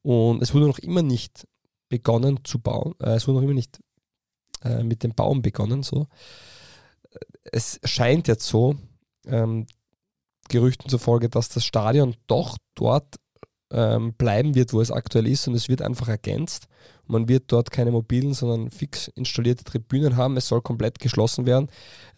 [0.03, 1.47] Und es wurde noch immer nicht
[1.89, 2.95] begonnen zu bauen.
[3.01, 3.81] Äh, es wurde noch immer nicht
[4.65, 5.83] äh, mit dem Bauen begonnen.
[5.83, 6.09] So.
[7.45, 8.77] Es scheint jetzt so,
[9.27, 9.67] ähm,
[10.49, 13.17] Gerüchten zufolge, dass das Stadion doch dort
[13.71, 16.67] ähm, bleiben wird, wo es aktuell ist und es wird einfach ergänzt.
[17.07, 20.37] Man wird dort keine mobilen, sondern fix installierte Tribünen haben.
[20.37, 21.69] Es soll komplett geschlossen werden.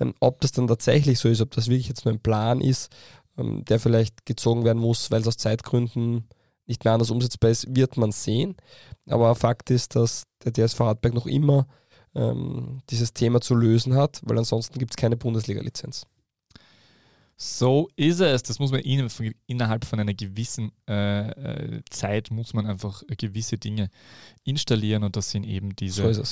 [0.01, 2.91] Ähm, ob das dann tatsächlich so ist, ob das wirklich jetzt nur ein Plan ist,
[3.39, 6.29] ähm, der vielleicht gezogen werden muss, weil es aus Zeitgründen
[6.67, 8.57] nicht mehr anders umsetzbar ist, wird man sehen.
[9.07, 11.67] Aber Fakt ist, dass der DSV Hartberg noch immer
[12.15, 16.07] ähm, dieses Thema zu lösen hat, weil ansonsten gibt es keine Bundesliga-Lizenz.
[17.37, 18.45] So ist es.
[18.45, 23.91] Das muss man innerhalb von einer gewissen äh, äh, Zeit muss man einfach gewisse Dinge
[24.45, 26.23] installieren und das sind eben diese so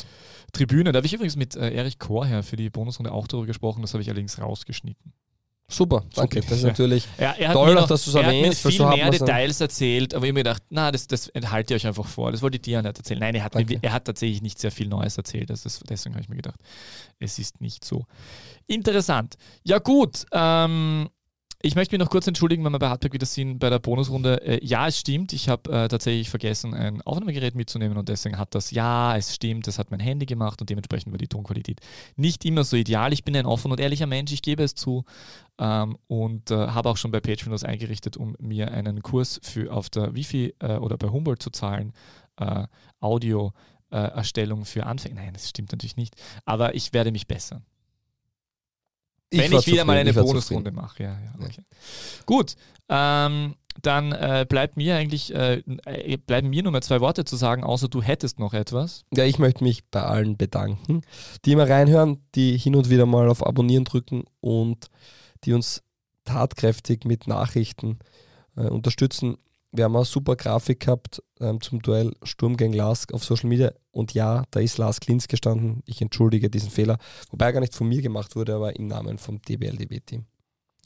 [0.52, 0.92] Tribünen.
[0.92, 3.94] Da habe ich übrigens mit äh, Erich Korher für die Bonusrunde auch darüber gesprochen, das
[3.94, 5.12] habe ich allerdings rausgeschnitten.
[5.72, 6.38] Super, danke.
[6.38, 6.46] Okay.
[6.48, 8.86] Das ist natürlich Er, er hat Toll noch, dass du's er hat mir erwähnst, viel
[8.86, 12.06] mehr Details erzählt, aber ich habe mir gedacht, na, das, das enthaltet ihr euch einfach
[12.06, 12.30] vor.
[12.30, 13.20] Das wollte ich dir ja nicht erzählen.
[13.20, 15.50] Nein, er hat, mir, er hat tatsächlich nicht sehr viel Neues erzählt.
[15.50, 16.60] Das ist, deswegen habe ich mir gedacht,
[17.18, 18.04] es ist nicht so
[18.66, 19.36] interessant.
[19.64, 20.26] Ja, gut.
[20.32, 21.08] Ähm,
[21.62, 24.42] ich möchte mich noch kurz entschuldigen, wenn wir bei Hardback wieder sind bei der Bonusrunde.
[24.42, 28.54] Äh, ja, es stimmt, ich habe äh, tatsächlich vergessen, ein Aufnahmegerät mitzunehmen und deswegen hat
[28.54, 31.80] das, ja, es stimmt, das hat mein Handy gemacht und dementsprechend war die Tonqualität
[32.16, 33.12] nicht immer so ideal.
[33.12, 35.04] Ich bin ein offen und ehrlicher Mensch, ich gebe es zu
[35.58, 39.72] ähm, und äh, habe auch schon bei Patreon was eingerichtet, um mir einen Kurs für
[39.72, 41.92] auf der Wifi äh, oder bei Humboldt zu zahlen.
[42.36, 42.66] Äh,
[43.00, 43.52] Audio.
[43.90, 45.16] Äh, Erstellung für Anfänger.
[45.16, 46.14] Nein, das stimmt natürlich nicht.
[46.46, 47.62] Aber ich werde mich bessern.
[49.32, 51.02] Wenn war ich wieder mal eine ich Bonusrunde mache.
[51.02, 51.46] Ja, ja, Ja.
[51.46, 51.62] okay.
[52.26, 52.56] Gut,
[52.88, 57.36] ähm, dann äh, bleibt mir eigentlich, äh, äh, bleiben mir nur mehr zwei Worte zu
[57.36, 59.04] sagen, außer du hättest noch etwas.
[59.14, 61.02] Ja, ich möchte mich bei allen bedanken,
[61.44, 64.88] die immer reinhören, die hin und wieder mal auf Abonnieren drücken und
[65.44, 65.82] die uns
[66.24, 67.98] tatkräftig mit Nachrichten
[68.56, 69.38] äh, unterstützen.
[69.74, 73.72] Wir haben eine super Grafik gehabt ähm, zum Duell Sturm gegen Lask auf Social Media
[73.90, 75.82] und ja, da ist Lars Klins gestanden.
[75.86, 76.98] Ich entschuldige diesen Fehler,
[77.30, 80.26] wobei er gar nicht von mir gemacht wurde, aber im Namen vom DBLDB-Team.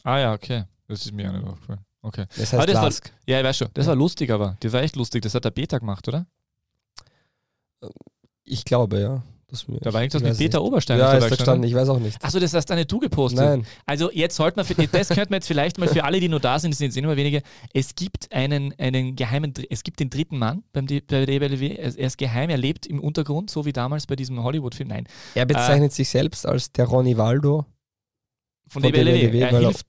[0.05, 0.65] Ah ja, okay.
[0.87, 1.81] Das ist mir auch nicht aufgefallen.
[2.03, 2.23] Okay.
[2.23, 3.13] Aber heißt das war- Lask.
[3.27, 3.69] Ja, ich weiß schon.
[3.75, 5.23] Das war lustig, aber das war echt lustig.
[5.23, 6.27] Das hat der Beta gemacht, oder?
[8.45, 9.23] Ich glaube, ja.
[9.49, 10.67] Das Da war ich irgendwas weiß mit Peter nicht.
[10.67, 10.99] Oberstein.
[10.99, 11.37] Ja, ist gestanden.
[11.39, 12.25] gestanden, ich weiß auch nicht.
[12.25, 13.39] Achso, das hast eine du gepostet.
[13.41, 16.29] Nein, Also jetzt sollte man, für, das könnte man jetzt vielleicht mal für alle, die
[16.29, 17.43] nur da sind, das sind jetzt eh nur wenige,
[17.73, 21.95] es gibt einen, einen geheimen, es gibt den dritten Mann beim bei der DBLW, er
[21.97, 24.89] ist geheim, er lebt im Untergrund, so wie damals bei diesem Hollywood-Film.
[24.89, 25.07] Nein,
[25.37, 27.67] er bezeichnet sich selbst als der Ronny Waldo.
[28.69, 29.39] von, Von DBLW.
[29.41, 29.87] Er- hilft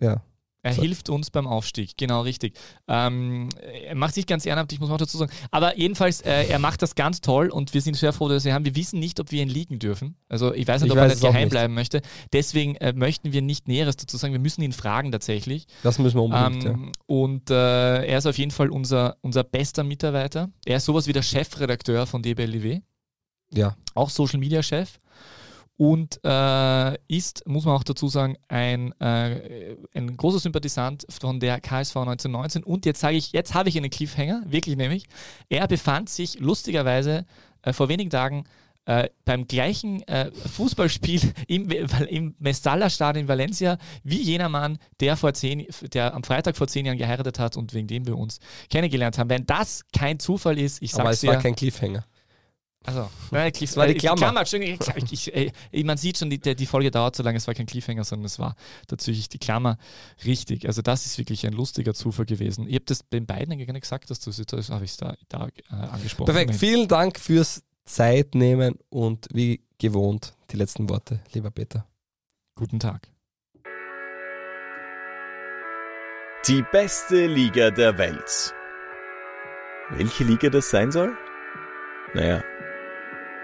[0.00, 0.20] Ja.
[0.66, 0.82] Er So.
[0.82, 2.58] hilft uns beim Aufstieg, genau richtig.
[2.88, 3.48] Ähm,
[3.86, 5.30] er macht sich ganz ehrenamtlich, muss man auch dazu sagen.
[5.52, 8.52] Aber jedenfalls, äh, er macht das ganz toll und wir sind sehr froh, dass wir
[8.52, 8.64] haben.
[8.64, 10.16] Wir wissen nicht, ob wir ihn liegen dürfen.
[10.28, 11.50] Also ich weiß nicht, Ich ob er weiß nicht geheim nicht.
[11.50, 12.02] bleiben möchte.
[12.32, 14.32] Deswegen äh, möchten wir nicht Näheres dazu sagen.
[14.32, 15.66] Wir müssen ihn fragen tatsächlich.
[15.84, 16.70] Das müssen wir unbedingt, ja.
[16.70, 20.50] Ähm, Und äh, er ist auf jeden Fall unser, unser bester Mitarbeiter.
[20.64, 22.80] Er ist sowas wie der Chefredakteur von DBLW
[23.54, 24.98] Ja, auch Social Media Chef
[25.76, 31.60] und äh, ist, muss man auch dazu sagen, ein, äh, ein großer Sympathisant von der
[31.60, 32.64] KSV 1919.
[32.64, 35.04] Und jetzt sage ich, jetzt habe ich einen Cliffhanger, wirklich nämlich.
[35.48, 37.26] Er befand sich lustigerweise
[37.62, 38.44] äh, vor wenigen Tagen
[38.86, 45.34] äh, beim gleichen äh, Fußballspiel im, im Mestalla-Stadion in Valencia wie jener Mann, der, vor
[45.34, 48.38] zehn, der am Freitag vor zehn Jahren geheiratet hat und wegen dem wir uns
[48.70, 49.28] kennengelernt haben.
[49.28, 51.30] Wenn das kein Zufall ist, ich aber sag's es dir.
[51.32, 52.06] war kein Cliffhanger.
[52.86, 54.38] Also, nein, Cliff, war die äh, Klammer.
[54.38, 54.78] Entschuldigung,
[55.10, 57.66] ich, ich, äh, man sieht schon, die, die Folge dauert so lange, es war kein
[57.66, 58.54] Cliffhanger, sondern es war
[58.86, 59.76] tatsächlich die Klammer
[60.24, 60.66] richtig.
[60.66, 62.68] Also das ist wirklich ein lustiger Zufall gewesen.
[62.68, 65.16] Ich habe das den beiden eigentlich gar nicht gesagt, dass du das habe ich da,
[65.28, 66.32] da äh, angesprochen.
[66.32, 71.86] Perfekt, vielen Dank fürs Zeitnehmen und wie gewohnt die letzten Worte, lieber Peter.
[72.54, 73.08] Guten Tag.
[76.46, 78.54] Die beste Liga der Welt.
[79.90, 81.16] Welche Liga das sein soll?
[82.14, 82.42] Naja,